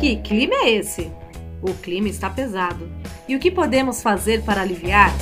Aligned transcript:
Que 0.00 0.14
clima 0.14 0.54
é 0.54 0.70
esse? 0.74 1.10
O 1.60 1.74
clima 1.74 2.06
está 2.06 2.30
pesado. 2.30 2.88
E 3.28 3.34
o 3.34 3.40
que 3.40 3.50
podemos 3.50 4.00
fazer 4.00 4.44
para 4.44 4.62
aliviar? 4.62 5.12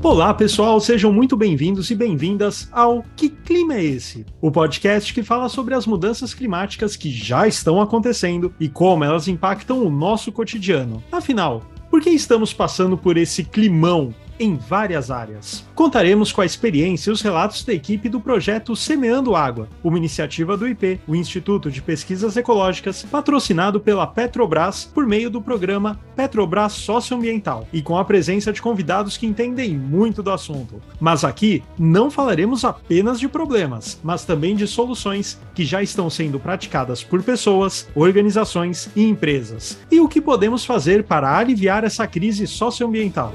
Olá, 0.00 0.32
pessoal, 0.32 0.80
sejam 0.80 1.12
muito 1.12 1.36
bem-vindos 1.36 1.90
e 1.90 1.96
bem-vindas 1.96 2.68
ao 2.70 3.02
Que 3.16 3.28
Clima 3.28 3.74
é 3.74 3.84
Esse? 3.84 4.24
O 4.40 4.50
podcast 4.50 5.12
que 5.12 5.24
fala 5.24 5.48
sobre 5.48 5.74
as 5.74 5.86
mudanças 5.86 6.32
climáticas 6.32 6.94
que 6.94 7.10
já 7.10 7.48
estão 7.48 7.80
acontecendo 7.80 8.54
e 8.60 8.68
como 8.68 9.02
elas 9.02 9.26
impactam 9.26 9.84
o 9.84 9.90
nosso 9.90 10.30
cotidiano. 10.30 11.02
Afinal, 11.10 11.62
por 11.90 12.00
que 12.00 12.10
estamos 12.10 12.52
passando 12.52 12.96
por 12.96 13.16
esse 13.16 13.44
climão 13.44 14.14
em 14.38 14.56
várias 14.56 15.10
áreas. 15.10 15.64
Contaremos 15.74 16.32
com 16.32 16.40
a 16.40 16.46
experiência 16.46 17.10
e 17.10 17.12
os 17.12 17.22
relatos 17.22 17.64
da 17.64 17.72
equipe 17.72 18.08
do 18.08 18.20
projeto 18.20 18.74
Semeando 18.74 19.36
Água, 19.36 19.68
uma 19.82 19.98
iniciativa 19.98 20.56
do 20.56 20.66
IP, 20.66 21.00
o 21.06 21.14
Instituto 21.14 21.70
de 21.70 21.82
Pesquisas 21.82 22.36
Ecológicas, 22.36 23.04
patrocinado 23.10 23.80
pela 23.80 24.06
Petrobras 24.06 24.84
por 24.84 25.06
meio 25.06 25.30
do 25.30 25.40
programa 25.40 25.98
Petrobras 26.16 26.72
Socioambiental, 26.72 27.66
e 27.72 27.80
com 27.80 27.96
a 27.96 28.04
presença 28.04 28.52
de 28.52 28.60
convidados 28.60 29.16
que 29.16 29.26
entendem 29.26 29.76
muito 29.76 30.22
do 30.22 30.30
assunto. 30.30 30.82
Mas 31.00 31.24
aqui 31.24 31.62
não 31.78 32.10
falaremos 32.10 32.64
apenas 32.64 33.20
de 33.20 33.28
problemas, 33.28 34.00
mas 34.02 34.24
também 34.24 34.56
de 34.56 34.66
soluções 34.66 35.38
que 35.54 35.64
já 35.64 35.82
estão 35.82 36.10
sendo 36.10 36.38
praticadas 36.38 37.02
por 37.02 37.22
pessoas, 37.22 37.88
organizações 37.94 38.90
e 38.94 39.04
empresas. 39.04 39.78
E 39.90 40.00
o 40.00 40.08
que 40.08 40.20
podemos 40.20 40.64
fazer 40.64 41.04
para 41.04 41.36
aliviar 41.36 41.84
essa 41.84 42.06
crise 42.06 42.46
socioambiental. 42.46 43.34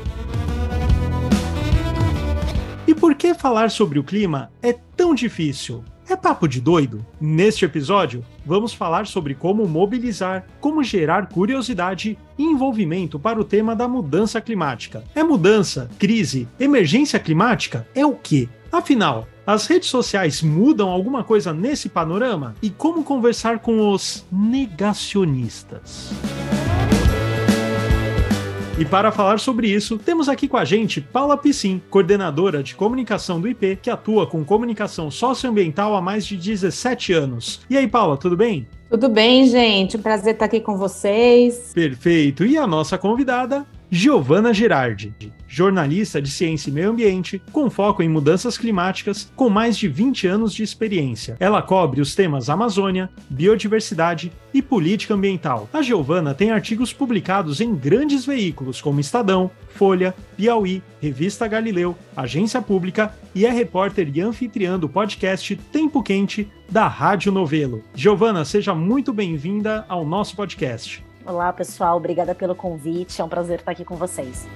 Por 3.03 3.15
que 3.15 3.33
falar 3.33 3.69
sobre 3.69 3.99
o 3.99 4.03
clima 4.03 4.49
é 4.61 4.71
tão 4.71 5.13
difícil? 5.13 5.83
É 6.07 6.15
papo 6.15 6.47
de 6.47 6.61
doido? 6.61 7.05
Neste 7.19 7.65
episódio, 7.65 8.23
vamos 8.45 8.73
falar 8.73 9.07
sobre 9.07 9.35
como 9.35 9.67
mobilizar, 9.67 10.47
como 10.61 10.81
gerar 10.81 11.27
curiosidade 11.27 12.17
e 12.37 12.43
envolvimento 12.43 13.19
para 13.19 13.37
o 13.37 13.43
tema 13.43 13.75
da 13.75 13.89
mudança 13.89 14.39
climática. 14.39 15.03
É 15.13 15.21
mudança, 15.21 15.89
crise, 15.99 16.47
emergência 16.57 17.19
climática? 17.19 17.85
É 17.93 18.05
o 18.05 18.13
quê? 18.13 18.47
Afinal, 18.71 19.27
as 19.45 19.67
redes 19.67 19.89
sociais 19.89 20.41
mudam 20.41 20.87
alguma 20.87 21.25
coisa 21.25 21.51
nesse 21.51 21.89
panorama? 21.89 22.55
E 22.61 22.69
como 22.69 23.03
conversar 23.03 23.59
com 23.59 23.91
os 23.91 24.25
negacionistas? 24.31 26.09
E 28.75 28.83
para 28.83 29.11
falar 29.11 29.39
sobre 29.39 29.67
isso, 29.67 29.99
temos 29.99 30.27
aqui 30.27 30.47
com 30.47 30.57
a 30.57 30.65
gente 30.65 30.99
Paula 30.99 31.37
Piscin, 31.37 31.79
coordenadora 31.91 32.63
de 32.63 32.73
comunicação 32.73 33.39
do 33.39 33.47
IP, 33.47 33.77
que 33.79 33.89
atua 33.89 34.25
com 34.25 34.43
comunicação 34.43 35.11
socioambiental 35.11 35.95
há 35.95 36.01
mais 36.01 36.25
de 36.25 36.35
17 36.35 37.13
anos. 37.13 37.61
E 37.69 37.77
aí, 37.77 37.87
Paula, 37.87 38.17
tudo 38.17 38.35
bem? 38.35 38.67
Tudo 38.89 39.09
bem, 39.09 39.47
gente. 39.47 39.95
Prazer 39.99 40.33
estar 40.33 40.45
aqui 40.45 40.59
com 40.59 40.75
vocês. 40.75 41.71
Perfeito. 41.71 42.43
E 42.43 42.57
a 42.57 42.65
nossa 42.65 42.97
convidada, 42.97 43.63
Giovana 43.95 44.51
Girardi, 44.51 45.13
jornalista 45.47 46.19
de 46.19 46.31
ciência 46.31 46.71
e 46.71 46.73
meio 46.73 46.89
ambiente, 46.89 47.39
com 47.51 47.69
foco 47.69 48.01
em 48.01 48.09
mudanças 48.09 48.57
climáticas, 48.57 49.31
com 49.35 49.51
mais 49.51 49.77
de 49.77 49.87
20 49.87 50.25
anos 50.25 50.51
de 50.51 50.63
experiência. 50.63 51.37
Ela 51.39 51.61
cobre 51.61 52.01
os 52.01 52.15
temas 52.15 52.49
Amazônia, 52.49 53.07
biodiversidade 53.29 54.31
e 54.51 54.63
política 54.63 55.13
ambiental. 55.13 55.69
A 55.71 55.83
Giovana 55.83 56.33
tem 56.33 56.49
artigos 56.49 56.91
publicados 56.91 57.61
em 57.61 57.75
grandes 57.75 58.25
veículos 58.25 58.81
como 58.81 58.99
Estadão, 58.99 59.51
Folha, 59.69 60.15
Piauí, 60.35 60.81
Revista 60.99 61.47
Galileu, 61.47 61.95
Agência 62.17 62.63
Pública 62.63 63.13
e 63.35 63.45
é 63.45 63.51
repórter 63.51 64.09
e 64.11 64.19
anfitriã 64.19 64.79
do 64.79 64.89
podcast 64.89 65.55
Tempo 65.71 66.01
Quente 66.01 66.49
da 66.67 66.87
Rádio 66.87 67.31
Novelo. 67.31 67.83
Giovana, 67.93 68.43
seja 68.43 68.73
muito 68.73 69.13
bem-vinda 69.13 69.85
ao 69.87 70.03
nosso 70.03 70.35
podcast. 70.35 71.05
Olá, 71.25 71.53
pessoal. 71.53 71.97
Obrigada 71.97 72.35
pelo 72.35 72.55
convite. 72.55 73.21
É 73.21 73.23
um 73.23 73.29
prazer 73.29 73.59
estar 73.59 73.71
aqui 73.71 73.85
com 73.85 73.95
vocês. 73.95 74.47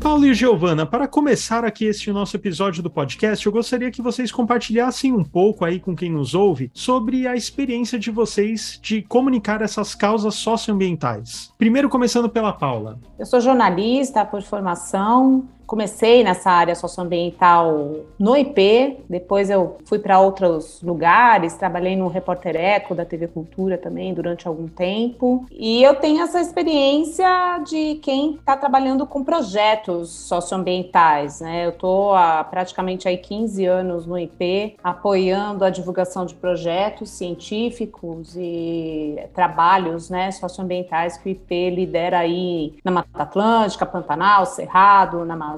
Paulo 0.00 0.26
e 0.26 0.34
Giovana, 0.34 0.86
para 0.86 1.08
começar 1.08 1.64
aqui 1.64 1.86
este 1.86 2.12
nosso 2.12 2.36
episódio 2.36 2.82
do 2.82 2.88
podcast, 2.88 3.44
eu 3.44 3.50
gostaria 3.50 3.90
que 3.90 4.00
vocês 4.00 4.30
compartilhassem 4.30 5.12
um 5.12 5.24
pouco 5.24 5.64
aí 5.64 5.80
com 5.80 5.96
quem 5.96 6.12
nos 6.12 6.34
ouve 6.34 6.70
sobre 6.72 7.26
a 7.26 7.34
experiência 7.34 7.98
de 7.98 8.12
vocês 8.12 8.78
de 8.80 9.02
comunicar 9.02 9.60
essas 9.60 9.92
causas 9.92 10.36
socioambientais. 10.36 11.52
Primeiro, 11.58 11.88
começando 11.88 12.28
pela 12.28 12.52
Paula. 12.52 13.00
Eu 13.18 13.26
sou 13.26 13.40
jornalista 13.40 14.24
por 14.24 14.40
formação, 14.42 15.48
comecei 15.66 16.22
nessa 16.22 16.50
área 16.50 16.74
socioambiental 16.74 17.96
no 18.18 18.36
IP, 18.36 18.98
depois 19.08 19.50
eu 19.50 19.78
fui 19.84 19.98
para 19.98 20.20
outros 20.20 20.80
lugares, 20.82 21.56
trabalhei 21.56 21.96
no 21.96 22.08
Repórter 22.08 22.56
Eco 22.56 22.94
da 22.94 23.04
TV 23.04 23.28
Cultura 23.28 23.78
também 23.78 24.14
durante 24.14 24.46
algum 24.46 24.68
tempo. 24.68 25.46
E 25.50 25.82
eu 25.82 25.94
tenho 25.96 26.22
essa 26.22 26.40
experiência 26.40 27.58
de 27.66 27.96
quem 27.96 28.34
está 28.34 28.56
trabalhando 28.56 29.06
com 29.06 29.24
projetos 29.24 30.10
socioambientais, 30.10 31.40
né? 31.40 31.66
Eu 31.66 31.70
estou 31.70 32.14
há 32.14 32.44
praticamente 32.44 33.08
aí 33.08 33.16
15 33.16 33.64
anos 33.64 34.06
no 34.06 34.18
IP, 34.18 34.76
apoiando 34.82 35.64
a 35.64 35.70
divulgação 35.70 36.26
de 36.26 36.34
projetos 36.34 37.10
científicos 37.10 38.36
e 38.36 39.16
trabalhos, 39.34 40.10
né, 40.10 40.30
socioambientais 40.30 41.16
que 41.16 41.28
o 41.28 41.32
IP 41.32 41.70
lidera 41.70 42.18
aí 42.18 42.74
na 42.84 42.90
Mata 42.90 43.22
Atlântica, 43.22 43.86
Pantanal, 43.86 44.46
Cerrado, 44.46 45.24
na 45.24 45.34
Amazônia. 45.34 45.53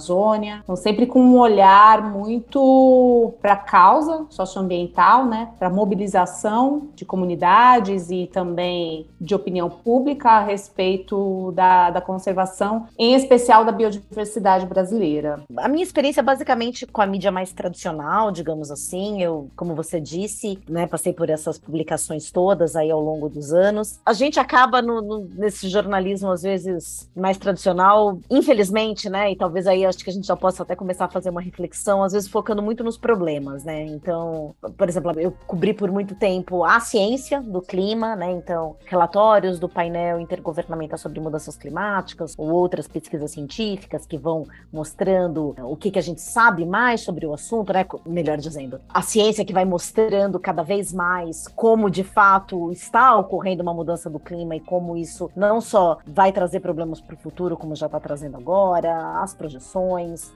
Então, 0.63 0.77
sempre 0.77 1.07
com 1.07 1.21
um 1.21 1.39
olhar 1.39 2.11
muito 2.13 3.35
para 3.41 3.55
a 3.55 3.57
causa 3.57 4.27
socioambiental, 4.31 5.27
né? 5.27 5.51
Para 5.59 5.71
mobilização 5.71 6.89
de 6.95 7.05
comunidades 7.05 8.11
e 8.11 8.29
também 8.33 9.07
de 9.21 9.35
opinião 9.35 9.69
pública 9.71 10.31
a 10.31 10.45
respeito 10.45 11.53
da, 11.53 11.91
da 11.91 12.01
conservação, 12.01 12.87
em 12.99 13.15
especial 13.15 13.65
da 13.65 13.73
biodiversidade 13.73 14.67
brasileira. 14.67 15.41
A 15.57 15.69
minha 15.69 15.83
experiência 15.83 16.23
basicamente 16.23 16.87
com 16.87 17.01
a 17.01 17.07
mídia 17.07 17.31
mais 17.31 17.53
tradicional, 17.53 18.31
digamos 18.31 18.71
assim, 18.71 19.23
eu, 19.23 19.49
como 19.57 19.75
você 19.75 20.01
disse, 20.01 20.59
né, 20.69 20.87
passei 20.87 21.13
por 21.13 21.31
essas 21.31 21.59
publicações 21.59 22.31
todas 22.31 22.77
aí 22.77 22.91
ao 22.91 23.01
longo 23.01 23.29
dos 23.29 23.53
anos. 23.53 24.01
A 24.05 24.13
gente 24.13 24.39
acaba 24.39 24.83
no, 24.83 25.01
no, 25.01 25.29
nesse 25.35 25.69
jornalismo 25.69 26.31
às 26.31 26.43
vezes 26.43 27.09
mais 27.15 27.39
tradicional, 27.39 28.19
infelizmente, 28.31 29.09
né, 29.09 29.33
e 29.33 29.37
talvez 29.37 29.67
aí 29.67 29.86
acho 29.87 29.99
que 29.99 30.11
a 30.11 30.13
gente 30.13 30.27
já 30.27 30.37
possa 30.37 30.63
até 30.63 30.75
começar 30.75 31.07
a 31.07 31.09
fazer 31.09 31.31
uma 31.31 31.41
reflexão, 31.41 32.03
às 32.03 32.13
vezes 32.13 32.29
focando 32.29 32.63
muito 32.63 32.83
nos 32.83 32.97
problemas, 32.99 33.65
né? 33.65 33.85
Então, 33.85 34.55
por 34.77 34.89
exemplo, 34.89 35.19
eu 35.19 35.33
cobri 35.47 35.73
por 35.73 35.91
muito 35.91 36.15
tempo 36.15 36.65
a 36.65 36.81
ciência 36.81 37.41
do 37.41 37.61
clima, 37.61 38.17
né? 38.17 38.31
Então, 38.33 38.77
relatórios 38.87 39.59
do 39.59 39.69
painel 39.69 40.21
intergovernamental 40.21 40.99
sobre 40.99 41.21
mudanças 41.21 41.57
climáticas 41.57 42.35
ou 42.37 42.51
outras 42.51 42.89
pesquisas 42.89 43.31
científicas 43.31 44.07
que 44.07 44.19
vão 44.19 44.45
mostrando 44.73 45.55
o 45.59 45.77
que, 45.77 45.91
que 45.91 45.99
a 45.99 46.03
gente 46.03 46.21
sabe 46.21 46.65
mais 46.65 47.01
sobre 47.01 47.27
o 47.27 47.35
assunto, 47.35 47.73
né? 47.73 47.87
Melhor 48.05 48.39
dizendo, 48.39 48.81
a 48.89 49.03
ciência 49.03 49.45
que 49.45 49.53
vai 49.53 49.65
mostrando 49.65 50.39
cada 50.39 50.63
vez 50.63 50.93
mais 50.93 51.47
como 51.49 51.91
de 51.91 52.03
fato 52.03 52.73
está 52.73 53.17
ocorrendo 53.17 53.63
uma 53.63 53.75
mudança 53.75 54.11
do 54.11 54.19
clima 54.19 54.57
e 54.57 54.61
como 54.61 54.97
isso 54.97 55.31
não 55.35 55.61
só 55.61 55.99
vai 56.07 56.33
trazer 56.33 56.61
problemas 56.61 57.01
para 57.01 57.15
o 57.15 57.19
futuro, 57.19 57.57
como 57.57 57.75
já 57.75 57.87
está 57.87 58.01
trazendo 58.01 58.37
agora, 58.37 59.21
as 59.23 59.35
projeções 59.35 59.76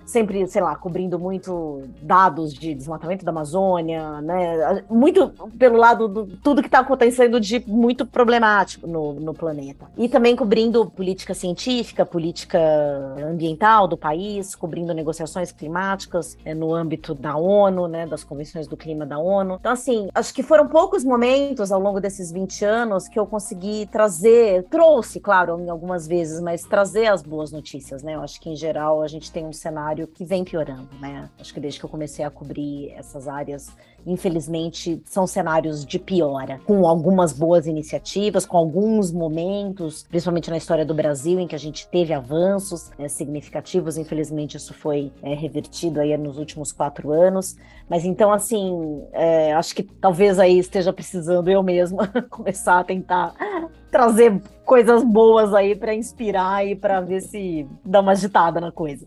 sempre, 0.04 0.46
sei 0.46 0.62
lá, 0.62 0.74
cobrindo 0.76 1.18
muito 1.18 1.82
dados 2.02 2.52
de 2.52 2.74
desmatamento 2.74 3.24
da 3.24 3.30
Amazônia, 3.30 4.20
né? 4.20 4.84
Muito 4.88 5.28
pelo 5.58 5.76
lado 5.76 6.08
do 6.08 6.26
tudo 6.26 6.62
que 6.62 6.68
está 6.68 6.80
acontecendo 6.80 7.40
de 7.40 7.62
muito 7.66 8.06
problemático 8.06 8.86
no, 8.86 9.14
no 9.14 9.34
planeta. 9.34 9.86
E 9.96 10.08
também 10.08 10.36
cobrindo 10.36 10.90
política 10.90 11.34
científica, 11.34 12.04
política 12.04 12.58
ambiental 13.18 13.86
do 13.86 13.96
país, 13.96 14.54
cobrindo 14.54 14.92
negociações 14.94 15.52
climáticas 15.52 16.36
é, 16.44 16.54
no 16.54 16.74
âmbito 16.74 17.14
da 17.14 17.36
ONU, 17.36 17.86
né? 17.88 18.06
Das 18.06 18.24
convenções 18.24 18.66
do 18.66 18.76
clima 18.76 19.06
da 19.06 19.18
ONU. 19.18 19.56
Então, 19.60 19.72
assim, 19.72 20.08
acho 20.14 20.34
que 20.34 20.42
foram 20.42 20.68
poucos 20.68 21.04
momentos 21.04 21.72
ao 21.72 21.80
longo 21.80 22.00
desses 22.00 22.30
20 22.30 22.64
anos 22.64 23.08
que 23.08 23.18
eu 23.18 23.26
consegui 23.26 23.86
trazer, 23.86 24.64
trouxe, 24.64 25.20
claro, 25.20 25.70
algumas 25.70 26.06
vezes, 26.06 26.40
mas 26.40 26.62
trazer 26.62 27.06
as 27.06 27.22
boas 27.22 27.52
notícias, 27.52 28.02
né? 28.02 28.14
Eu 28.14 28.22
acho 28.22 28.40
que 28.40 28.50
em 28.50 28.56
geral 28.56 29.02
a 29.02 29.08
gente 29.08 29.29
gente 29.30 29.32
tem 29.32 29.46
um 29.46 29.52
cenário 29.52 30.06
que 30.08 30.24
vem 30.24 30.44
piorando, 30.44 30.88
né? 31.00 31.30
Acho 31.38 31.54
que 31.54 31.60
desde 31.60 31.78
que 31.78 31.86
eu 31.86 31.90
comecei 31.90 32.24
a 32.24 32.30
cobrir 32.30 32.90
essas 32.90 33.28
áreas, 33.28 33.70
infelizmente, 34.06 35.00
são 35.04 35.26
cenários 35.26 35.84
de 35.84 35.98
piora, 35.98 36.60
com 36.66 36.86
algumas 36.86 37.32
boas 37.32 37.66
iniciativas, 37.66 38.46
com 38.46 38.56
alguns 38.56 39.12
momentos, 39.12 40.04
principalmente 40.08 40.50
na 40.50 40.56
história 40.56 40.84
do 40.84 40.94
Brasil, 40.94 41.38
em 41.38 41.46
que 41.46 41.54
a 41.54 41.58
gente 41.58 41.88
teve 41.88 42.12
avanços 42.12 42.90
né, 42.98 43.08
significativos. 43.08 43.96
Infelizmente, 43.96 44.56
isso 44.56 44.74
foi 44.74 45.12
é, 45.22 45.34
revertido 45.34 46.00
aí 46.00 46.16
nos 46.16 46.38
últimos 46.38 46.72
quatro 46.72 47.12
anos. 47.12 47.56
Mas 47.88 48.04
então, 48.04 48.32
assim, 48.32 49.02
é, 49.12 49.52
acho 49.52 49.74
que 49.74 49.82
talvez 49.82 50.38
aí 50.38 50.58
esteja 50.58 50.92
precisando 50.92 51.50
eu 51.50 51.62
mesma 51.62 52.06
começar 52.30 52.80
a 52.80 52.84
tentar 52.84 53.34
trazer 53.90 54.40
coisas 54.64 55.02
boas 55.02 55.52
aí 55.52 55.74
para 55.74 55.92
inspirar 55.92 56.64
e 56.64 56.76
para 56.76 57.00
ver 57.00 57.20
se 57.20 57.66
dá 57.84 58.00
uma 58.00 58.12
agitada 58.12 58.60
na 58.60 58.70
coisa. 58.70 59.04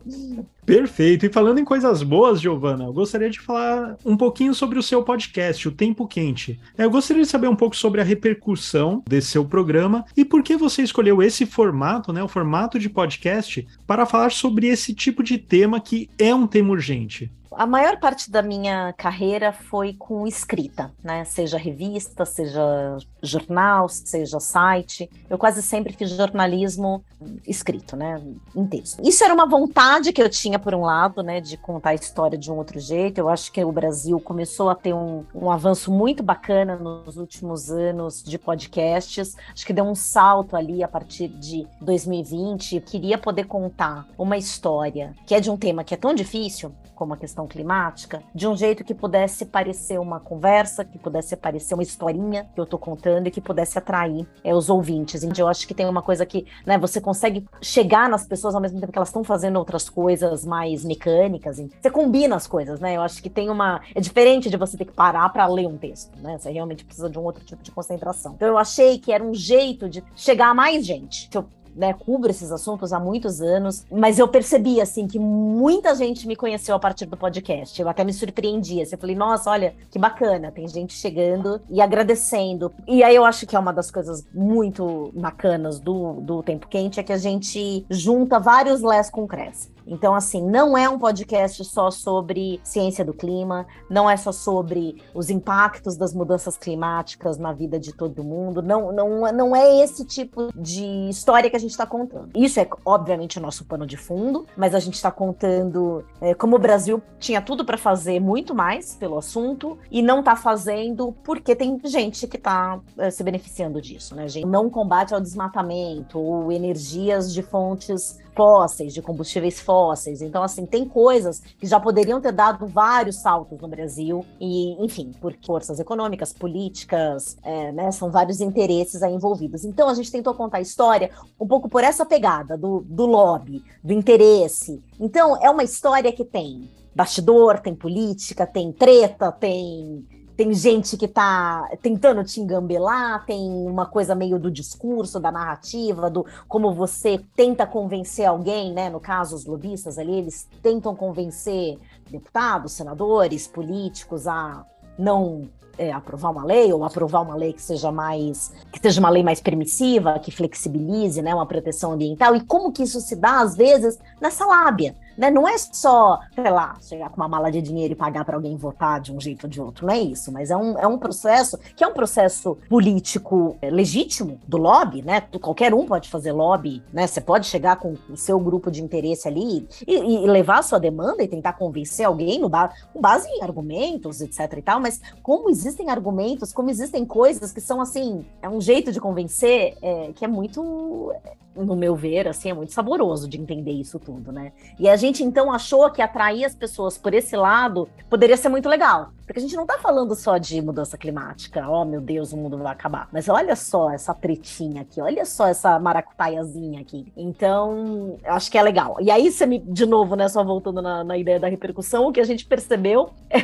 Perfeito. 0.66 1.26
E 1.26 1.30
falando 1.30 1.60
em 1.60 1.66
coisas 1.66 2.04
boas, 2.04 2.40
Giovana, 2.40 2.86
eu 2.86 2.94
gostaria 2.94 3.30
de 3.30 3.40
falar 3.40 3.98
um 4.06 4.16
pouquinho 4.16 4.54
sobre 4.54 4.80
o 4.80 4.84
seu 4.84 5.04
podcast, 5.04 5.68
O 5.68 5.72
Tempo 5.72 6.08
Quente. 6.08 6.60
Eu 6.78 6.90
gostaria 6.90 7.24
de 7.24 7.30
saber 7.30 7.48
um 7.48 7.56
pouco 7.56 7.76
sobre 7.76 8.00
a 8.00 8.04
repercussão 8.04 9.04
desse 9.08 9.28
seu 9.28 9.46
programa 9.46 10.06
e 10.16 10.24
por 10.24 10.42
que 10.42 10.56
você 10.56 10.82
escolheu 10.82 11.22
esse 11.22 11.46
formato, 11.46 12.14
né, 12.14 12.24
o 12.24 12.28
formato 12.28 12.80
de 12.80 12.90
podcast, 12.90 13.68
para 13.86 14.06
falar 14.06 14.32
sobre 14.32 14.68
esse 14.68 14.94
tipo 14.94 15.22
de 15.22 15.38
tema 15.38 15.80
que 15.80 16.10
é 16.18 16.34
um 16.34 16.48
tema 16.48 16.72
urgente 16.72 17.32
a 17.56 17.66
maior 17.66 18.00
parte 18.00 18.30
da 18.30 18.42
minha 18.42 18.94
carreira 18.94 19.52
foi 19.52 19.94
com 19.94 20.28
escrita, 20.28 20.92
né? 21.04 21.24
Seja 21.26 21.58
revista, 21.58 22.26
seja 22.26 22.98
jornal, 23.22 23.88
seja 23.90 24.40
site. 24.40 25.10
Eu 25.30 25.38
quase 25.38 25.62
sempre 25.62 25.94
fiz 25.94 26.10
jornalismo 26.12 27.04
escrito, 27.48 27.96
né? 27.96 28.22
Em 28.56 28.66
texto. 28.66 29.02
Isso 29.04 29.24
era 29.24 29.34
uma 29.34 29.48
vontade 29.48 30.12
que 30.12 30.22
eu 30.22 30.30
tinha, 30.30 30.60
por 30.60 30.74
um 30.74 30.82
lado, 30.82 31.24
né? 31.24 31.40
De 31.42 31.58
contar 31.58 31.92
a 31.92 31.96
história 31.96 32.38
de 32.38 32.52
um 32.52 32.58
outro 32.58 32.80
jeito. 32.80 33.18
Eu 33.18 33.30
acho 33.30 33.52
que 33.52 33.64
o 33.64 33.72
Brasil 33.72 34.20
começou 34.20 34.70
a 34.70 34.76
ter 34.76 34.94
um, 34.94 35.26
um 35.34 35.50
avanço 35.50 35.92
muito 35.92 36.24
bacana 36.24 36.76
nos 36.76 37.18
últimos 37.18 37.72
anos 37.72 38.24
de 38.24 38.38
podcasts. 38.38 39.36
Acho 39.54 39.66
que 39.66 39.74
deu 39.74 39.86
um 39.86 39.96
salto 39.96 40.56
ali 40.56 40.84
a 40.84 40.88
partir 40.88 41.28
de 41.28 41.68
2020. 41.82 42.76
Eu 42.76 42.82
queria 42.82 43.18
poder 43.18 43.46
contar 43.46 44.08
uma 44.18 44.38
história 44.38 45.14
que 45.26 45.36
é 45.36 45.40
de 45.40 45.50
um 45.50 45.58
tema 45.58 45.84
que 45.84 45.94
é 45.94 45.98
tão 45.98 46.14
difícil 46.14 46.74
como 46.96 47.14
a 47.14 47.18
questão 47.18 47.43
climática, 47.48 48.22
de 48.34 48.48
um 48.48 48.56
jeito 48.56 48.84
que 48.84 48.94
pudesse 48.94 49.46
parecer 49.46 50.00
uma 50.00 50.20
conversa, 50.20 50.84
que 50.84 50.98
pudesse 50.98 51.36
parecer 51.36 51.74
uma 51.74 51.84
historinha 51.84 52.48
que 52.54 52.60
eu 52.60 52.64
estou 52.64 52.80
contando 52.80 53.28
e 53.28 53.32
que 53.32 53.42
pudesse 53.42 53.78
atrair 53.78 54.28
é, 54.44 54.54
os 54.54 54.70
ouvintes. 54.70 55.24
Então, 55.24 55.46
eu 55.46 55.50
acho 55.50 55.68
que 55.68 55.74
tem 55.74 55.86
uma 55.86 56.02
coisa 56.02 56.26
que 56.26 56.46
né, 56.66 56.78
você 56.78 57.00
consegue 57.00 57.46
chegar 57.62 58.10
nas 58.10 58.26
pessoas 58.26 58.56
ao 58.56 58.62
mesmo 58.62 58.80
tempo 58.80 58.92
que 58.92 58.98
elas 58.98 59.10
estão 59.10 59.24
fazendo 59.24 59.58
outras 59.58 59.90
coisas 59.90 60.46
mais 60.46 60.84
mecânicas. 60.84 61.58
Você 61.58 61.90
combina 61.90 62.36
as 62.36 62.48
coisas, 62.48 62.80
né? 62.80 62.98
Eu 62.98 63.02
acho 63.02 63.22
que 63.22 63.30
tem 63.30 63.50
uma. 63.50 63.82
É 63.94 64.02
diferente 64.02 64.50
de 64.50 64.58
você 64.58 64.78
ter 64.78 64.86
que 64.86 64.94
parar 64.94 65.30
para 65.30 65.46
ler 65.48 65.68
um 65.68 65.78
texto, 65.78 66.18
né? 66.20 66.38
Você 66.38 66.52
realmente 66.52 66.86
precisa 66.86 67.10
de 67.10 67.18
um 67.18 67.24
outro 67.24 67.44
tipo 67.44 67.62
de 67.62 67.72
concentração. 67.72 68.34
Então, 68.36 68.48
eu 68.48 68.58
achei 68.58 68.98
que 68.98 69.12
era 69.12 69.24
um 69.24 69.34
jeito 69.34 69.90
de 69.90 70.04
chegar 70.16 70.50
a 70.50 70.54
mais 70.54 70.86
gente. 70.86 71.30
Se 71.32 71.38
eu 71.38 71.46
né, 71.76 71.94
cubro 71.94 72.30
esses 72.30 72.52
assuntos 72.52 72.94
há 72.94 73.00
muitos 73.00 73.42
anos, 73.42 73.86
mas 73.92 74.20
eu 74.20 74.28
percebi, 74.28 74.80
assim, 74.80 75.08
que 75.08 75.20
muita 75.20 75.96
gente 75.96 76.28
me 76.28 76.36
conheceu 76.36 76.76
a 76.76 76.80
partir 76.80 77.06
do 77.06 77.18
podcast. 77.18 77.82
Eu 77.82 77.90
até 77.90 78.04
me 78.04 78.14
surpreendi, 78.14 78.82
assim, 78.82 78.96
eu 78.96 79.00
falei, 79.00 79.16
nossa, 79.16 79.50
olha, 79.50 79.76
que 79.90 80.00
bacana, 80.00 80.52
tem 80.52 80.68
gente 80.68 80.94
chegando 80.94 81.62
e 81.70 81.82
agradecendo. 81.82 82.72
E 82.88 83.04
aí 83.04 83.16
eu 83.16 83.26
acho 83.26 83.46
que 83.46 83.56
é 83.56 83.60
uma 83.60 83.74
das 83.74 83.90
coisas 83.90 84.26
muito 84.34 85.12
bacanas 85.16 85.80
do, 85.80 86.14
do 86.22 86.44
Tempo 86.44 86.68
Quente, 86.68 87.00
é 87.00 87.04
que 87.04 87.14
a 87.14 87.18
gente 87.18 87.86
junta 87.90 88.40
vários 88.40 88.82
lés 88.82 89.10
com 89.10 89.28
Cresce. 89.28 89.73
Então, 89.86 90.16
assim, 90.16 90.42
não 90.42 90.78
é 90.78 90.90
um 90.90 90.98
podcast 90.98 91.64
só 91.66 91.92
sobre 91.92 92.60
ciência 92.64 93.04
do 93.04 93.14
clima, 93.14 93.66
não 93.90 94.10
é 94.10 94.18
só 94.18 94.32
sobre 94.32 95.02
os 95.14 95.30
impactos 95.30 95.96
das 95.96 96.14
mudanças 96.14 96.58
climáticas 96.58 97.38
na 97.38 97.52
vida 97.52 97.80
de 97.80 97.94
todo 97.94 98.24
mundo, 98.24 98.62
não, 98.62 98.92
não, 98.92 99.32
não 99.32 99.56
é 99.56 99.84
esse 99.84 100.06
tipo 100.06 100.50
de 100.56 101.10
história 101.10 101.50
que 101.50 101.56
a 101.56 101.60
gente 101.60 101.72
está 101.72 101.86
contando. 101.86 102.30
Isso 102.36 102.60
é, 102.60 102.68
obviamente, 102.86 103.38
o 103.38 103.42
nosso 103.42 103.66
pano 103.66 103.86
de 103.86 103.98
fundo, 103.98 104.46
mas 104.56 104.74
a 104.74 104.80
gente 104.80 104.96
está 104.96 105.12
contando 105.12 106.04
é, 106.22 106.34
como 106.34 106.56
o 106.56 106.60
Brasil 106.60 107.02
tinha 107.20 107.42
tudo 107.42 107.66
para 107.66 107.78
fazer 107.78 108.20
muito 108.20 108.56
mais 108.56 108.96
pelo 108.96 109.18
assunto 109.18 109.78
e 109.92 110.02
não 110.02 110.20
está 110.20 110.36
fazendo 110.36 111.14
porque 111.24 111.56
tem 111.56 111.80
gente 111.84 112.28
que 112.28 112.38
está 112.38 112.80
é, 112.98 113.10
se 113.10 113.24
beneficiando 113.24 113.82
disso, 113.82 114.16
né, 114.16 114.28
gente? 114.28 114.46
Não 114.46 114.70
combate 114.70 115.14
ao 115.14 115.22
desmatamento 115.22 116.20
ou 116.20 116.52
energias 116.52 117.34
de 117.34 117.42
fontes 117.42 118.20
fósseis, 118.36 118.94
de 118.94 119.02
combustíveis 119.02 119.60
fósseis. 119.60 120.22
Então, 120.22 120.44
assim, 120.44 120.66
tem 120.66 120.86
coisas 120.86 121.42
que 121.58 121.68
já 121.68 121.80
poderiam 121.80 122.20
ter 122.20 122.32
dado 122.32 122.68
vários 122.68 123.18
saltos 123.18 123.60
no 123.60 123.68
Brasil, 123.68 124.26
e, 124.40 124.84
enfim, 124.84 125.12
por 125.20 125.36
forças 125.46 125.80
econômicas, 125.80 126.34
políticas, 126.34 127.38
é, 127.44 127.72
né, 127.72 127.92
são 127.92 128.12
vários 128.12 128.42
interesses 128.42 129.02
aí 129.04 129.14
envolvidos. 129.14 129.64
Então, 129.64 129.90
a 129.90 129.94
gente 129.94 130.12
tentou 130.12 130.34
contar 130.34 130.58
a 130.58 130.62
história 130.62 131.10
um 131.40 131.48
pouco 131.48 131.70
por 131.70 131.84
essa 131.84 132.06
pegada 132.06 132.58
do, 132.58 132.82
do 132.88 133.06
lobby, 133.06 133.64
do 133.84 133.94
interesse. 133.94 134.84
Então, 135.00 135.38
é 135.42 135.50
uma 135.50 135.64
história 135.64 136.12
que 136.12 136.26
tem 136.26 136.70
bastidor, 136.96 137.60
tem 137.60 137.76
política, 137.76 138.46
tem 138.46 138.72
treta, 138.72 139.32
tem 139.32 140.06
tem 140.36 140.54
gente 140.54 140.98
que 140.98 141.06
está 141.06 141.70
tentando 141.82 142.24
te 142.24 142.40
engambelar, 142.42 143.26
tem 143.26 143.40
uma 143.68 143.86
coisa 143.86 144.16
meio 144.16 144.40
do 144.40 144.50
discurso, 144.50 145.20
da 145.20 145.32
narrativa, 145.32 146.10
do 146.10 146.26
como 146.48 146.74
você 146.74 147.22
tenta 147.36 147.66
convencer 147.66 148.26
alguém, 148.26 148.74
né? 148.74 148.90
No 148.90 149.00
caso, 149.00 149.36
os 149.36 149.46
lobistas 149.46 149.98
ali, 149.98 150.16
eles 150.16 150.48
tentam 150.62 150.96
convencer 150.96 151.78
deputados, 152.10 152.74
senadores, 152.74 153.48
políticos 153.48 154.28
a 154.28 154.66
não 154.98 155.50
é, 155.78 155.92
aprovar 155.92 156.32
uma 156.32 156.46
lei 156.46 156.72
ou 156.72 156.84
aprovar 156.84 157.22
uma 157.22 157.36
lei 157.36 157.54
que 157.54 157.62
seja 157.62 157.92
mais 157.92 158.54
que 158.72 158.80
seja 158.80 159.00
uma 159.00 159.10
lei 159.10 159.24
mais 159.24 159.42
permissiva, 159.42 160.20
que 160.20 160.32
flexibilize, 160.32 161.22
né, 161.22 161.34
uma 161.34 161.46
proteção 161.46 161.94
ambiental 161.94 162.36
e 162.36 162.42
como 162.42 162.72
que 162.72 162.84
isso 162.84 163.02
se 163.02 163.16
dá 163.16 163.40
às 163.42 163.56
vezes 163.56 163.98
nessa 164.22 164.46
lábia, 164.46 164.96
né? 165.18 165.30
Não 165.30 165.48
é 165.48 165.58
só, 165.58 166.20
sei 166.34 166.50
lá, 166.50 166.78
chegar 166.82 167.10
com 167.10 167.18
uma 167.18 167.28
mala 167.28 167.52
de 167.52 167.62
dinheiro 167.62 167.94
e 167.94 167.96
pagar 167.96 168.26
para 168.26 168.36
alguém 168.36 168.56
votar 168.56 169.00
de 169.00 169.14
um 169.14 169.20
jeito 169.20 169.46
ou 169.46 169.50
de 169.50 169.62
outro, 169.62 169.86
não 169.88 169.94
é 169.94 170.00
isso, 170.00 170.32
mas 170.32 170.52
é 170.52 170.58
um, 170.58 170.78
é 170.78 170.88
um 170.88 170.98
processo 170.98 171.58
que 171.76 171.84
é 171.84 171.88
um 171.88 171.94
processo 171.94 172.58
político 172.70 173.58
é, 173.62 173.70
legítimo 173.70 174.40
do 174.48 174.58
lobby, 174.58 175.02
né? 175.02 175.22
Qualquer 175.42 175.74
um 175.74 175.86
pode 175.86 176.10
fazer 176.10 176.32
lobby, 176.32 176.84
né? 176.92 177.08
Você 177.08 177.22
pode 177.22 177.48
chegar 177.48 177.78
com 177.78 177.96
o 178.10 178.18
seu 178.18 178.40
grupo 178.40 178.72
de 178.72 178.82
interesse 178.82 179.28
ali 179.28 179.68
e, 179.88 179.94
e 179.96 180.28
levar 180.28 180.60
a 180.60 180.64
sua 180.64 180.80
demanda 180.80 181.24
e 181.24 181.28
tentar 181.28 181.54
convencer 181.54 182.06
alguém 182.06 182.40
no 182.40 182.50
ba 182.50 182.72
com 182.94 183.02
base 183.02 183.28
em 183.30 183.42
argumentos, 183.42 184.22
etc 184.22 184.54
e 184.58 184.62
tal, 184.62 184.80
mas 184.80 185.02
como 185.22 185.50
existem 185.50 185.90
argumentos, 185.90 186.52
como 186.52 186.70
existem 186.70 187.06
coisas 187.06 187.52
que 187.52 187.62
são 187.62 187.82
assim, 187.82 188.26
é 188.42 188.50
um 188.50 188.62
jeito 188.62 188.92
de 188.92 189.00
convencer 189.00 189.76
é, 189.82 190.12
que 190.14 190.26
é 190.26 190.28
muito 190.28 191.14
no 191.56 191.76
meu 191.76 191.96
ver, 191.96 192.28
assim, 192.28 192.50
é 192.50 192.54
muito 192.54 192.74
saboroso 192.74 193.28
de 193.28 193.40
entender 193.40 193.72
isso 193.72 194.00
tudo, 194.00 194.32
né? 194.32 194.52
E 194.80 194.90
a 194.90 194.96
gente 194.96 195.24
então 195.24 195.52
achou 195.52 195.90
que 195.92 196.02
atrair 196.02 196.46
as 196.46 196.56
pessoas 196.56 196.98
por 196.98 197.14
esse 197.14 197.36
lado 197.36 197.88
poderia 198.10 198.38
ser 198.38 198.50
muito 198.50 198.68
legal. 198.68 199.12
Porque 199.34 199.40
a 199.40 199.48
gente 199.48 199.56
não 199.56 199.66
tá 199.66 199.80
falando 199.80 200.14
só 200.14 200.38
de 200.38 200.62
mudança 200.62 200.96
climática, 200.96 201.68
oh 201.68 201.84
meu 201.84 202.00
Deus, 202.00 202.32
o 202.34 202.38
mundo 202.38 202.56
vai 202.56 202.72
acabar. 202.72 203.10
Mas 203.12 203.28
olha 203.28 203.56
só 203.56 203.90
essa 203.90 204.14
tretinha 204.14 204.84
aqui, 204.84 205.02
olha 205.02 205.26
só 205.26 205.48
essa 205.48 205.80
maracutaiazinha 205.80 206.80
aqui. 206.80 207.12
Então, 207.18 208.20
eu 208.24 208.32
acho 208.32 208.52
que 208.52 208.60
é 208.60 208.62
legal. 208.62 208.98
E 209.02 209.10
aí, 209.10 209.32
você 209.32 209.48
me, 209.48 209.58
de 209.58 209.88
novo, 209.88 210.16
né, 210.16 210.30
só 210.30 210.44
voltando 210.44 210.84
na, 210.84 211.04
na 211.04 211.18
ideia 211.18 211.40
da 211.40 211.48
repercussão, 211.48 212.06
o 212.06 212.12
que 212.12 212.22
a 212.22 212.24
gente 212.24 212.46
percebeu 212.46 213.10
é, 213.28 213.40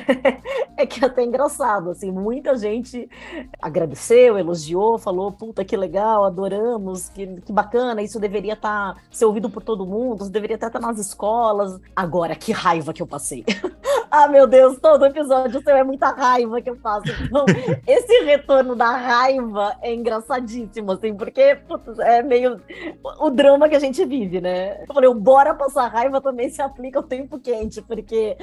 é 0.83 0.85
que 0.85 1.03
é 1.03 1.07
até 1.07 1.23
engraçado, 1.23 1.89
assim, 1.89 2.11
muita 2.11 2.55
gente 2.55 3.09
agradeceu, 3.59 4.37
elogiou, 4.37 4.99
falou, 4.99 5.31
puta 5.31 5.65
que 5.65 5.75
legal, 5.75 6.23
adoramos, 6.23 7.09
que, 7.09 7.25
que 7.41 7.51
bacana, 7.51 8.03
isso 8.03 8.19
deveria 8.19 8.53
estar 8.53 8.93
tá, 8.93 9.01
ser 9.09 9.25
ouvido 9.25 9.49
por 9.49 9.63
todo 9.63 9.87
mundo, 9.87 10.21
isso 10.21 10.31
deveria 10.31 10.53
estar 10.53 10.69
tá 10.69 10.79
nas 10.79 10.99
escolas. 10.99 11.79
Agora, 11.95 12.35
que 12.35 12.51
raiva 12.51 12.93
que 12.93 13.01
eu 13.01 13.07
passei. 13.07 13.43
ah, 14.11 14.27
meu 14.27 14.45
Deus, 14.45 14.77
todo 14.79 15.03
episódio 15.03 15.63
seu 15.63 15.78
é 15.79 15.83
muita 15.83 16.09
raiva 16.09 16.61
que 16.61 16.69
eu 16.69 16.75
faço. 16.77 17.07
Então, 17.23 17.45
esse 17.87 18.23
retorno 18.23 18.75
da 18.75 18.91
raiva 18.91 19.75
é 19.81 19.93
engraçadíssimo, 19.93 20.91
assim, 20.91 21.13
porque 21.15 21.55
putz, 21.67 21.99
é 21.99 22.21
meio 22.21 22.61
o 23.19 23.29
drama 23.29 23.69
que 23.69 23.75
a 23.75 23.79
gente 23.79 24.03
vive, 24.05 24.41
né? 24.41 24.81
Eu 24.81 24.93
falei, 24.93 25.09
o 25.09 25.13
bora 25.13 25.53
passar 25.53 25.87
raiva 25.87 26.21
também 26.21 26.49
se 26.49 26.61
aplica 26.61 26.99
ao 26.99 27.03
tempo 27.03 27.39
quente, 27.39 27.81
porque. 27.81 28.37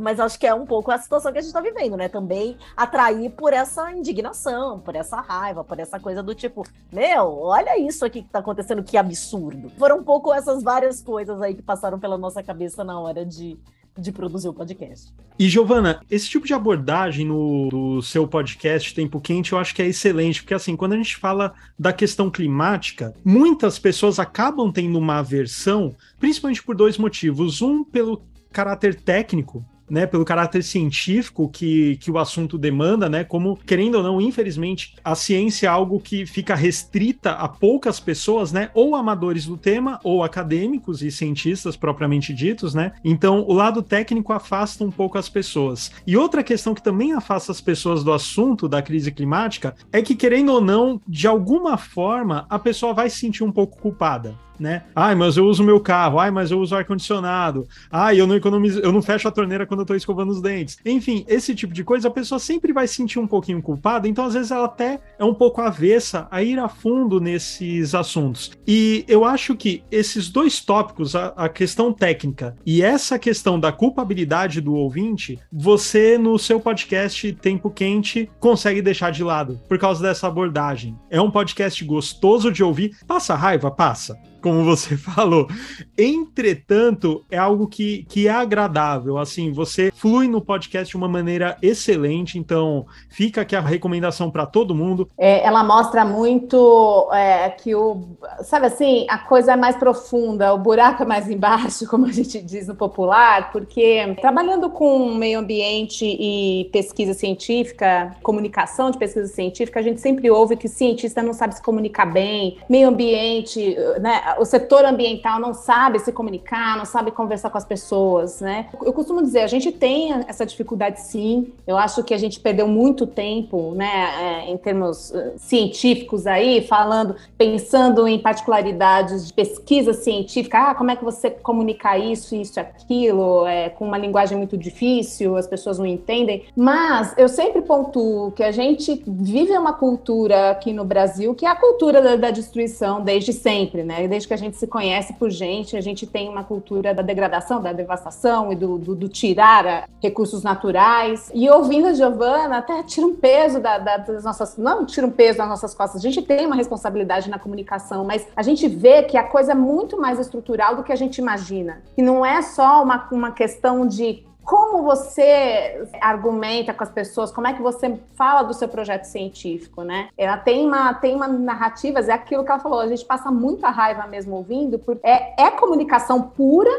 Mas 0.00 0.20
acho 0.20 0.38
que 0.38 0.46
é 0.46 0.54
um 0.54 0.66
pouco 0.66 0.90
a 0.90 0.98
situação 0.98 1.32
que 1.32 1.38
a 1.38 1.42
gente 1.42 1.52
tá 1.52 1.60
vivendo, 1.60 1.96
né? 1.96 2.08
Também 2.08 2.56
atrair 2.76 3.30
por 3.30 3.52
essa 3.52 3.90
indignação, 3.92 4.80
por 4.80 4.94
essa 4.94 5.20
raiva, 5.20 5.64
por 5.64 5.78
essa 5.78 5.98
coisa 5.98 6.22
do 6.22 6.34
tipo, 6.34 6.64
meu, 6.92 7.38
olha 7.38 7.78
isso 7.78 8.04
aqui 8.04 8.22
que 8.22 8.28
tá 8.28 8.40
acontecendo, 8.40 8.82
que 8.82 8.96
absurdo. 8.96 9.70
Foram 9.78 9.98
um 9.98 10.04
pouco 10.04 10.32
essas 10.32 10.62
várias 10.62 11.02
coisas 11.02 11.40
aí 11.40 11.54
que 11.54 11.62
passaram 11.62 11.98
pela 11.98 12.18
nossa 12.18 12.42
cabeça 12.42 12.84
na 12.84 12.98
hora 13.00 13.24
de 13.24 13.58
de 13.98 14.10
produzir 14.12 14.48
o 14.48 14.54
podcast. 14.54 15.12
E 15.38 15.48
Giovana, 15.48 16.00
esse 16.10 16.28
tipo 16.28 16.46
de 16.46 16.54
abordagem 16.54 17.26
no, 17.26 17.68
no 17.70 18.02
seu 18.02 18.26
podcast 18.26 18.94
Tempo 18.94 19.20
Quente 19.20 19.52
eu 19.52 19.58
acho 19.58 19.74
que 19.74 19.82
é 19.82 19.86
excelente, 19.86 20.42
porque 20.42 20.54
assim, 20.54 20.76
quando 20.76 20.92
a 20.92 20.96
gente 20.96 21.16
fala 21.16 21.52
da 21.78 21.92
questão 21.92 22.30
climática, 22.30 23.14
muitas 23.24 23.78
pessoas 23.78 24.18
acabam 24.18 24.72
tendo 24.72 24.98
uma 24.98 25.18
aversão, 25.18 25.94
principalmente 26.18 26.62
por 26.62 26.74
dois 26.74 26.96
motivos. 26.96 27.60
Um, 27.60 27.84
pelo 27.84 28.22
caráter 28.52 28.94
técnico 28.94 29.64
né, 29.88 30.06
pelo 30.06 30.24
caráter 30.24 30.62
científico 30.62 31.48
que, 31.48 31.96
que 31.96 32.10
o 32.10 32.18
assunto 32.18 32.56
demanda, 32.56 33.08
né, 33.08 33.24
como, 33.24 33.56
querendo 33.56 33.96
ou 33.96 34.02
não, 34.02 34.20
infelizmente, 34.20 34.94
a 35.04 35.14
ciência 35.14 35.66
é 35.66 35.70
algo 35.70 36.00
que 36.00 36.26
fica 36.26 36.54
restrita 36.54 37.32
a 37.32 37.48
poucas 37.48 38.00
pessoas, 38.00 38.52
né, 38.52 38.70
ou 38.74 38.96
amadores 38.96 39.46
do 39.46 39.56
tema, 39.56 39.98
ou 40.02 40.22
acadêmicos 40.22 41.02
e 41.02 41.10
cientistas 41.10 41.76
propriamente 41.76 42.32
ditos, 42.32 42.74
né, 42.74 42.92
então 43.04 43.44
o 43.46 43.52
lado 43.52 43.82
técnico 43.82 44.32
afasta 44.32 44.84
um 44.84 44.90
pouco 44.90 45.18
as 45.18 45.28
pessoas. 45.28 45.92
E 46.06 46.16
outra 46.16 46.42
questão 46.42 46.74
que 46.74 46.82
também 46.82 47.12
afasta 47.12 47.52
as 47.52 47.60
pessoas 47.60 48.02
do 48.02 48.12
assunto 48.12 48.68
da 48.68 48.82
crise 48.82 49.10
climática 49.10 49.74
é 49.92 50.00
que, 50.00 50.14
querendo 50.14 50.52
ou 50.52 50.60
não, 50.60 51.00
de 51.06 51.26
alguma 51.26 51.76
forma, 51.76 52.46
a 52.48 52.58
pessoa 52.58 52.94
vai 52.94 53.10
se 53.10 53.18
sentir 53.18 53.44
um 53.44 53.52
pouco 53.52 53.80
culpada 53.80 54.34
né? 54.58 54.84
Ai, 54.94 55.14
mas 55.14 55.36
eu 55.36 55.46
uso 55.46 55.64
meu 55.64 55.80
carro, 55.80 56.18
ai, 56.18 56.30
mas 56.30 56.50
eu 56.50 56.60
uso 56.60 56.74
ar-condicionado, 56.74 57.66
ai, 57.90 58.20
eu 58.20 58.26
não 58.26 58.36
economizo, 58.36 58.80
eu 58.80 58.92
não 58.92 59.02
fecho 59.02 59.28
a 59.28 59.30
torneira 59.30 59.66
quando 59.66 59.80
eu 59.80 59.86
tô 59.86 59.94
escovando 59.94 60.30
os 60.30 60.40
dentes. 60.40 60.78
Enfim, 60.84 61.24
esse 61.28 61.54
tipo 61.54 61.72
de 61.72 61.84
coisa 61.84 62.08
a 62.08 62.10
pessoa 62.10 62.38
sempre 62.38 62.72
vai 62.72 62.86
se 62.86 62.94
sentir 62.94 63.18
um 63.18 63.26
pouquinho 63.26 63.62
culpada, 63.62 64.08
então 64.08 64.24
às 64.24 64.34
vezes 64.34 64.50
ela 64.50 64.66
até 64.66 65.00
é 65.18 65.24
um 65.24 65.34
pouco 65.34 65.60
avessa 65.60 66.26
a 66.30 66.42
ir 66.42 66.58
a 66.58 66.68
fundo 66.68 67.20
nesses 67.20 67.94
assuntos. 67.94 68.52
E 68.66 69.04
eu 69.08 69.24
acho 69.24 69.56
que 69.56 69.82
esses 69.90 70.28
dois 70.28 70.60
tópicos, 70.60 71.14
a, 71.14 71.28
a 71.36 71.48
questão 71.48 71.92
técnica 71.92 72.56
e 72.64 72.82
essa 72.82 73.18
questão 73.18 73.58
da 73.58 73.72
culpabilidade 73.72 74.60
do 74.60 74.74
ouvinte, 74.74 75.38
você 75.52 76.16
no 76.18 76.38
seu 76.38 76.60
podcast 76.60 77.32
Tempo 77.34 77.70
Quente 77.70 78.30
consegue 78.38 78.82
deixar 78.82 79.10
de 79.10 79.24
lado 79.24 79.60
por 79.68 79.78
causa 79.78 80.02
dessa 80.02 80.26
abordagem. 80.26 80.96
É 81.10 81.20
um 81.20 81.30
podcast 81.30 81.84
gostoso 81.84 82.50
de 82.50 82.62
ouvir, 82.62 82.96
passa 83.06 83.34
raiva, 83.34 83.70
passa 83.70 84.16
como 84.42 84.64
você 84.64 84.96
falou. 84.98 85.48
Entretanto, 85.96 87.24
é 87.30 87.38
algo 87.38 87.66
que, 87.66 88.04
que 88.08 88.28
é 88.28 88.30
agradável. 88.30 89.16
Assim, 89.16 89.52
você 89.52 89.92
flui 89.94 90.28
no 90.28 90.40
podcast 90.40 90.90
de 90.90 90.96
uma 90.96 91.08
maneira 91.08 91.56
excelente. 91.62 92.38
Então, 92.38 92.84
fica 93.08 93.42
aqui 93.42 93.54
a 93.54 93.60
recomendação 93.60 94.30
para 94.30 94.44
todo 94.44 94.74
mundo. 94.74 95.08
É, 95.16 95.46
ela 95.46 95.62
mostra 95.62 96.04
muito 96.04 97.08
é, 97.12 97.50
que 97.50 97.74
o. 97.74 98.02
Sabe 98.42 98.66
assim, 98.66 99.06
a 99.08 99.18
coisa 99.18 99.52
é 99.52 99.56
mais 99.56 99.76
profunda, 99.76 100.52
o 100.52 100.58
buraco 100.58 101.02
é 101.02 101.06
mais 101.06 101.30
embaixo, 101.30 101.86
como 101.88 102.06
a 102.06 102.12
gente 102.12 102.40
diz 102.42 102.66
no 102.66 102.74
popular, 102.74 103.52
porque 103.52 104.16
trabalhando 104.20 104.70
com 104.70 105.14
meio 105.14 105.38
ambiente 105.38 106.04
e 106.04 106.68
pesquisa 106.72 107.14
científica, 107.14 108.16
comunicação 108.22 108.90
de 108.90 108.98
pesquisa 108.98 109.28
científica, 109.28 109.78
a 109.78 109.82
gente 109.82 110.00
sempre 110.00 110.30
ouve 110.30 110.56
que 110.56 110.68
cientista 110.68 111.22
não 111.22 111.32
sabe 111.32 111.54
se 111.54 111.62
comunicar 111.62 112.06
bem, 112.06 112.58
meio 112.68 112.88
ambiente, 112.88 113.76
né? 114.00 114.31
O 114.38 114.44
setor 114.44 114.84
ambiental 114.84 115.40
não 115.40 115.54
sabe 115.54 115.98
se 115.98 116.12
comunicar, 116.12 116.76
não 116.76 116.84
sabe 116.84 117.10
conversar 117.10 117.50
com 117.50 117.58
as 117.58 117.64
pessoas, 117.64 118.40
né? 118.40 118.68
Eu 118.84 118.92
costumo 118.92 119.22
dizer, 119.22 119.40
a 119.40 119.46
gente 119.46 119.72
tem 119.72 120.12
essa 120.28 120.44
dificuldade 120.44 121.00
sim. 121.00 121.52
Eu 121.66 121.76
acho 121.76 122.02
que 122.02 122.14
a 122.14 122.18
gente 122.18 122.40
perdeu 122.40 122.66
muito 122.66 123.06
tempo, 123.06 123.72
né, 123.74 124.44
é, 124.46 124.50
em 124.50 124.56
termos 124.56 125.12
eh, 125.14 125.32
científicos 125.36 126.26
aí, 126.26 126.62
falando, 126.66 127.16
pensando 127.36 128.06
em 128.06 128.18
particularidades 128.18 129.26
de 129.26 129.32
pesquisa 129.32 129.92
científica. 129.92 130.70
Ah, 130.70 130.74
como 130.74 130.90
é 130.90 130.96
que 130.96 131.04
você 131.04 131.30
comunica 131.30 131.96
isso, 131.98 132.34
isso, 132.34 132.58
aquilo, 132.58 133.46
é, 133.46 133.70
com 133.70 133.86
uma 133.86 133.98
linguagem 133.98 134.36
muito 134.36 134.56
difícil, 134.56 135.36
as 135.36 135.46
pessoas 135.46 135.78
não 135.78 135.86
entendem. 135.86 136.44
Mas 136.56 137.14
eu 137.16 137.28
sempre 137.28 137.62
pontuo 137.62 138.32
que 138.32 138.42
a 138.42 138.52
gente 138.52 139.02
vive 139.06 139.52
uma 139.56 139.72
cultura 139.72 140.50
aqui 140.50 140.72
no 140.72 140.84
Brasil 140.84 141.34
que 141.34 141.46
é 141.46 141.48
a 141.48 141.56
cultura 141.56 142.00
da, 142.00 142.16
da 142.16 142.30
destruição 142.30 143.02
desde 143.02 143.32
sempre, 143.32 143.82
né? 143.82 144.06
Desde 144.08 144.21
desde 144.22 144.28
que 144.28 144.34
a 144.34 144.36
gente 144.36 144.56
se 144.56 144.66
conhece 144.66 145.12
por 145.14 145.30
gente, 145.30 145.76
a 145.76 145.80
gente 145.80 146.06
tem 146.06 146.28
uma 146.28 146.44
cultura 146.44 146.94
da 146.94 147.02
degradação, 147.02 147.60
da 147.60 147.72
devastação 147.72 148.52
e 148.52 148.56
do, 148.56 148.78
do, 148.78 148.94
do 148.94 149.08
tirar 149.08 149.88
recursos 150.00 150.42
naturais. 150.42 151.30
E 151.34 151.48
ouvindo 151.50 151.88
a 151.88 151.94
Giovana, 151.94 152.58
até 152.58 152.82
tira 152.82 153.06
um 153.06 153.14
peso 153.14 153.60
da, 153.60 153.78
da, 153.78 153.96
das 153.98 154.24
nossas. 154.24 154.56
Não 154.56 154.86
tira 154.86 155.06
um 155.06 155.10
peso 155.10 155.38
das 155.38 155.48
nossas 155.48 155.74
costas, 155.74 156.00
a 156.00 156.08
gente 156.08 156.22
tem 156.22 156.46
uma 156.46 156.56
responsabilidade 156.56 157.28
na 157.28 157.38
comunicação, 157.38 158.04
mas 158.04 158.26
a 158.36 158.42
gente 158.42 158.68
vê 158.68 159.02
que 159.02 159.16
a 159.16 159.24
coisa 159.24 159.52
é 159.52 159.54
muito 159.54 160.00
mais 160.00 160.18
estrutural 160.18 160.76
do 160.76 160.82
que 160.82 160.92
a 160.92 160.96
gente 160.96 161.18
imagina. 161.18 161.82
Que 161.94 162.02
não 162.02 162.24
é 162.24 162.42
só 162.42 162.82
uma, 162.82 163.08
uma 163.10 163.32
questão 163.32 163.86
de 163.86 164.24
como 164.44 164.82
você 164.82 165.88
argumenta 166.00 166.74
com 166.74 166.82
as 166.82 166.90
pessoas? 166.90 167.30
Como 167.30 167.46
é 167.46 167.52
que 167.52 167.62
você 167.62 167.98
fala 168.14 168.42
do 168.42 168.52
seu 168.52 168.68
projeto 168.68 169.04
científico, 169.04 169.82
né? 169.82 170.08
Ela 170.16 170.36
tem 170.36 170.66
uma, 170.66 170.94
tem 170.94 171.14
uma 171.14 171.28
narrativas, 171.28 172.08
é 172.08 172.12
aquilo 172.12 172.44
que 172.44 172.50
ela 172.50 172.60
falou, 172.60 172.80
a 172.80 172.88
gente 172.88 173.04
passa 173.04 173.30
muita 173.30 173.70
raiva 173.70 174.06
mesmo 174.06 174.36
ouvindo, 174.36 174.78
porque 174.78 175.06
é, 175.06 175.34
é 175.38 175.50
comunicação 175.50 176.22
pura, 176.22 176.70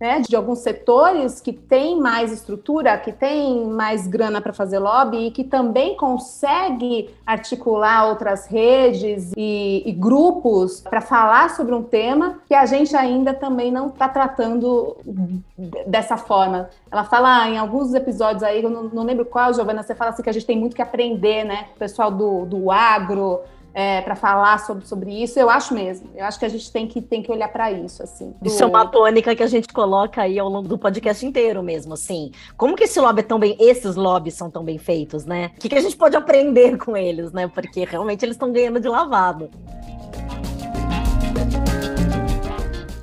né, 0.00 0.20
de 0.20 0.36
alguns 0.36 0.60
setores 0.60 1.40
que 1.40 1.52
têm 1.52 1.98
mais 2.00 2.32
estrutura, 2.32 2.96
que 2.98 3.12
têm 3.12 3.66
mais 3.66 4.06
grana 4.06 4.40
para 4.40 4.52
fazer 4.52 4.78
lobby 4.78 5.26
e 5.26 5.30
que 5.30 5.42
também 5.42 5.96
consegue 5.96 7.10
articular 7.26 8.08
outras 8.08 8.46
redes 8.46 9.32
e, 9.36 9.82
e 9.84 9.92
grupos 9.92 10.80
para 10.80 11.00
falar 11.00 11.50
sobre 11.50 11.74
um 11.74 11.82
tema 11.82 12.38
que 12.46 12.54
a 12.54 12.64
gente 12.64 12.94
ainda 12.96 13.34
também 13.34 13.72
não 13.72 13.88
está 13.88 14.08
tratando 14.08 14.96
dessa 15.86 16.16
forma. 16.16 16.70
Ela 16.90 17.04
fala 17.04 17.48
em 17.48 17.58
alguns 17.58 17.92
episódios 17.92 18.42
aí, 18.42 18.62
eu 18.62 18.70
não, 18.70 18.84
não 18.84 19.02
lembro 19.02 19.24
qual, 19.24 19.52
Giovana, 19.52 19.82
você 19.82 19.94
fala 19.94 20.12
assim 20.12 20.22
que 20.22 20.30
a 20.30 20.32
gente 20.32 20.46
tem 20.46 20.58
muito 20.58 20.76
que 20.76 20.82
aprender, 20.82 21.44
né? 21.44 21.66
O 21.74 21.78
pessoal 21.78 22.10
do, 22.10 22.46
do 22.46 22.70
agro, 22.70 23.40
é, 23.78 24.00
para 24.00 24.16
falar 24.16 24.58
sobre, 24.58 24.84
sobre 24.84 25.22
isso, 25.22 25.38
eu 25.38 25.48
acho 25.48 25.72
mesmo. 25.72 26.10
Eu 26.16 26.24
acho 26.24 26.36
que 26.36 26.44
a 26.44 26.48
gente 26.48 26.72
tem 26.72 26.88
que, 26.88 27.00
tem 27.00 27.22
que 27.22 27.30
olhar 27.30 27.46
para 27.46 27.70
isso, 27.70 28.02
assim. 28.02 28.34
Do... 28.42 28.48
Isso 28.48 28.60
é 28.60 28.66
uma 28.66 28.84
tônica 28.84 29.36
que 29.36 29.42
a 29.42 29.46
gente 29.46 29.68
coloca 29.68 30.20
aí 30.20 30.36
ao 30.36 30.48
longo 30.48 30.66
do 30.66 30.76
podcast 30.76 31.24
inteiro 31.24 31.62
mesmo, 31.62 31.94
assim. 31.94 32.32
Como 32.56 32.74
que 32.74 32.82
esse 32.82 32.98
lobby 32.98 33.20
é 33.20 33.22
tão 33.22 33.38
bem, 33.38 33.56
esses 33.60 33.94
lobbies 33.94 34.34
são 34.34 34.50
tão 34.50 34.64
bem 34.64 34.78
feitos, 34.78 35.24
né? 35.24 35.52
O 35.56 35.60
que, 35.60 35.68
que 35.68 35.76
a 35.76 35.80
gente 35.80 35.96
pode 35.96 36.16
aprender 36.16 36.76
com 36.76 36.96
eles, 36.96 37.30
né? 37.30 37.46
Porque 37.46 37.84
realmente 37.84 38.24
eles 38.24 38.34
estão 38.34 38.50
ganhando 38.50 38.80
de 38.80 38.88
lavado. 38.88 39.48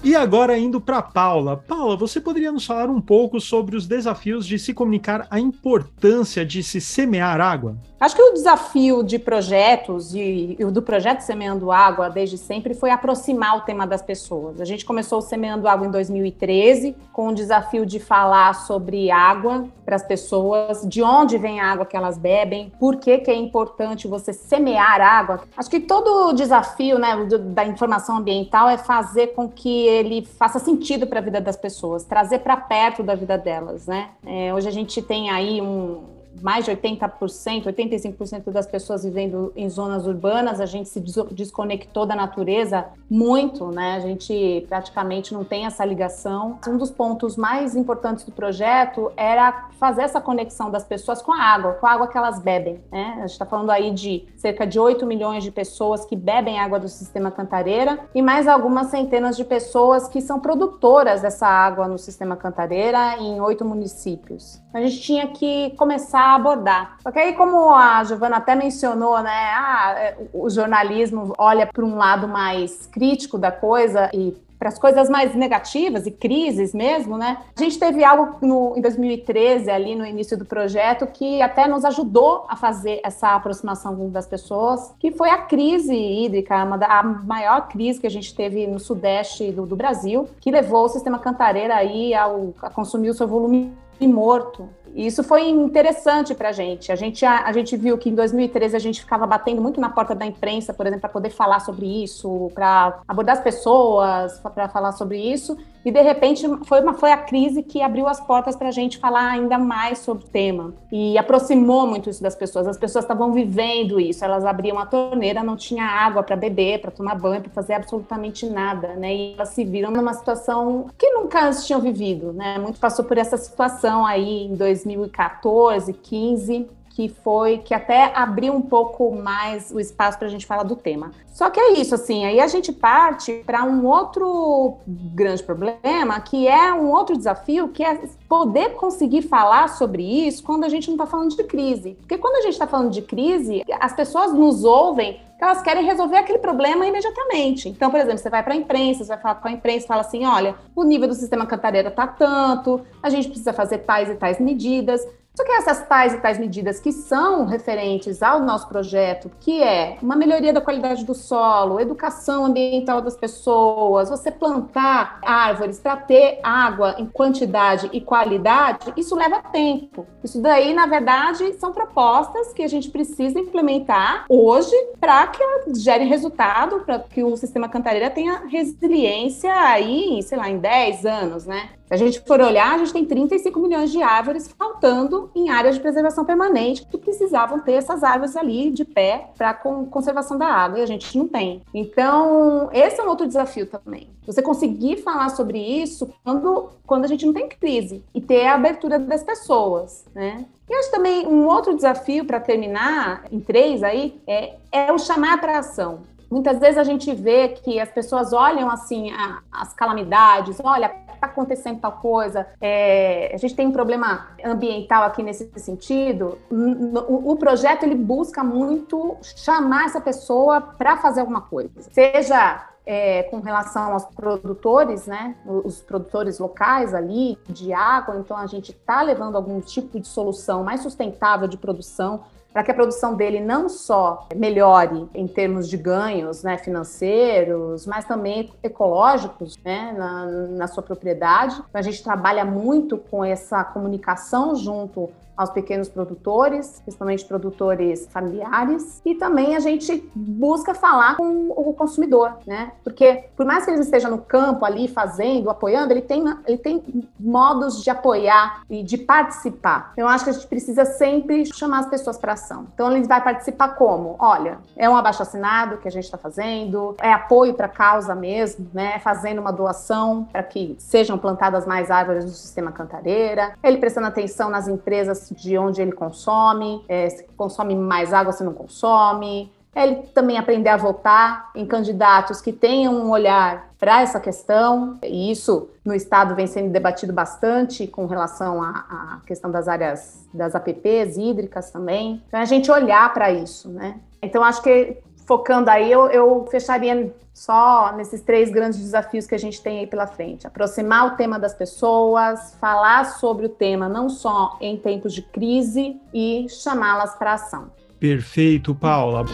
E 0.06 0.16
agora 0.16 0.56
indo 0.56 0.80
para 0.80 1.02
Paula. 1.02 1.58
Paula, 1.58 1.98
você 1.98 2.22
poderia 2.22 2.52
nos 2.52 2.64
falar 2.64 2.92
um 2.92 3.02
pouco 3.02 3.42
sobre 3.42 3.76
os 3.76 3.88
desafios 3.88 4.46
de 4.46 4.60
se 4.60 4.72
comunicar 4.72 5.26
a 5.32 5.40
importância 5.40 6.46
de 6.46 6.62
se 6.62 6.80
semear 6.80 7.42
água? 7.42 7.76
Acho 8.00 8.16
que 8.16 8.22
o 8.22 8.34
desafio 8.34 9.02
de 9.02 9.18
projetos 9.18 10.14
e, 10.14 10.58
do 10.72 10.82
projeto 10.82 11.22
Semeando 11.22 11.72
Água 11.72 12.08
desde 12.08 12.38
sempre 12.38 12.76
foi 12.76 12.92
aproximar 12.92 13.58
o 13.58 13.62
tema 13.62 13.88
das 13.88 14.02
pessoas. 14.02 14.62
A 14.62 14.66
gente 14.66 14.86
começou 14.86 15.18
o 15.18 15.22
Semeando 15.24 15.68
Água 15.68 15.88
em 15.88 15.90
2013 15.90 16.96
com 17.12 17.30
o 17.30 17.34
desafio 17.34 17.84
de 17.84 18.00
falar 18.00 18.54
sobre 18.54 19.10
água 19.10 19.66
para 19.84 19.96
as 19.96 20.04
pessoas, 20.04 20.86
de 20.88 21.02
onde 21.02 21.38
vem 21.38 21.60
a 21.60 21.72
água 21.72 21.86
que 21.86 21.96
elas 21.96 22.18
bebem, 22.18 22.72
por 22.80 22.98
que, 22.98 23.20
que 23.20 23.32
é 23.32 23.36
importante 23.36 24.08
você 24.08 24.34
semear 24.34 25.00
água. 25.00 25.42
Acho 25.56 25.70
que 25.70 25.80
todo 25.80 26.30
o 26.30 26.34
desafio 26.34 27.00
né, 27.00 27.16
da 27.54 27.66
informação 27.66 28.18
ambiental 28.18 28.68
é 28.68 28.78
fazer 28.78 29.28
com 29.28 29.48
que 29.48 29.95
ele 29.96 30.26
faça 30.26 30.60
sentido 30.60 31.08
para 31.08 31.20
a 31.20 31.24
vida 31.24 31.42
das 31.42 31.56
pessoas, 31.56 32.04
trazer 32.04 32.40
para 32.40 32.58
perto 32.58 33.04
da 33.04 33.16
vida 33.16 33.38
delas. 33.38 33.88
Né? 33.88 34.10
É, 34.26 34.54
hoje 34.54 34.68
a 34.68 34.72
gente 34.72 35.02
tem 35.02 35.30
aí 35.30 35.62
um 35.62 36.15
mais 36.42 36.66
de 36.66 36.72
80%, 36.72 37.66
85% 37.66 38.52
das 38.52 38.68
pessoas 38.68 39.04
vivendo 39.04 39.52
em 39.56 39.70
zonas 39.70 40.06
urbanas, 40.06 40.60
a 40.60 40.66
gente 40.66 40.90
se 40.90 41.00
desconectou 41.32 42.06
da 42.06 42.16
natureza 42.16 42.86
muito, 43.10 43.68
né? 43.68 43.96
A 43.96 44.00
gente 44.00 44.66
praticamente 44.68 45.34
não 45.34 45.44
tem 45.44 45.66
essa 45.66 45.84
ligação. 45.86 46.60
Um 46.68 46.78
dos 46.78 46.92
pontos 46.92 47.36
mais 47.36 47.76
importantes 47.76 48.26
do 48.26 48.32
projeto 48.32 49.12
era 49.16 49.70
fazer 49.80 50.04
essa 50.04 50.22
conexão 50.22 50.70
das 50.70 50.84
pessoas 50.84 51.22
com 51.22 51.34
a 51.34 51.42
água, 51.42 51.74
com 51.74 51.88
a 51.88 51.92
água 51.92 52.08
que 52.08 52.18
elas 52.18 52.40
bebem, 52.40 52.82
né? 52.92 53.14
A 53.18 53.22
gente 53.22 53.32
está 53.32 53.46
falando 53.46 53.70
aí 53.70 53.92
de 53.92 54.28
cerca 54.38 54.66
de 54.66 54.80
8 54.80 55.06
milhões 55.06 55.44
de 55.44 55.52
pessoas 55.52 56.06
que 56.06 56.16
bebem 56.16 56.60
água 56.60 56.80
do 56.80 56.90
sistema 56.90 57.32
Cantareira 57.32 58.00
e 58.14 58.22
mais 58.22 58.48
algumas 58.48 58.88
centenas 58.88 59.38
de 59.38 59.44
pessoas 59.44 60.08
que 60.08 60.22
são 60.22 60.40
produtoras 60.40 61.22
dessa 61.22 61.48
água 61.48 61.88
no 61.88 61.98
sistema 61.98 62.36
Cantareira 62.36 63.18
em 63.18 63.40
oito 63.42 63.64
municípios. 63.64 64.62
A 64.74 64.82
gente 64.82 65.02
tinha 65.02 65.28
que 65.28 65.72
começar 65.72 66.25
a 66.26 66.36
abordar. 66.36 66.98
Só 67.04 67.12
que 67.12 67.20
aí, 67.20 67.34
como 67.34 67.74
a 67.74 68.04
Giovana 68.04 68.38
até 68.38 68.56
mencionou, 68.56 69.22
né, 69.22 69.54
ah, 69.54 69.94
é, 69.96 70.18
o 70.34 70.50
jornalismo 70.50 71.34
olha 71.38 71.68
para 71.68 71.86
um 71.86 71.96
lado 71.96 72.28
mais 72.28 72.88
crítico 72.88 73.38
da 73.38 73.52
coisa 73.52 74.10
e 74.12 74.36
para 74.58 74.70
as 74.70 74.80
coisas 74.80 75.10
mais 75.10 75.36
negativas 75.36 76.08
e 76.08 76.12
crises 76.12 76.74
mesmo, 76.74 77.18
né? 77.18 77.38
A 77.56 77.62
gente 77.62 77.78
teve 77.78 78.04
algo 78.04 78.38
no, 78.42 78.74
em 78.76 78.82
2013, 78.82 79.70
ali 79.70 79.96
no 79.96 80.06
início 80.06 80.38
do 80.38 80.46
projeto, 80.46 81.06
que 81.06 81.42
até 81.42 81.68
nos 81.68 81.86
ajudou 81.86 82.46
a 82.48 82.56
fazer 82.56 83.02
essa 83.04 83.36
aproximação 83.36 84.10
das 84.10 84.26
pessoas, 84.26 84.94
que 84.98 85.12
foi 85.12 85.30
a 85.30 85.40
crise 85.40 85.94
hídrica, 85.94 86.56
a 86.56 87.04
maior 87.04 87.68
crise 87.68 88.00
que 88.00 88.08
a 88.08 88.12
gente 88.12 88.34
teve 88.34 88.66
no 88.66 88.80
sudeste 88.80 89.52
do, 89.52 89.66
do 89.66 89.76
Brasil, 89.76 90.28
que 90.40 90.50
levou 90.50 90.86
o 90.86 90.90
sistema 90.90 91.20
Cantareira 91.20 91.76
aí 91.76 92.16
ao, 92.16 92.54
a 92.62 92.70
consumir 92.70 93.10
o 93.10 93.14
seu 93.14 93.28
volume 93.28 93.72
morto. 94.02 94.70
E 94.94 95.06
isso 95.06 95.24
foi 95.24 95.50
interessante 95.50 96.34
para. 96.34 96.50
A 96.50 96.52
gente 96.52 97.26
a, 97.26 97.52
gente 97.52 97.76
viu 97.76 97.98
que 97.98 98.10
em 98.10 98.16
2013 98.16 98.76
a 98.76 98.80
gente 98.80 99.02
ficava 99.02 99.28
batendo 99.28 99.62
muito 99.62 99.80
na 99.80 99.90
porta 99.90 100.16
da 100.16 100.26
imprensa, 100.26 100.74
por 100.74 100.86
exemplo, 100.86 101.02
para 101.02 101.10
poder 101.10 101.30
falar 101.30 101.60
sobre 101.60 102.04
isso, 102.04 102.50
para 102.54 103.00
abordar 103.08 103.38
as 103.38 103.44
pessoas, 103.44 104.40
para 104.40 104.70
falar 104.70 104.94
sobre 104.94 105.18
isso. 105.18 105.58
E 105.86 105.92
de 105.92 106.02
repente 106.02 106.46
foi 106.66 106.82
uma 106.82 106.96
foi 106.96 107.12
a 107.12 107.18
crise 107.18 107.62
que 107.62 107.82
abriu 107.82 108.08
as 108.08 108.20
portas 108.20 108.56
para 108.56 108.70
a 108.70 108.72
gente 108.72 108.98
falar 108.98 109.30
ainda 109.30 109.58
mais 109.58 110.00
sobre 110.00 110.26
o 110.26 110.28
tema 110.28 110.74
e 110.92 111.18
aproximou 111.18 111.86
muito 111.86 112.10
isso 112.10 112.24
das 112.24 112.36
pessoas. 112.36 112.68
As 112.68 112.78
pessoas 112.78 113.06
estavam 113.06 113.32
vivendo 113.32 114.00
isso. 114.00 114.26
Elas 114.26 114.44
abriam 114.46 114.80
a 114.80 114.86
torneira, 114.86 115.44
não 115.44 115.56
tinha 115.56 115.86
água 115.86 116.24
para 116.24 116.36
beber, 116.36 116.82
para 116.82 116.90
tomar 116.90 117.16
banho, 117.16 117.42
para 117.42 117.52
fazer 117.52 117.76
absolutamente 117.76 118.48
nada, 118.48 118.96
né? 118.96 119.16
E 119.16 119.34
elas 119.34 119.50
se 119.50 119.64
viram 119.64 119.92
numa 119.92 120.14
situação 120.14 120.88
que 120.98 121.10
nunca 121.12 121.46
antes 121.46 121.66
tinham 121.66 121.80
vivido, 121.80 122.34
né? 122.34 122.58
Muito 122.58 122.80
passou 122.80 123.06
por 123.06 123.18
essa 123.18 123.38
situação 123.38 124.06
aí 124.06 124.48
em 124.48 124.56
2000 124.56 125.06
2014, 125.06 125.94
15, 125.94 126.68
que 126.96 127.10
foi 127.10 127.58
que 127.58 127.74
até 127.74 128.14
abriu 128.16 128.54
um 128.54 128.62
pouco 128.62 129.14
mais 129.14 129.70
o 129.70 129.82
espaço 129.82 130.18
para 130.18 130.30
a 130.30 130.32
gente 130.32 130.46
falar 130.46 130.64
do 130.64 130.78
tema. 130.78 131.12
Só 131.28 131.50
que 131.50 131.60
é 131.60 131.74
isso, 131.74 131.94
assim, 131.94 132.24
aí 132.24 132.40
a 132.40 132.48
gente 132.48 132.72
parte 132.72 133.44
para 133.46 133.66
um 133.66 133.86
outro 133.86 134.78
grande 134.88 135.44
problema, 135.44 136.22
que 136.22 136.48
é 136.48 136.74
um 136.74 136.90
outro 136.90 137.18
desafio, 137.18 137.68
que 137.68 137.84
é 137.84 138.00
poder 138.30 138.76
conseguir 138.76 139.24
falar 139.24 139.68
sobre 139.68 140.04
isso 140.26 140.42
quando 140.42 140.64
a 140.64 140.70
gente 140.70 140.88
não 140.88 140.96
está 140.96 141.06
falando 141.06 141.36
de 141.36 141.44
crise. 141.44 141.96
Porque 142.00 142.18
quando 142.18 142.38
a 142.38 142.42
gente 142.44 142.54
está 142.54 142.66
falando 142.66 142.92
de 142.92 143.02
crise, 143.02 143.62
as 143.82 143.94
pessoas 143.94 144.32
nos 144.32 144.64
ouvem 144.64 145.20
que 145.38 145.44
elas 145.44 145.62
querem 145.62 145.84
resolver 145.84 146.16
aquele 146.16 146.40
problema 146.40 146.86
imediatamente. 146.86 147.68
Então, 147.68 147.92
por 147.92 148.00
exemplo, 148.00 148.20
você 148.20 148.30
vai 148.30 148.42
para 148.42 148.54
a 148.54 148.58
imprensa, 148.58 149.04
você 149.04 149.10
vai 149.10 149.20
falar 149.20 149.36
com 149.36 149.50
a 149.50 149.52
imprensa, 149.52 149.86
fala 149.86 150.00
assim, 150.00 150.26
olha, 150.26 150.56
o 150.74 150.86
nível 150.86 151.10
do 151.10 151.14
sistema 151.14 151.46
Cantareira 151.46 151.90
está 151.90 152.08
tanto, 152.08 152.80
a 153.04 153.10
gente 153.10 153.28
precisa 153.28 153.52
fazer 153.52 153.80
tais 153.80 154.10
e 154.10 154.16
tais 154.16 154.40
medidas. 154.40 155.06
Só 155.36 155.44
que 155.44 155.52
essas 155.52 155.86
tais 155.86 156.14
e 156.14 156.18
tais 156.18 156.40
medidas 156.40 156.80
que 156.80 156.92
são 156.92 157.46
referentes 157.46 158.24
ao 158.24 158.40
nosso 158.40 158.68
projeto, 158.70 159.30
que 159.40 159.62
é 159.62 159.98
uma 160.02 160.16
melhoria 160.16 160.54
da 160.54 160.62
qualidade 160.62 161.04
do 161.04 161.14
solo, 161.14 161.80
educação 161.80 162.46
ambiental 162.46 163.02
das 163.02 163.18
pessoas, 163.18 164.10
você 164.10 164.32
plantar 164.32 165.20
árvores 165.22 165.80
para 165.80 165.98
ter 165.98 166.40
água 166.42 166.96
em 166.98 167.06
quantidade 167.06 167.90
e 167.92 168.00
qualidade, 168.00 168.94
isso 168.96 169.16
leva 169.16 169.42
tempo. 169.42 170.08
Isso 170.24 170.42
daí, 170.42 170.74
na 170.74 170.86
verdade, 170.86 171.54
são 171.60 171.74
propostas 171.74 172.54
que 172.54 172.64
a 172.64 172.68
gente 172.68 172.90
precisa 172.90 173.38
implementar 173.38 174.26
hoje 174.30 174.76
para 175.00 175.28
que 175.28 175.44
gere 175.76 176.06
resultado, 176.06 176.80
para 176.80 177.00
que 177.00 177.24
o 177.24 177.36
sistema 177.36 177.68
Cantareira 177.68 178.10
tenha 178.10 178.44
resiliência 178.48 179.54
aí, 179.54 180.24
sei 180.24 180.38
lá, 180.38 180.50
em 180.50 180.58
10 180.58 181.06
anos, 181.06 181.46
né? 181.46 181.70
Se 181.88 181.94
a 181.94 181.98
gente 181.98 182.20
for 182.22 182.42
olhar, 182.42 182.74
a 182.74 182.78
gente 182.80 182.94
tem 182.94 183.06
35 183.06 183.60
milhões 183.60 183.92
de 183.92 184.02
árvores 184.02 184.52
faltando 184.58 185.30
em 185.36 185.50
áreas 185.50 185.76
de 185.76 185.82
preservação 185.82 186.26
permanente 186.26 186.86
que 186.86 186.98
precisavam 186.98 187.60
ter 187.60 187.74
essas 187.74 188.04
árvores 188.04 188.36
ali 188.36 188.72
de 188.72 188.84
pé 188.84 189.30
para 189.38 189.54
conservação 189.54 190.36
da 190.38 190.48
água 190.48 190.80
e 190.80 190.82
a 190.82 190.86
gente 190.88 191.16
não 191.16 191.28
tem. 191.28 191.62
Então, 191.74 192.70
esse 192.74 193.00
é 193.00 193.04
um 193.04 193.08
outro 193.08 193.28
desafio 193.28 193.68
também. 193.68 194.10
Você 194.26 194.42
conseguir 194.42 194.98
falar 194.98 195.30
sobre 195.30 195.60
isso 195.60 196.12
quando, 196.24 196.70
quando 196.88 197.06
a 197.06 197.08
gente 197.08 197.26
não 197.26 197.34
tem 197.34 197.48
crise 197.48 198.04
e 198.14 198.20
ter 198.20 198.48
a 198.48 198.56
abertura 198.56 198.98
das 198.98 199.24
pessoas, 199.24 200.06
né? 200.16 200.46
E 200.68 200.74
acho 200.74 200.90
também 200.90 201.28
um 201.28 201.46
outro 201.46 201.76
desafio 201.76 202.26
para 202.26 202.40
terminar, 202.40 203.26
em 203.32 203.40
três 203.40 203.84
aí, 203.84 204.20
é, 204.26 204.56
é 204.72 204.92
o 204.92 204.98
chamar 204.98 205.40
para 205.40 205.60
ação. 205.60 206.00
Muitas 206.30 206.60
vezes 206.60 206.78
a 206.78 206.84
gente 206.84 207.14
vê 207.14 207.50
que 207.50 207.80
as 207.80 207.90
pessoas 207.90 208.34
olham 208.34 208.70
assim 208.70 209.12
a, 209.12 209.42
as 209.52 209.74
calamidades, 209.74 210.58
olha, 210.64 210.92
está 211.16 211.28
acontecendo 211.28 211.80
tal 211.80 211.94
coisa, 211.94 212.48
é, 212.62 213.32
a 213.34 213.38
gente 213.38 213.56
tem 213.56 213.68
um 213.68 213.72
problema 213.72 214.28
ambiental 214.44 215.04
aqui 215.04 215.24
nesse 215.24 215.50
sentido. 215.60 216.38
O, 216.50 217.32
o 217.32 217.36
projeto 217.36 217.84
ele 217.84 217.96
busca 217.96 218.44
muito 218.44 219.18
chamar 219.22 219.86
essa 219.86 220.02
pessoa 220.02 220.62
para 220.62 220.98
fazer 220.98 221.22
alguma 221.22 221.42
coisa, 221.42 221.82
seja 221.82 222.70
é, 222.86 223.24
com 223.24 223.40
relação 223.40 223.94
aos 223.94 224.06
produtores, 224.06 225.08
né, 225.08 225.36
os 225.46 225.82
produtores 225.82 226.38
locais 226.38 226.94
ali 226.94 227.38
de 227.50 227.74
água, 227.74 228.18
então 228.18 228.38
a 228.38 228.46
gente 228.46 228.72
está 228.72 229.02
levando 229.02 229.36
algum 229.36 229.60
tipo 229.60 230.00
de 230.00 230.08
solução 230.08 230.64
mais 230.64 230.82
sustentável 230.82 231.48
de 231.48 231.58
produção 231.58 232.24
para 232.56 232.64
que 232.64 232.72
a 232.72 232.74
produção 232.74 233.16
dele 233.16 233.42
não 233.42 233.68
só 233.68 234.30
melhore 234.34 235.10
em 235.14 235.28
termos 235.28 235.68
de 235.68 235.76
ganhos 235.76 236.42
né, 236.42 236.58
financeiros, 236.58 237.86
mas 237.86 238.06
também 238.06 238.50
ecológicos 238.64 239.58
né, 239.62 239.94
na, 239.98 240.26
na 240.26 240.68
sua 240.68 240.82
propriedade. 240.82 241.56
Então, 241.56 241.78
a 241.78 241.82
gente 241.82 242.02
trabalha 242.02 242.46
muito 242.46 242.98
com 242.98 243.26
essa 243.26 243.62
comunicação 243.62 244.56
junto 244.56 245.10
aos 245.36 245.50
pequenos 245.50 245.90
produtores, 245.90 246.82
principalmente 246.82 247.26
produtores 247.26 248.08
familiares, 248.12 249.02
e 249.06 249.16
também 249.16 249.56
a 249.56 249.60
gente 249.60 250.10
busca 250.16 250.74
falar 250.74 251.18
com 251.18 251.50
o 251.50 251.74
consumidor, 251.74 252.38
né? 252.46 252.72
Porque 252.84 253.26
por 253.36 253.46
mais 253.46 253.66
que 253.66 253.72
ele 253.72 253.82
esteja 253.82 254.10
no 254.10 254.20
campo 254.20 254.66
ali 254.66 254.88
fazendo, 254.88 255.50
apoiando, 255.50 255.92
ele 255.94 256.02
tem, 256.02 256.24
ele 256.46 256.58
tem 256.58 256.84
modos 257.20 257.84
de 257.84 257.90
apoiar 257.90 258.64
e 258.70 258.84
de 258.84 258.98
participar. 258.98 259.94
Eu 259.98 260.08
acho 260.08 260.24
que 260.24 260.30
a 260.30 260.34
gente 260.34 260.48
precisa 260.48 260.86
sempre 260.86 261.46
chamar 261.46 261.80
as 261.80 261.88
pessoas 261.88 262.18
para 262.18 262.34
ação. 262.34 262.68
Então 262.74 262.92
ele 262.92 263.06
vai 263.08 263.22
participar 263.22 263.70
como? 263.70 264.16
Olha, 264.20 264.60
é 264.76 264.90
um 264.90 264.96
abaixo 264.96 265.22
assinado 265.22 265.78
que 265.78 265.88
a 265.88 265.92
gente 265.92 266.06
está 266.06 266.18
fazendo, 266.18 266.96
é 267.02 267.12
apoio 267.12 267.54
para 267.54 267.66
a 267.66 267.70
causa 267.70 268.16
mesmo, 268.16 268.68
né? 268.74 269.00
Fazendo 269.00 269.40
uma 269.40 269.52
doação 269.52 270.28
para 270.32 270.44
que 270.44 270.76
sejam 270.80 271.18
plantadas 271.18 271.66
mais 271.66 271.92
árvores 271.92 272.26
no 272.26 272.32
sistema 272.32 272.72
Cantareira, 272.72 273.54
ele 273.64 273.78
prestando 273.78 274.08
atenção 274.08 274.50
nas 274.50 274.68
empresas 274.68 275.25
de 275.34 275.58
onde 275.58 275.82
ele 275.82 275.92
consome, 275.92 276.84
é, 276.88 277.10
se 277.10 277.24
consome 277.38 277.76
mais 277.76 278.14
água, 278.14 278.32
se 278.32 278.44
não 278.44 278.54
consome. 278.54 279.52
Ele 279.76 279.96
também 280.14 280.38
aprender 280.38 280.70
a 280.70 280.78
votar 280.78 281.52
em 281.54 281.66
candidatos 281.66 282.40
que 282.40 282.54
tenham 282.54 282.94
um 282.94 283.10
olhar 283.10 283.70
para 283.78 284.02
essa 284.02 284.22
questão, 284.22 284.98
e 285.04 285.30
isso 285.30 285.70
no 285.84 285.94
Estado 285.94 286.34
vem 286.34 286.48
sendo 286.48 286.72
debatido 286.72 287.12
bastante 287.12 287.86
com 287.86 288.06
relação 288.06 288.64
à, 288.64 288.70
à 288.70 289.20
questão 289.28 289.52
das 289.52 289.68
áreas 289.68 290.26
das 290.34 290.56
APPs 290.56 291.18
hídricas 291.18 291.72
também. 291.72 292.24
Então, 292.28 292.40
a 292.40 292.46
gente 292.46 292.72
olhar 292.72 293.14
para 293.14 293.32
isso, 293.32 293.70
né? 293.70 294.00
Então, 294.22 294.44
acho 294.44 294.62
que 294.62 294.98
focando 295.26 295.70
aí, 295.70 295.92
eu, 295.92 296.08
eu 296.08 296.48
fecharia 296.50 297.14
só 297.34 297.94
nesses 297.96 298.22
três 298.22 298.50
grandes 298.50 298.80
desafios 298.80 299.28
que 299.28 299.36
a 299.36 299.40
gente 299.40 299.62
tem 299.62 299.80
aí 299.80 299.88
pela 299.88 300.08
frente. 300.08 300.48
Aproximar 300.48 301.08
o 301.08 301.18
tema 301.18 301.38
das 301.38 301.54
pessoas, 301.54 302.56
falar 302.62 303.06
sobre 303.06 303.48
o 303.48 303.50
tema 303.50 303.90
não 303.90 304.10
só 304.10 304.58
em 304.62 304.78
tempos 304.78 305.14
de 305.14 305.22
crise 305.22 306.00
e 306.14 306.48
chamá-las 306.50 307.16
para 307.16 307.34
ação. 307.34 307.72
Perfeito, 308.00 308.74
Paula. 308.74 309.26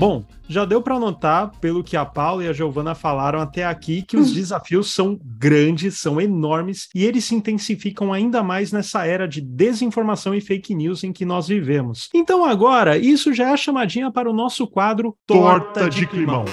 Bom, 0.00 0.24
já 0.48 0.64
deu 0.64 0.80
para 0.80 0.98
notar, 0.98 1.50
pelo 1.60 1.84
que 1.84 1.94
a 1.94 2.06
Paula 2.06 2.42
e 2.42 2.48
a 2.48 2.54
Giovana 2.54 2.94
falaram 2.94 3.38
até 3.38 3.66
aqui, 3.66 4.00
que 4.00 4.16
os 4.16 4.32
desafios 4.32 4.94
são 4.94 5.20
grandes, 5.22 6.00
são 6.00 6.18
enormes 6.18 6.88
e 6.94 7.04
eles 7.04 7.26
se 7.26 7.34
intensificam 7.34 8.10
ainda 8.10 8.42
mais 8.42 8.72
nessa 8.72 9.04
era 9.04 9.28
de 9.28 9.42
desinformação 9.42 10.34
e 10.34 10.40
fake 10.40 10.74
news 10.74 11.04
em 11.04 11.12
que 11.12 11.26
nós 11.26 11.48
vivemos. 11.48 12.08
Então, 12.14 12.46
agora, 12.46 12.96
isso 12.96 13.34
já 13.34 13.50
é 13.50 13.52
a 13.52 13.58
chamadinha 13.58 14.10
para 14.10 14.30
o 14.30 14.32
nosso 14.32 14.66
quadro 14.66 15.14
Torta 15.26 15.90
de 15.90 16.06
Climão. 16.06 16.46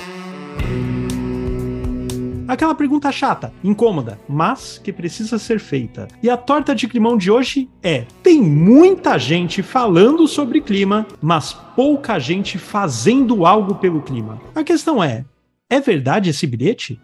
Aquela 2.47 2.73
pergunta 2.73 3.11
chata, 3.11 3.51
incômoda, 3.63 4.17
mas 4.27 4.79
que 4.81 4.93
precisa 4.93 5.37
ser 5.37 5.59
feita. 5.59 6.07
E 6.23 6.29
a 6.29 6.37
torta 6.37 6.73
de 6.73 6.87
climão 6.87 7.17
de 7.17 7.29
hoje 7.29 7.69
é: 7.83 8.05
tem 8.23 8.41
muita 8.41 9.17
gente 9.17 9.61
falando 9.61 10.27
sobre 10.27 10.61
clima, 10.61 11.05
mas 11.21 11.53
pouca 11.75 12.17
gente 12.19 12.57
fazendo 12.57 13.45
algo 13.45 13.75
pelo 13.75 14.01
clima. 14.01 14.41
A 14.55 14.63
questão 14.63 15.03
é: 15.03 15.25
é 15.69 15.81
verdade 15.81 16.29
esse 16.29 16.47
bilhete? 16.47 16.99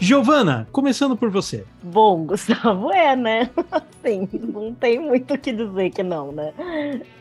Giovana, 0.00 0.68
começando 0.70 1.16
por 1.16 1.28
você. 1.28 1.64
Bom, 1.82 2.22
Gustavo, 2.26 2.92
é, 2.92 3.16
né? 3.16 3.50
Sim, 4.04 4.28
não 4.32 4.72
tem 4.72 4.98
muito 4.98 5.34
o 5.34 5.38
que 5.38 5.52
dizer 5.52 5.90
que 5.90 6.02
não, 6.02 6.30
né? 6.30 6.52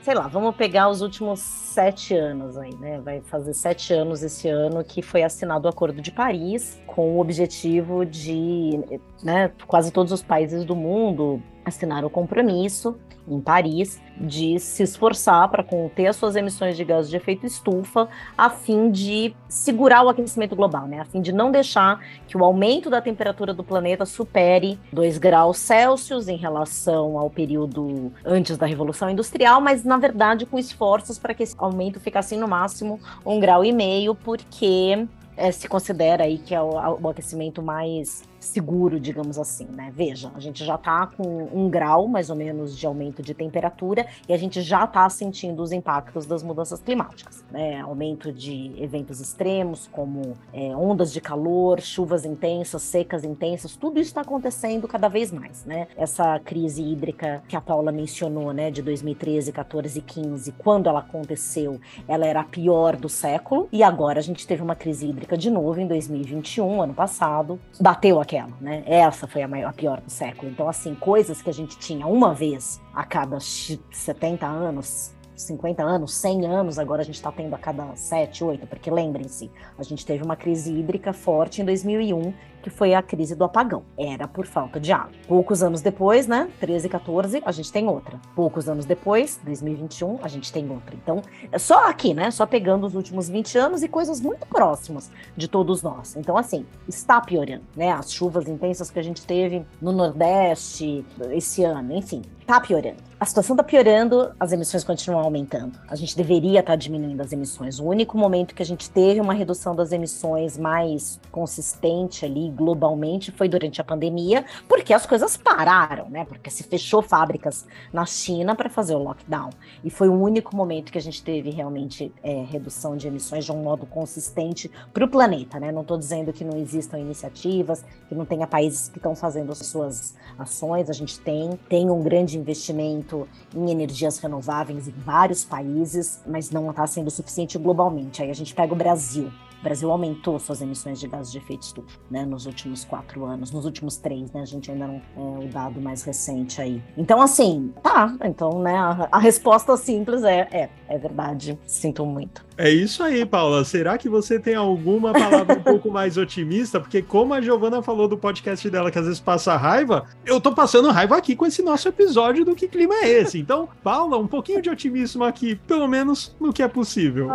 Sei 0.01 0.13
lá, 0.13 0.27
vamos 0.27 0.55
pegar 0.55 0.87
os 0.87 1.01
últimos 1.01 1.39
sete 1.39 2.15
anos 2.15 2.55
aí, 2.55 2.73
né? 2.75 3.01
Vai 3.03 3.21
fazer 3.21 3.53
sete 3.53 3.93
anos 3.93 4.21
esse 4.21 4.47
ano 4.47 4.83
que 4.83 5.01
foi 5.01 5.23
assinado 5.23 5.65
o 5.65 5.69
Acordo 5.69 6.01
de 6.01 6.11
Paris, 6.11 6.79
com 6.85 7.15
o 7.15 7.19
objetivo 7.19 8.05
de, 8.05 8.79
né, 9.23 9.51
quase 9.65 9.91
todos 9.91 10.11
os 10.11 10.21
países 10.21 10.63
do 10.63 10.75
mundo 10.75 11.41
assinaram 11.67 12.07
o 12.07 12.11
compromisso 12.11 12.97
em 13.27 13.41
Paris 13.41 14.01
de 14.15 14.57
se 14.57 14.83
esforçar 14.83 15.49
para 15.49 15.61
conter 15.61 16.07
as 16.07 16.15
suas 16.15 16.35
emissões 16.35 16.77
de 16.77 16.85
gases 16.85 17.09
de 17.09 17.17
efeito 17.17 17.45
estufa, 17.45 18.07
a 18.37 18.49
fim 18.49 18.89
de 18.89 19.35
segurar 19.49 20.03
o 20.03 20.09
aquecimento 20.09 20.55
global, 20.55 20.87
né? 20.87 21.01
A 21.01 21.05
fim 21.05 21.21
de 21.21 21.33
não 21.33 21.51
deixar 21.51 22.01
que 22.25 22.37
o 22.37 22.43
aumento 22.43 22.89
da 22.89 23.01
temperatura 23.01 23.53
do 23.53 23.63
planeta 23.63 24.05
supere 24.05 24.79
2 24.93 25.17
graus 25.17 25.57
Celsius 25.57 26.29
em 26.29 26.37
relação 26.37 27.17
ao 27.17 27.29
período 27.29 28.13
antes 28.25 28.57
da 28.57 28.65
Revolução 28.65 29.09
Industrial, 29.09 29.59
mas 29.59 29.83
na 29.83 29.97
verdade 29.97 30.45
com 30.45 30.57
esforços 30.57 31.19
para 31.19 31.33
que 31.33 31.43
esse 31.43 31.55
aumento 31.57 31.99
ficasse 31.99 32.37
no 32.37 32.47
máximo 32.47 32.99
um 33.25 33.39
grau 33.39 33.63
e 33.63 33.73
meio, 33.73 34.15
porque 34.15 35.05
é, 35.35 35.51
se 35.51 35.67
considera 35.67 36.23
aí 36.23 36.37
que 36.37 36.55
é 36.55 36.61
o, 36.61 36.99
o 37.01 37.09
aquecimento 37.09 37.61
mais 37.61 38.23
seguro, 38.39 38.99
digamos 38.99 39.37
assim, 39.37 39.65
né? 39.65 39.91
Veja, 39.93 40.31
a 40.35 40.39
gente 40.39 40.63
já 40.63 40.75
está 40.75 41.07
com 41.07 41.49
um 41.53 41.69
grau 41.69 42.07
mais 42.07 42.29
ou 42.29 42.35
menos 42.35 42.77
de 42.77 42.85
aumento 42.85 43.21
de 43.21 43.33
temperatura 43.33 44.07
e 44.27 44.33
a 44.33 44.37
gente 44.37 44.61
já 44.61 44.85
está 44.85 45.09
sentindo 45.09 45.61
os 45.61 45.71
impactos 45.71 46.25
das 46.25 46.43
mudanças 46.43 46.79
climáticas, 46.79 47.43
né? 47.51 47.79
Aumento 47.81 48.31
de 48.31 48.73
eventos 48.77 49.19
extremos, 49.19 49.87
como 49.91 50.33
é, 50.53 50.75
ondas 50.75 51.11
de 51.11 51.19
calor, 51.19 51.81
chuvas 51.81 52.25
intensas, 52.25 52.81
secas 52.81 53.23
intensas, 53.23 53.75
tudo 53.75 53.99
isso 53.99 54.09
está 54.09 54.21
acontecendo 54.21 54.87
cada 54.87 55.07
vez 55.07 55.31
mais, 55.31 55.65
né? 55.65 55.87
Essa 55.97 56.39
crise 56.39 56.83
hídrica 56.83 57.43
que 57.47 57.55
a 57.55 57.61
Paula 57.61 57.91
mencionou, 57.91 58.53
né, 58.53 58.71
de 58.71 58.81
2013, 58.81 59.51
14 59.51 59.99
e 59.99 60.01
15, 60.01 60.51
quando 60.53 60.87
ela 60.87 60.99
aconteceu, 60.99 61.79
ela 62.07 62.25
era 62.25 62.41
a 62.41 62.43
pior 62.43 62.95
do 62.95 63.09
século 63.09 63.67
e 63.71 63.83
agora 63.83 64.19
a 64.19 64.23
gente 64.23 64.45
teve 64.45 64.61
uma 64.61 64.75
crise 64.75 65.07
hídrica 65.07 65.37
de 65.37 65.49
novo 65.49 65.79
em 65.79 65.87
2021, 65.87 66.81
ano 66.81 66.93
passado, 66.93 67.59
bateu 67.79 68.19
aquela 68.19 68.26
aquela, 68.27 68.51
né? 68.59 68.83
Essa 68.85 69.25
foi 69.25 69.41
a, 69.41 69.47
maior, 69.47 69.69
a 69.69 69.73
pior 69.73 70.01
do 70.01 70.11
século. 70.11 70.51
Então, 70.51 70.67
assim, 70.67 70.93
coisas 70.93 71.41
que 71.41 71.49
a 71.49 71.53
gente 71.53 71.79
tinha 71.79 72.05
uma 72.05 72.33
vez 72.33 72.81
a 72.93 73.05
cada 73.05 73.39
70 73.39 74.45
anos, 74.45 75.15
50 75.33 75.81
anos, 75.81 76.13
100 76.15 76.45
anos, 76.45 76.77
agora 76.77 77.01
a 77.01 77.05
gente 77.05 77.15
está 77.15 77.31
tendo 77.31 77.53
a 77.53 77.57
cada 77.57 77.95
7, 77.95 78.43
8, 78.43 78.67
porque 78.67 78.91
lembrem-se, 78.91 79.49
a 79.77 79.83
gente 79.83 80.05
teve 80.05 80.23
uma 80.23 80.35
crise 80.35 80.73
hídrica 80.73 81.13
forte 81.13 81.61
em 81.61 81.65
2001 81.65 82.33
que 82.67 82.69
foi 82.69 82.93
a 82.93 83.01
crise 83.01 83.33
do 83.33 83.45
apagão. 83.45 83.83
Era 83.97 84.27
por 84.27 84.45
falta 84.45 84.77
de 84.77 84.91
água. 84.91 85.11
Poucos 85.25 85.63
anos 85.63 85.81
depois, 85.81 86.27
né, 86.27 86.49
13 86.59 86.87
e 86.87 86.89
14, 86.89 87.41
a 87.45 87.51
gente 87.51 87.71
tem 87.71 87.87
outra. 87.87 88.19
Poucos 88.35 88.67
anos 88.67 88.83
depois, 88.83 89.39
2021, 89.45 90.19
a 90.21 90.27
gente 90.27 90.51
tem 90.51 90.69
outra. 90.69 90.93
Então, 90.93 91.21
é 91.49 91.57
só 91.57 91.89
aqui, 91.89 92.13
né, 92.13 92.29
só 92.29 92.45
pegando 92.45 92.85
os 92.85 92.93
últimos 92.93 93.29
20 93.29 93.57
anos 93.57 93.83
e 93.83 93.87
coisas 93.87 94.19
muito 94.19 94.45
próximas 94.47 95.09
de 95.35 95.47
todos 95.47 95.81
nós. 95.81 96.17
Então, 96.17 96.35
assim, 96.35 96.65
está 96.87 97.21
piorando, 97.21 97.63
né? 97.75 97.91
As 97.91 98.11
chuvas 98.11 98.47
intensas 98.49 98.91
que 98.91 98.99
a 98.99 99.03
gente 99.03 99.25
teve 99.25 99.65
no 99.81 99.93
Nordeste 99.93 101.05
esse 101.31 101.63
ano, 101.63 101.95
enfim, 101.95 102.21
está 102.47 102.59
piorando. 102.61 103.07
A 103.19 103.25
situação 103.25 103.55
está 103.55 103.63
piorando, 103.63 104.31
as 104.39 104.51
emissões 104.51 104.83
continuam 104.83 105.23
aumentando. 105.23 105.77
A 105.87 105.95
gente 105.95 106.15
deveria 106.15 106.59
estar 106.61 106.73
tá 106.73 106.75
diminuindo 106.75 107.19
as 107.19 107.33
emissões. 107.33 107.79
O 107.79 107.85
único 107.85 108.17
momento 108.17 108.53
que 108.53 108.61
a 108.61 108.65
gente 108.65 108.89
teve 108.89 109.19
uma 109.19 109.33
redução 109.33 109.75
das 109.75 109.91
emissões 109.91 110.57
mais 110.57 111.19
consistente 111.31 112.25
ali 112.25 112.49
globalmente 112.57 113.31
foi 113.31 113.47
durante 113.47 113.79
a 113.79 113.83
pandemia, 113.83 114.43
porque 114.67 114.93
as 114.93 115.05
coisas 115.05 115.37
pararam, 115.37 116.09
né? 116.09 116.25
Porque 116.25 116.49
se 116.49 116.63
fechou 116.63 117.01
fábricas 117.01 117.65
na 117.93 118.05
China 118.05 118.55
para 118.55 118.69
fazer 118.69 118.95
o 118.95 118.99
lockdown. 118.99 119.51
E 119.83 119.89
foi 119.89 120.09
o 120.09 120.13
único 120.13 120.55
momento 120.55 120.91
que 120.91 120.97
a 120.97 121.01
gente 121.01 121.23
teve 121.23 121.51
realmente 121.51 122.11
é, 122.23 122.43
redução 122.43 122.97
de 122.97 123.07
emissões 123.07 123.45
de 123.45 123.51
um 123.51 123.61
modo 123.61 123.85
consistente 123.85 124.69
para 124.93 125.05
o 125.05 125.07
planeta, 125.07 125.59
né? 125.59 125.71
Não 125.71 125.83
estou 125.83 125.97
dizendo 125.97 126.33
que 126.33 126.43
não 126.43 126.57
existam 126.57 126.99
iniciativas, 126.99 127.85
que 128.09 128.15
não 128.15 128.25
tenha 128.25 128.47
países 128.47 128.89
que 128.89 128.97
estão 128.97 129.15
fazendo 129.15 129.51
as 129.51 129.59
suas 129.59 130.15
ações. 130.37 130.89
A 130.89 130.93
gente 130.93 131.19
tem, 131.19 131.51
tem 131.69 131.89
um 131.89 132.01
grande 132.01 132.37
investimento 132.37 133.27
em 133.55 133.69
energias 133.69 134.17
renováveis 134.17 134.87
em 134.87 134.91
vários 134.91 135.45
países, 135.45 136.21
mas 136.25 136.49
não 136.49 136.69
está 136.71 136.87
sendo 136.87 137.11
suficiente 137.11 137.57
globalmente. 137.57 138.21
Aí 138.21 138.31
a 138.31 138.35
gente 138.35 138.55
pega 138.55 138.73
o 138.73 138.75
Brasil. 138.75 139.31
O 139.59 139.63
Brasil 139.63 139.91
aumentou 139.91 140.37
suas 140.39 140.61
emissões 140.61 140.99
de 140.99 141.07
gases 141.07 141.31
de 141.31 141.39
efeito 141.39 141.63
estufa, 141.63 141.99
né, 142.09 142.25
nos 142.25 142.45
últimos 142.45 142.85
quatro 142.85 143.25
anos, 143.25 143.51
nos 143.51 143.65
últimos 143.65 143.97
três, 143.97 144.31
né, 144.31 144.41
a 144.41 144.45
gente 144.45 144.71
ainda 144.71 144.87
não 144.87 145.01
é 145.41 145.45
o 145.45 145.47
dado 145.47 145.81
mais 145.81 146.03
recente 146.03 146.61
aí. 146.61 146.81
Então, 146.97 147.21
assim, 147.21 147.73
tá, 147.81 148.15
então, 148.23 148.61
né, 148.61 148.75
a, 148.77 149.09
a 149.11 149.19
resposta 149.19 149.75
simples 149.75 150.23
é, 150.23 150.47
é, 150.51 150.69
é 150.87 150.97
verdade, 150.97 151.59
sinto 151.65 152.05
muito. 152.05 152.46
É 152.57 152.71
isso 152.71 153.03
aí, 153.03 153.23
Paula. 153.23 153.63
Será 153.63 153.99
que 153.99 154.09
você 154.09 154.39
tem 154.39 154.55
alguma 154.55 155.13
palavra 155.13 155.55
um 155.59 155.61
pouco 155.61 155.91
mais 155.91 156.17
otimista? 156.17 156.79
Porque 156.79 157.03
como 157.03 157.35
a 157.35 157.39
Giovana 157.39 157.83
falou 157.83 158.07
do 158.07 158.17
podcast 158.17 158.67
dela 158.67 158.89
que 158.89 158.97
às 158.97 159.05
vezes 159.05 159.19
passa 159.19 159.55
raiva, 159.55 160.05
eu 160.25 160.41
tô 160.41 160.51
passando 160.51 160.89
raiva 160.89 161.15
aqui 161.15 161.35
com 161.35 161.45
esse 161.45 161.61
nosso 161.61 161.87
episódio 161.87 162.43
do 162.43 162.55
Que 162.55 162.67
Clima 162.67 162.95
é 162.95 163.09
Esse? 163.09 163.39
Então, 163.39 163.69
Paula, 163.83 164.17
um 164.17 164.25
pouquinho 164.25 164.59
de 164.59 164.71
otimismo 164.71 165.23
aqui, 165.23 165.55
pelo 165.67 165.87
menos 165.87 166.35
no 166.39 166.51
que 166.51 166.63
é 166.63 166.67
possível. 166.67 167.29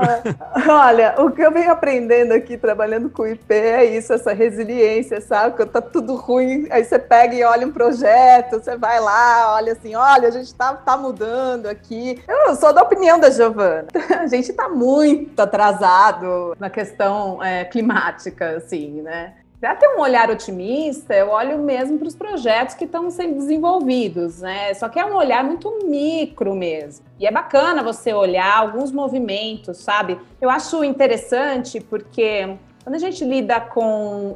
olha, 0.69 1.15
o 1.19 1.31
que 1.31 1.41
eu 1.41 1.53
venho 1.53 1.71
aprendendo 1.71 2.33
aqui 2.33 2.57
trabalhando 2.57 3.09
com 3.09 3.25
IP 3.25 3.55
é 3.55 3.85
isso, 3.97 4.13
essa 4.13 4.33
resiliência, 4.33 5.21
sabe? 5.21 5.57
Quando 5.57 5.71
tá 5.71 5.81
tudo 5.81 6.17
ruim, 6.17 6.67
aí 6.69 6.85
você 6.85 6.99
pega 6.99 7.35
e 7.35 7.45
olha 7.45 7.65
um 7.65 7.71
projeto, 7.71 8.59
você 8.59 8.77
vai 8.77 8.99
lá, 8.99 9.55
olha 9.55 9.73
assim, 9.75 9.95
olha, 9.95 10.27
a 10.27 10.33
gente 10.33 10.53
tá, 10.53 10.75
tá 10.75 10.97
mudando 10.97 11.67
aqui. 11.67 12.21
Eu 12.29 12.57
sou 12.57 12.73
da 12.73 12.83
opinião 12.83 13.21
da 13.21 13.31
Giovana. 13.31 13.87
A 14.23 14.27
gente 14.27 14.53
tá 14.53 14.69
muito 14.69 15.12
muito 15.13 15.41
atrasado 15.41 16.57
na 16.59 16.71
questão 16.71 17.43
é, 17.43 17.65
climática, 17.65 18.57
assim, 18.57 19.03
né? 19.03 19.35
Para 19.61 19.77
ter 19.77 19.87
um 19.97 20.01
olhar 20.01 20.29
otimista, 20.29 21.15
eu 21.15 21.29
olho 21.29 21.57
mesmo 21.61 21.97
para 21.97 22.09
os 22.09 22.17
projetos 22.17 22.75
que 22.75 22.85
estão 22.85 23.09
sendo 23.13 23.37
desenvolvidos, 23.37 24.41
né? 24.41 24.75
Só 24.75 24.89
que 24.89 24.99
é 24.99 25.07
um 25.07 25.15
olhar 25.15 25.45
muito 25.45 25.87
micro 25.87 26.53
mesmo. 26.53 27.07
E 27.21 27.29
é 27.29 27.31
bacana 27.31 27.81
você 27.81 28.13
olhar 28.13 28.59
alguns 28.59 28.91
movimentos, 28.91 29.79
sabe? 29.79 30.19
Eu 30.41 30.51
acho 30.51 30.83
interessante 30.83 31.81
porque 31.81 32.59
quando 32.83 32.97
a 32.97 32.99
gente 32.99 33.25
lida 33.25 33.61
com 33.61 34.35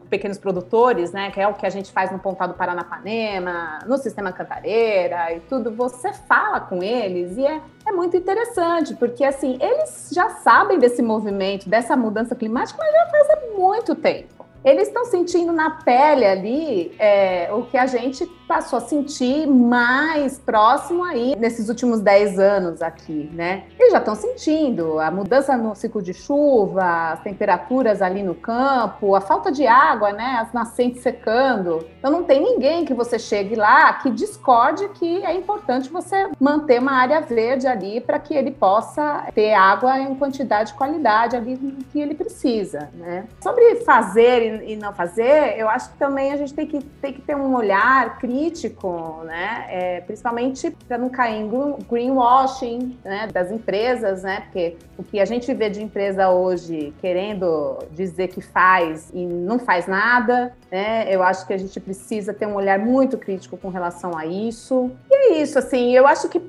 os 0.00 0.08
pequenos 0.08 0.38
produtores, 0.38 1.10
né, 1.10 1.30
que 1.32 1.40
é 1.40 1.48
o 1.48 1.54
que 1.54 1.66
a 1.66 1.70
gente 1.70 1.90
faz 1.90 2.12
no 2.12 2.18
Pontado 2.18 2.54
Paranapanema, 2.54 3.80
no 3.86 3.98
Sistema 3.98 4.32
Cantareira 4.32 5.32
e 5.34 5.40
tudo, 5.40 5.72
você 5.72 6.12
fala 6.12 6.60
com 6.60 6.82
eles 6.82 7.36
e 7.36 7.44
é, 7.44 7.60
é 7.92 7.94
muito 7.94 8.16
interessante, 8.16 8.94
porque 8.94 9.22
assim, 9.22 9.58
eles 9.60 10.10
já 10.12 10.30
sabem 10.30 10.78
desse 10.78 11.02
movimento, 11.02 11.68
dessa 11.68 11.96
mudança 11.96 12.34
climática, 12.34 12.78
mas 12.82 12.92
já 12.92 13.06
faz 13.06 13.56
muito 13.56 13.94
tempo 13.94 14.41
eles 14.64 14.88
estão 14.88 15.04
sentindo 15.04 15.52
na 15.52 15.70
pele 15.70 16.24
ali 16.24 16.94
é, 16.98 17.48
o 17.52 17.62
que 17.62 17.76
a 17.76 17.86
gente 17.86 18.26
passou 18.46 18.78
a 18.78 18.82
sentir 18.82 19.46
mais 19.46 20.38
próximo 20.38 21.02
aí 21.04 21.34
nesses 21.36 21.68
últimos 21.68 22.00
10 22.00 22.38
anos 22.38 22.82
aqui, 22.82 23.30
né? 23.32 23.64
Eles 23.78 23.92
já 23.92 23.98
estão 23.98 24.14
sentindo 24.14 25.00
a 25.00 25.10
mudança 25.10 25.56
no 25.56 25.74
ciclo 25.74 26.02
de 26.02 26.12
chuva, 26.12 27.12
as 27.12 27.20
temperaturas 27.20 28.02
ali 28.02 28.22
no 28.22 28.34
campo, 28.34 29.14
a 29.14 29.20
falta 29.20 29.50
de 29.50 29.66
água, 29.66 30.12
né? 30.12 30.38
As 30.40 30.52
nascentes 30.52 31.02
secando. 31.02 31.86
Então 31.98 32.10
não 32.10 32.24
tem 32.24 32.40
ninguém 32.40 32.84
que 32.84 32.92
você 32.92 33.18
chegue 33.18 33.54
lá 33.54 33.92
que 33.94 34.10
discorde 34.10 34.86
que 34.90 35.24
é 35.24 35.34
importante 35.34 35.88
você 35.88 36.30
manter 36.38 36.78
uma 36.78 36.92
área 36.92 37.20
verde 37.22 37.66
ali 37.66 38.00
para 38.00 38.18
que 38.18 38.34
ele 38.34 38.50
possa 38.50 39.26
ter 39.34 39.54
água 39.54 39.98
em 39.98 40.14
quantidade 40.14 40.72
e 40.72 40.74
qualidade 40.74 41.36
ali 41.36 41.56
que 41.90 42.00
ele 42.00 42.14
precisa, 42.14 42.90
né? 42.94 43.24
Sobre 43.40 43.76
fazer 43.76 44.51
e 44.64 44.76
não 44.76 44.92
fazer, 44.92 45.58
eu 45.58 45.68
acho 45.68 45.90
que 45.90 45.98
também 45.98 46.32
a 46.32 46.36
gente 46.36 46.52
tem 46.54 46.66
que, 46.66 46.80
tem 47.00 47.12
que 47.12 47.20
ter 47.20 47.36
um 47.36 47.54
olhar 47.54 48.18
crítico, 48.18 49.22
né? 49.24 49.66
É, 49.68 50.00
principalmente 50.00 50.70
para 50.86 50.98
não 50.98 51.08
cair 51.08 51.40
em 51.40 51.50
greenwashing 51.88 52.98
né? 53.04 53.28
das 53.32 53.50
empresas, 53.50 54.22
né? 54.22 54.40
Porque 54.42 54.76
o 54.98 55.02
que 55.02 55.20
a 55.20 55.24
gente 55.24 55.52
vê 55.54 55.70
de 55.70 55.82
empresa 55.82 56.30
hoje 56.30 56.92
querendo 57.00 57.78
dizer 57.92 58.28
que 58.28 58.40
faz 58.40 59.10
e 59.12 59.24
não 59.24 59.58
faz 59.58 59.86
nada, 59.86 60.54
né? 60.70 61.06
Eu 61.08 61.22
acho 61.22 61.46
que 61.46 61.52
a 61.52 61.58
gente 61.58 61.78
precisa 61.80 62.32
ter 62.32 62.46
um 62.46 62.54
olhar 62.54 62.78
muito 62.78 63.16
crítico 63.18 63.56
com 63.56 63.68
relação 63.68 64.16
a 64.16 64.26
isso. 64.26 64.90
E 65.10 65.14
é 65.14 65.42
isso, 65.42 65.58
assim, 65.58 65.92
eu 65.92 66.06
acho 66.06 66.28
que 66.28 66.40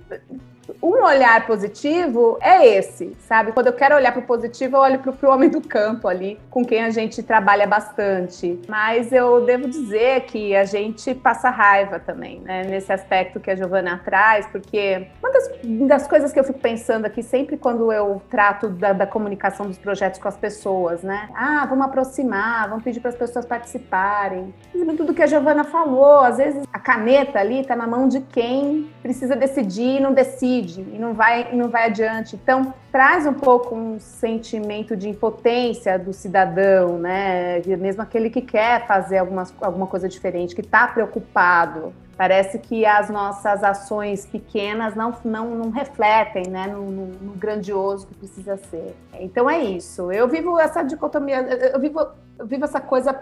um 0.84 1.02
olhar 1.02 1.48
positivo 1.48 2.38
é 2.42 2.68
esse, 2.68 3.16
sabe? 3.22 3.54
Quando 3.54 3.68
eu 3.68 3.74
quero 3.74 3.96
olhar 3.96 4.12
para 4.12 4.20
o 4.20 4.26
positivo, 4.26 4.76
eu 4.76 4.82
olho 4.82 5.00
para 5.00 5.30
o 5.30 5.34
homem 5.34 5.50
do 5.50 5.62
campo 5.62 6.10
ali, 6.10 6.38
com 6.50 6.66
quem 6.66 6.84
a 6.84 6.90
gente 6.90 7.24
trabalha 7.24 7.66
bastante. 7.66 8.60
Mas 8.68 9.14
eu 9.14 9.46
devo 9.46 9.70
dizer 9.70 10.26
que 10.26 10.54
a 10.54 10.66
gente 10.66 11.16
passa 11.16 11.50
raiva 11.50 12.00
também, 12.00 12.42
né? 12.42 12.64
Nesse 12.66 12.92
aspecto 12.92 13.40
que 13.40 13.50
a 13.50 13.56
Giovana 13.56 14.02
traz, 14.04 14.46
porque 14.48 15.08
uma 15.22 15.32
das, 15.32 15.50
das 15.88 16.08
coisas 16.08 16.34
que 16.34 16.40
eu 16.40 16.44
fico 16.44 16.60
pensando 16.60 17.06
aqui 17.06 17.24
sempre 17.24 17.56
quando 17.56 17.90
eu 17.90 18.22
trato 18.30 18.68
da, 18.68 18.92
da 18.92 19.08
comunicação 19.08 19.68
dos 19.68 19.78
projetos 19.78 20.20
com 20.20 20.28
as 20.28 20.36
pessoas, 20.36 21.02
né? 21.02 21.30
Ah, 21.34 21.66
vamos 21.66 21.86
aproximar, 21.86 22.68
vamos 22.68 22.84
pedir 22.84 23.00
para 23.00 23.12
as 23.12 23.16
pessoas 23.16 23.46
participarem. 23.46 24.54
Tudo 24.98 25.14
que 25.14 25.24
a 25.24 25.28
Giovana 25.28 25.64
falou, 25.64 26.20
às 26.20 26.38
vezes 26.38 26.64
a 26.74 26.80
caneta 26.80 27.40
ali 27.40 27.62
está 27.62 27.74
na 27.74 27.88
mão 27.88 28.10
de 28.10 28.20
quem 28.20 28.90
precisa 29.02 29.34
decidir 29.34 29.98
e 29.98 30.00
não 30.02 30.14
decide 30.14 30.73
decide 30.74 30.96
e 30.96 31.00
não 31.00 31.14
vai, 31.14 31.54
não 31.54 31.70
vai 31.70 31.86
adiante. 31.86 32.36
Então, 32.36 32.74
traz 32.92 33.26
um 33.26 33.34
pouco 33.34 33.76
um 33.76 34.00
sentimento 34.00 34.96
de 34.96 35.10
impotência 35.10 36.00
do 36.00 36.14
cidadão, 36.14 36.98
né? 36.98 37.62
Mesmo 37.78 38.02
aquele 38.02 38.30
que 38.30 38.42
quer 38.42 38.88
fazer 38.88 39.18
algumas, 39.18 39.54
alguma 39.62 39.88
coisa 39.88 40.10
diferente, 40.10 40.56
que 40.56 40.62
está 40.62 40.88
preocupado, 40.88 41.94
Parece 42.24 42.58
que 42.58 42.86
as 42.86 43.10
nossas 43.10 43.62
ações 43.66 44.26
pequenas 44.26 44.96
não, 44.96 45.14
não, 45.26 45.56
não 45.56 45.70
refletem 45.72 46.48
né, 46.48 46.68
no, 46.68 46.90
no, 46.90 47.06
no, 47.08 47.34
grandioso 47.34 48.08
que 48.08 48.16
precisa 48.16 48.56
ser. 48.56 48.96
Então 49.20 49.50
é 49.50 49.62
isso. 49.62 50.10
Eu 50.10 50.26
vivo 50.30 50.58
essa 50.58 50.82
dicotomia, 50.84 51.42
eu 51.42 51.78
vivo, 51.82 52.00
eu 52.40 52.46
vivo 52.46 52.64
essa 52.64 52.80
coisa 52.80 53.14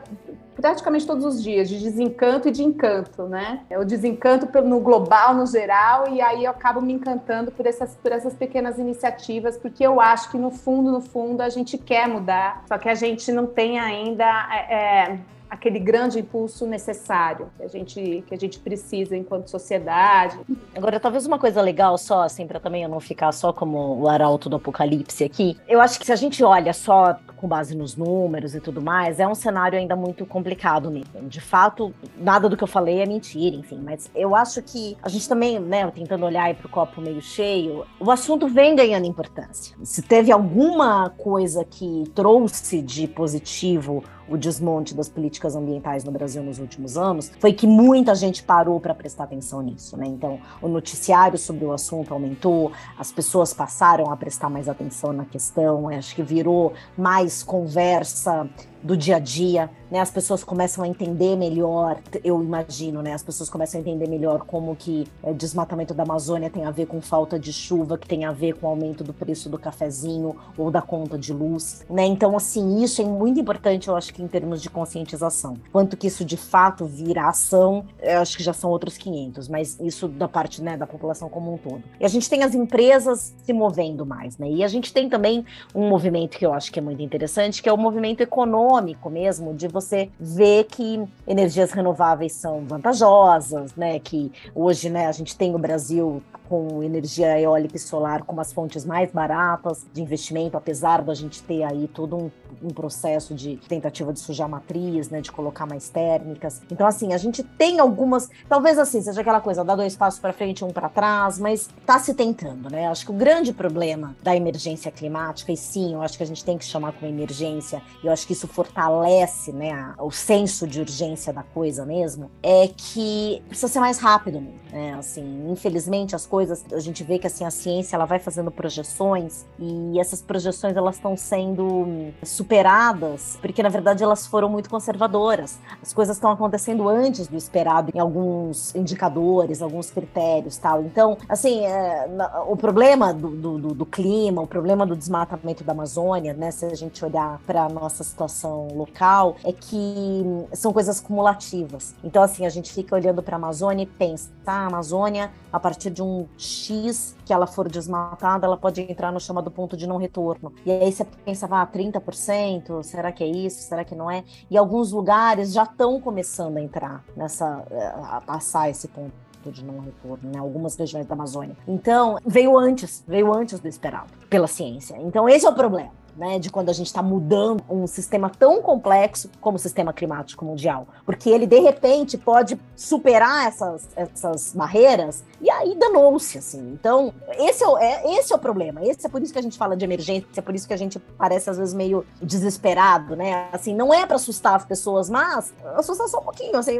praticamente 0.56 1.08
todos 1.08 1.26
os 1.26 1.42
dias, 1.42 1.68
de 1.68 1.80
desencanto 1.80 2.48
e 2.48 2.52
de 2.52 2.64
encanto, 2.64 3.24
né? 3.24 3.66
O 3.72 3.84
desencanto 3.84 4.62
no 4.62 4.80
global, 4.80 5.34
no 5.34 5.48
geral, 5.48 6.08
e 6.08 6.22
aí 6.22 6.46
eu 6.46 6.52
acabo 6.52 6.80
me 6.80 6.94
encantando 6.94 7.52
por 7.52 7.66
essas, 7.66 7.96
por 7.96 8.12
essas 8.12 8.36
pequenas 8.36 8.78
iniciativas, 8.78 9.58
porque 9.58 9.84
eu 9.84 10.00
acho 10.00 10.30
que 10.30 10.38
no 10.38 10.52
fundo, 10.52 10.92
no 10.92 11.02
fundo, 11.02 11.42
a 11.42 11.50
gente 11.50 11.76
quer 11.76 12.08
mudar, 12.08 12.66
só 12.68 12.78
que 12.78 12.88
a 12.88 12.94
gente 12.94 13.32
não 13.32 13.48
tem 13.48 13.80
ainda. 13.80 14.26
É, 14.52 14.76
é 14.76 15.20
aquele 15.52 15.80
grande 15.80 16.18
impulso 16.18 16.66
necessário 16.66 17.52
que 17.58 17.64
a 17.64 17.68
gente 17.68 18.24
que 18.26 18.34
a 18.34 18.38
gente 18.38 18.58
precisa 18.58 19.18
enquanto 19.18 19.50
sociedade. 19.50 20.40
Agora, 20.74 20.98
talvez 20.98 21.26
uma 21.26 21.38
coisa 21.38 21.62
legal 21.62 21.98
só 21.98 22.22
assim 22.22 22.48
para 22.48 22.58
também 22.58 22.84
eu 22.84 22.90
não 22.90 23.02
ficar 23.02 23.34
só 23.34 23.52
como 23.52 24.00
o 24.00 24.08
arauto 24.08 24.48
do 24.48 24.56
apocalipse 24.56 25.26
aqui. 25.26 25.58
Eu 25.68 25.82
acho 25.82 26.00
que 26.00 26.06
se 26.06 26.14
a 26.14 26.16
gente 26.16 26.42
olha 26.42 26.72
só 26.72 27.20
com 27.36 27.50
base 27.50 27.76
nos 27.76 27.98
números 27.98 28.56
e 28.56 28.62
tudo 28.62 28.82
mais, 28.82 29.20
é 29.20 29.28
um 29.28 29.36
cenário 29.36 29.78
ainda 29.78 29.96
muito 29.96 30.26
complicado 30.26 30.90
mesmo. 30.90 31.28
De 31.28 31.42
fato, 31.42 31.94
nada 32.18 32.48
do 32.48 32.56
que 32.56 32.64
eu 32.64 32.68
falei 32.68 33.02
é 33.02 33.06
mentira, 33.06 33.56
enfim, 33.56 33.82
mas 33.84 34.10
eu 34.16 34.36
acho 34.36 34.62
que 34.62 34.96
a 35.02 35.10
gente 35.10 35.28
também, 35.28 35.60
né, 35.60 35.90
tentando 35.92 36.24
olhar 36.26 36.54
para 36.54 36.68
o 36.68 36.70
copo 36.70 37.02
meio 37.02 37.22
cheio, 37.22 37.84
o 38.00 38.10
assunto 38.12 38.48
vem 38.48 38.76
ganhando 38.76 39.06
importância. 39.06 39.76
Se 39.84 40.04
teve 40.04 40.32
alguma 40.32 41.10
coisa 41.10 41.66
que 41.66 42.04
trouxe 42.14 42.82
de 42.82 43.08
positivo 43.08 44.04
o 44.32 44.38
desmonte 44.38 44.96
das 44.96 45.10
políticas 45.10 45.56
ambientais 45.56 46.04
no 46.04 46.12
Brasil 46.12 46.42
nos 46.42 46.58
últimos 46.58 46.98
anos, 46.98 47.32
foi 47.40 47.54
que 47.54 47.68
muita 47.68 48.16
gente 48.16 48.42
parou 48.42 48.80
para 48.80 48.96
prestar 48.96 49.26
atenção 49.26 49.62
nisso, 49.62 49.98
né? 49.98 50.08
Então, 50.08 50.40
o 50.62 50.68
noticiário 50.68 51.38
sobre 51.38 51.66
o 51.66 51.74
assunto 51.74 52.14
aumentou, 52.14 52.72
as 52.98 53.12
pessoas 53.12 53.54
passaram 53.54 54.10
a 54.10 54.18
prestar 54.18 54.50
mais 54.50 54.70
atenção 54.70 55.12
na 55.12 55.26
questão, 55.26 55.90
acho 55.90 56.16
que 56.16 56.24
virou 56.24 56.74
mais 56.98 57.44
conversa 57.44 58.50
do 58.84 58.98
dia 58.98 59.18
a 59.18 59.20
dia, 59.20 59.70
né? 59.90 60.00
As 60.00 60.10
pessoas 60.10 60.44
começam 60.44 60.84
a 60.84 60.88
entender 60.88 61.36
melhor, 61.36 62.00
eu 62.24 62.42
imagino, 62.42 63.02
né? 63.02 63.14
As 63.14 63.24
pessoas 63.24 63.50
começam 63.50 63.80
a 63.80 63.82
entender 63.82 64.08
melhor 64.08 64.40
como 64.46 64.76
que 64.76 65.08
é, 65.24 65.34
desmatamento 65.34 65.94
da 65.94 66.04
Amazônia 66.04 66.50
tem 66.50 66.66
a 66.66 66.72
ver 66.72 66.88
com 66.88 67.02
falta 67.02 67.38
de 67.38 67.54
chuva, 67.54 67.98
que 67.98 68.08
tem 68.08 68.26
a 68.26 68.32
ver 68.32 68.54
com 68.56 68.68
o 68.68 68.70
aumento 68.70 69.04
do 69.04 69.14
preço 69.14 69.50
do 69.50 69.58
cafezinho 69.58 70.36
ou 70.58 70.72
da 70.72 70.82
conta 70.82 71.18
de 71.18 71.34
luz, 71.34 71.86
né? 71.90 72.06
Então, 72.06 72.36
assim, 72.36 72.82
isso 72.82 73.02
é 73.02 73.06
muito 73.06 73.40
importante, 73.40 73.88
eu 73.88 73.96
acho 73.96 74.14
que 74.14 74.24
em 74.24 74.28
termos 74.28 74.62
de 74.62 74.70
conscientização. 74.70 75.58
Quanto 75.72 75.96
que 75.96 76.08
isso 76.08 76.26
de 76.26 76.38
fato 76.38 76.86
vira 76.86 77.28
ação, 77.28 77.86
eu 78.02 78.20
acho 78.20 78.38
que 78.38 78.44
já 78.44 78.54
são 78.54 78.70
outros 78.70 78.98
500, 78.98 79.48
mas 79.48 79.80
isso 79.80 80.08
da 80.08 80.28
parte, 80.28 80.62
né, 80.62 80.78
da 80.78 80.88
população 80.88 81.30
como 81.30 81.54
um 81.54 81.58
todo. 81.58 81.84
E 82.00 82.06
a 82.06 82.08
gente 82.08 82.30
tem 82.30 82.44
as 82.44 82.56
empresas 82.56 83.36
se 83.44 83.54
movendo 83.54 84.06
mais, 84.06 84.38
né? 84.38 84.50
E 84.50 84.64
a 84.64 84.68
gente 84.68 84.94
tem 84.94 85.10
também 85.10 85.46
um 85.76 85.88
movimento 85.88 86.38
que 86.38 86.46
eu 86.46 86.54
acho 86.54 86.72
que 86.72 86.80
é 86.80 86.82
muito 86.82 87.02
interessante, 87.02 87.62
que 87.62 87.70
é 87.70 87.74
o 87.74 87.78
movimento 87.78 88.22
econômico 88.22 88.71
econômico 88.72 89.10
mesmo, 89.10 89.54
de 89.54 89.68
você 89.68 90.10
ver 90.20 90.66
que 90.66 91.04
energias 91.28 91.72
renováveis 91.72 92.34
são 92.34 92.62
vantajosas, 92.66 93.76
né? 93.76 94.00
Que 94.00 94.32
hoje, 94.56 94.90
né, 94.90 95.08
a 95.08 95.12
gente 95.12 95.36
tem 95.36 95.54
o 95.54 95.60
Brasil 95.60 96.22
com 96.52 96.84
energia 96.84 97.40
eólica 97.40 97.78
e 97.78 97.80
solar 97.80 98.24
como 98.24 98.42
as 98.42 98.52
fontes 98.52 98.84
mais 98.84 99.10
baratas 99.10 99.86
de 99.94 100.02
investimento, 100.02 100.58
apesar 100.58 101.02
da 101.02 101.14
gente 101.14 101.42
ter 101.44 101.64
aí 101.64 101.88
todo 101.88 102.18
um, 102.18 102.32
um, 102.62 102.68
processo 102.68 103.34
de 103.34 103.56
tentativa 103.70 104.12
de 104.12 104.20
sujar 104.20 104.50
matriz, 104.50 105.10
né, 105.10 105.22
de 105.22 105.32
colocar 105.32 105.66
mais 105.66 105.88
térmicas. 105.88 106.62
Então, 106.70 106.86
assim, 106.86 107.14
a 107.14 107.18
gente 107.18 107.42
tem 107.42 107.80
algumas, 107.80 108.30
talvez 108.50 108.78
assim, 108.78 109.02
seja 109.02 109.22
aquela 109.22 109.40
coisa, 109.40 109.64
dá 109.64 109.78
dois 109.78 109.96
passos 109.96 110.20
para 110.20 110.34
frente, 110.34 110.66
um 110.66 110.74
para 110.74 110.90
trás, 110.90 111.40
mas 111.40 111.70
tá 111.86 111.98
se 111.98 112.14
tentando, 112.14 112.70
né? 112.70 112.88
Acho 112.88 113.06
que 113.06 113.12
o 113.12 113.16
grande 113.16 113.54
problema 113.54 114.14
da 114.22 114.36
emergência 114.36 114.92
climática, 114.92 115.54
e 115.54 115.58
sim, 115.58 115.94
eu 115.94 116.02
acho 116.02 116.18
que 116.18 116.24
a 116.24 116.28
gente 116.28 116.44
tem 116.44 116.58
que 116.58 116.66
chamar 116.66 116.92
como 116.92 117.10
emergência, 117.10 117.82
e 118.04 118.08
eu 118.08 118.12
acho 118.12 118.28
que 118.28 118.34
isso 118.34 118.46
fortalece, 118.46 119.54
né, 119.54 119.72
a, 119.72 120.04
o 120.04 120.12
senso 120.12 120.68
de 120.68 120.82
urgência 120.82 121.32
da 121.32 121.44
coisa 121.44 121.86
mesmo, 121.86 122.30
é 122.44 122.68
que 122.68 123.42
precisa 123.48 123.70
ser 123.70 123.80
mais 123.80 124.00
rápido, 124.00 124.44
né? 124.70 124.96
Assim, 124.96 125.50
infelizmente 125.50 126.14
as 126.14 126.26
coisas 126.26 126.41
coisas, 126.42 126.66
a 126.74 126.80
gente 126.80 127.04
vê 127.04 127.20
que 127.20 127.28
assim 127.28 127.46
a 127.46 127.52
ciência 127.52 127.96
ela 127.96 128.06
vai 128.06 128.18
fazendo 128.18 128.50
projeções 128.50 129.46
e 129.60 130.00
essas 130.00 130.22
projeções 130.24 130.76
elas 130.76 130.96
estão 130.96 131.16
sendo 131.16 132.12
superadas 132.24 133.38
porque 133.40 133.62
na 133.62 133.70
verdade 133.70 134.04
elas 134.04 134.26
foram 134.26 134.50
muito 134.50 134.70
conservadoras. 134.70 135.60
As 135.82 135.94
coisas 135.94 136.18
estão 136.18 136.32
acontecendo 136.32 136.90
antes 136.90 137.28
do 137.28 137.38
esperado 137.38 137.92
em 137.94 138.00
alguns 138.00 138.74
indicadores, 138.74 139.62
alguns 139.62 139.92
critérios, 139.92 140.58
tal. 140.58 140.82
Então, 140.82 141.16
assim, 141.30 141.64
é, 141.66 142.10
o 142.48 142.58
problema 142.58 143.14
do, 143.14 143.30
do, 143.30 143.74
do, 143.76 143.86
clima, 143.86 144.42
o 144.42 144.48
problema 144.48 144.86
do 144.86 144.96
desmatamento 144.96 145.64
da 145.64 145.74
Amazônia, 145.74 146.34
né, 146.34 146.50
se 146.50 146.66
a 146.66 146.76
gente 146.76 147.04
olhar 147.06 147.40
para 147.46 147.70
nossa 147.70 148.04
situação 148.04 148.70
local, 148.74 149.36
é 149.44 149.54
que 149.54 150.24
são 150.54 150.74
coisas 150.74 151.00
cumulativas. 151.00 151.94
Então, 152.04 152.24
assim, 152.24 152.46
a 152.46 152.50
gente 152.50 152.74
fica 152.74 152.96
olhando 152.96 153.22
para 153.22 153.36
a 153.36 153.40
Amazônia 153.40 153.84
e 153.84 153.86
pensa, 153.86 154.30
tá, 154.44 154.54
a 154.54 154.68
Amazônia 154.68 155.32
a 155.52 155.60
partir 155.60 155.90
de 155.90 156.02
um 156.02 156.26
X 156.38 157.16
que 157.26 157.34
ela 157.34 157.48
for 157.48 157.70
desmatada, 157.70 158.46
ela 158.46 158.58
pode 158.58 158.82
entrar 158.82 159.12
no 159.12 159.20
chamado 159.20 159.52
ponto 159.52 159.78
de 159.78 159.88
não 159.88 159.98
retorno. 159.98 160.54
E 160.66 160.72
aí 160.72 160.92
você 160.92 161.06
pensa, 161.26 161.48
ah, 161.50 161.66
30%, 161.66 162.84
será 162.84 163.12
que 163.12 163.24
é 163.24 163.28
isso? 163.28 163.62
Será 163.62 163.84
que 163.84 163.96
não 163.96 164.10
é? 164.10 164.24
E 164.50 164.58
alguns 164.58 164.92
lugares 164.92 165.54
já 165.54 165.64
estão 165.64 166.00
começando 166.02 166.58
a 166.58 166.62
entrar 166.62 167.04
nessa, 167.16 167.66
eh, 167.70 167.94
a 168.04 168.22
passar 168.22 168.70
esse 168.70 168.88
ponto 168.88 169.14
de 169.46 169.64
não 169.64 169.80
retorno, 169.80 170.30
né? 170.32 170.40
Algumas 170.40 170.76
regiões 170.76 171.06
da 171.08 171.16
Amazônia. 171.16 171.56
Então, 171.68 172.18
veio 172.26 172.58
antes, 172.58 173.04
veio 173.08 173.34
antes 173.34 173.60
do 173.60 173.68
esperado 173.68 174.12
pela 174.30 174.48
ciência. 174.48 174.96
Então, 175.00 175.28
esse 175.28 175.46
é 175.46 175.50
o 175.50 175.54
problema 175.56 175.92
né, 176.16 176.40
de 176.40 176.50
quando 176.50 176.70
a 176.70 176.74
gente 176.74 176.88
está 176.88 177.02
mudando 177.02 177.64
um 177.70 177.88
sistema 177.88 178.30
tão 178.30 178.62
complexo 178.62 179.30
como 179.40 179.56
o 179.56 179.60
sistema 179.60 179.94
climático 179.94 180.46
mundial, 180.46 180.88
porque 181.06 181.30
ele 181.30 181.48
de 181.48 181.60
repente 181.60 182.18
pode 182.18 182.60
superar 182.76 183.48
essas, 183.48 183.88
essas 183.96 184.54
barreiras 184.54 185.24
e 185.42 185.50
aí 185.50 185.76
danou-se 185.78 186.38
assim. 186.38 186.72
Então 186.74 187.14
esse 187.38 187.64
é, 187.64 187.68
o, 187.68 187.78
é, 187.78 188.18
esse 188.18 188.32
é 188.32 188.36
o 188.36 188.40
problema. 188.40 188.86
Esse 188.86 189.06
é 189.08 189.10
por 189.10 189.22
isso 189.22 189.34
que 189.34 189.40
a 189.40 189.42
gente 189.42 189.58
fala 189.58 189.76
de 189.76 189.84
emergência, 189.84 190.28
é 190.38 190.42
por 190.42 190.56
isso 190.56 190.68
que 190.68 190.74
a 190.74 190.78
gente 190.78 191.00
parece 191.18 191.50
às 191.50 191.58
vezes 191.58 191.74
meio 191.74 192.06
desesperado, 192.22 193.16
né? 193.16 193.48
Assim, 193.52 193.76
não 193.76 193.94
é 193.94 194.06
para 194.06 194.16
assustar 194.16 194.56
as 194.56 194.66
pessoas, 194.66 195.10
mas 195.10 195.54
assustar 195.76 196.08
só 196.08 196.20
um 196.20 196.24
pouquinho, 196.24 196.58
assim, 196.58 196.80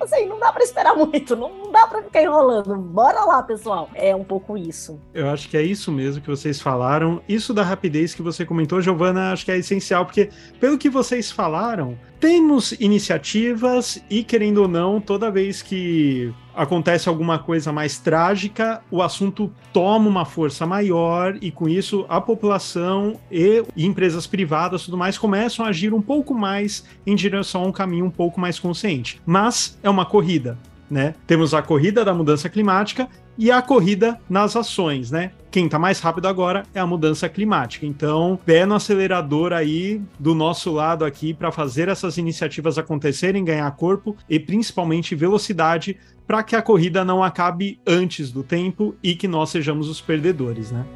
assim 0.00 0.26
não 0.26 0.38
dá 0.38 0.52
para 0.52 0.62
esperar 0.62 0.94
muito, 0.94 1.34
não, 1.34 1.70
dá 1.70 1.86
para 1.86 2.02
ficar 2.02 2.22
enrolando. 2.22 2.76
Bora 2.76 3.24
lá, 3.24 3.42
pessoal. 3.42 3.88
É 3.94 4.14
um 4.14 4.24
pouco 4.24 4.56
isso. 4.56 5.00
Eu 5.14 5.28
acho 5.30 5.48
que 5.48 5.56
é 5.56 5.62
isso 5.62 5.90
mesmo 5.90 6.22
que 6.22 6.28
vocês 6.28 6.60
falaram. 6.60 7.22
Isso 7.28 7.54
da 7.54 7.62
rapidez 7.62 8.14
que 8.14 8.22
você 8.22 8.44
comentou, 8.44 8.80
Giovana, 8.80 9.32
acho 9.32 9.44
que 9.44 9.52
é 9.52 9.58
essencial, 9.58 10.04
porque 10.04 10.30
pelo 10.60 10.78
que 10.78 10.90
vocês 10.90 11.30
falaram, 11.30 11.98
temos 12.20 12.72
iniciativas 12.72 14.02
e, 14.08 14.22
querendo 14.22 14.58
ou 14.58 14.68
não, 14.68 15.00
toda 15.00 15.30
vez 15.30 15.62
que 15.62 16.32
acontece 16.54 17.08
alguma 17.08 17.38
coisa 17.38 17.72
mais 17.72 17.98
trágica, 17.98 18.82
o 18.90 19.02
assunto 19.02 19.52
toma 19.72 20.08
uma 20.08 20.24
força 20.24 20.66
maior 20.66 21.36
e 21.40 21.50
com 21.50 21.68
isso 21.68 22.04
a 22.08 22.20
população 22.20 23.18
e 23.30 23.64
empresas 23.76 24.26
privadas 24.26 24.84
tudo 24.84 24.96
mais 24.96 25.18
começam 25.18 25.64
a 25.64 25.68
agir 25.68 25.92
um 25.94 26.02
pouco 26.02 26.34
mais 26.34 26.84
em 27.06 27.14
direção 27.14 27.64
a 27.64 27.66
um 27.66 27.72
caminho 27.72 28.04
um 28.04 28.10
pouco 28.10 28.40
mais 28.40 28.58
consciente. 28.58 29.20
Mas 29.24 29.78
é 29.82 29.90
uma 29.90 30.04
corrida, 30.04 30.58
né? 30.90 31.14
Temos 31.26 31.54
a 31.54 31.62
corrida 31.62 32.04
da 32.04 32.14
mudança 32.14 32.48
climática 32.48 33.08
e 33.36 33.50
a 33.50 33.62
corrida 33.62 34.20
nas 34.28 34.56
ações, 34.56 35.10
né? 35.10 35.32
Quem 35.50 35.66
está 35.66 35.78
mais 35.78 36.00
rápido 36.00 36.28
agora 36.28 36.64
é 36.74 36.80
a 36.80 36.86
mudança 36.86 37.28
climática. 37.28 37.84
Então, 37.84 38.38
pé 38.44 38.64
no 38.64 38.74
acelerador 38.74 39.52
aí 39.52 40.00
do 40.18 40.34
nosso 40.34 40.72
lado 40.72 41.04
aqui 41.04 41.34
para 41.34 41.52
fazer 41.52 41.88
essas 41.88 42.16
iniciativas 42.16 42.78
acontecerem, 42.78 43.44
ganhar 43.44 43.70
corpo 43.72 44.16
e 44.28 44.38
principalmente 44.40 45.14
velocidade 45.14 45.98
para 46.32 46.42
que 46.42 46.56
a 46.56 46.62
corrida 46.62 47.04
não 47.04 47.22
acabe 47.22 47.78
antes 47.86 48.32
do 48.32 48.42
tempo 48.42 48.94
e 49.02 49.14
que 49.14 49.28
nós 49.28 49.50
sejamos 49.50 49.86
os 49.86 50.00
perdedores, 50.00 50.72
né? 50.72 50.86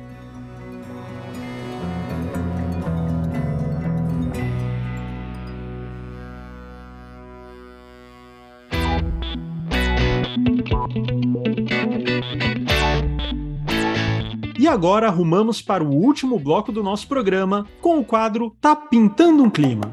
E 14.59 14.67
agora 14.67 15.09
arrumamos 15.09 15.61
para 15.61 15.85
o 15.85 15.95
último 15.95 16.39
bloco 16.39 16.73
do 16.73 16.83
nosso 16.83 17.07
programa 17.07 17.67
com 17.83 17.99
o 17.99 18.05
quadro 18.07 18.57
Tá 18.59 18.75
Pintando 18.75 19.43
um 19.43 19.51
Clima. 19.51 19.93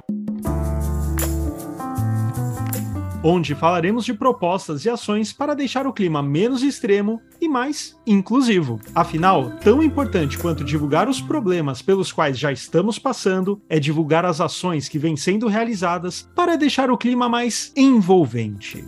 Onde 3.26 3.56
falaremos 3.56 4.04
de 4.04 4.14
propostas 4.14 4.84
e 4.84 4.90
ações 4.90 5.32
para 5.32 5.54
deixar 5.54 5.88
o 5.88 5.94
clima 5.94 6.22
menos 6.22 6.62
extremo 6.62 7.22
e 7.40 7.48
mais 7.48 7.98
inclusivo. 8.06 8.82
Afinal, 8.94 9.52
tão 9.64 9.82
importante 9.82 10.38
quanto 10.38 10.62
divulgar 10.62 11.08
os 11.08 11.22
problemas 11.22 11.82
pelos 11.82 12.12
quais 12.12 12.38
já 12.38 12.52
estamos 12.52 13.00
passando 13.00 13.62
é 13.70 13.80
divulgar 13.80 14.26
as 14.26 14.42
ações 14.42 14.90
que 14.90 15.00
vêm 15.00 15.16
sendo 15.16 15.48
realizadas 15.48 16.30
para 16.36 16.58
deixar 16.58 16.92
o 16.92 16.98
clima 16.98 17.30
mais 17.30 17.72
envolvente. 17.78 18.84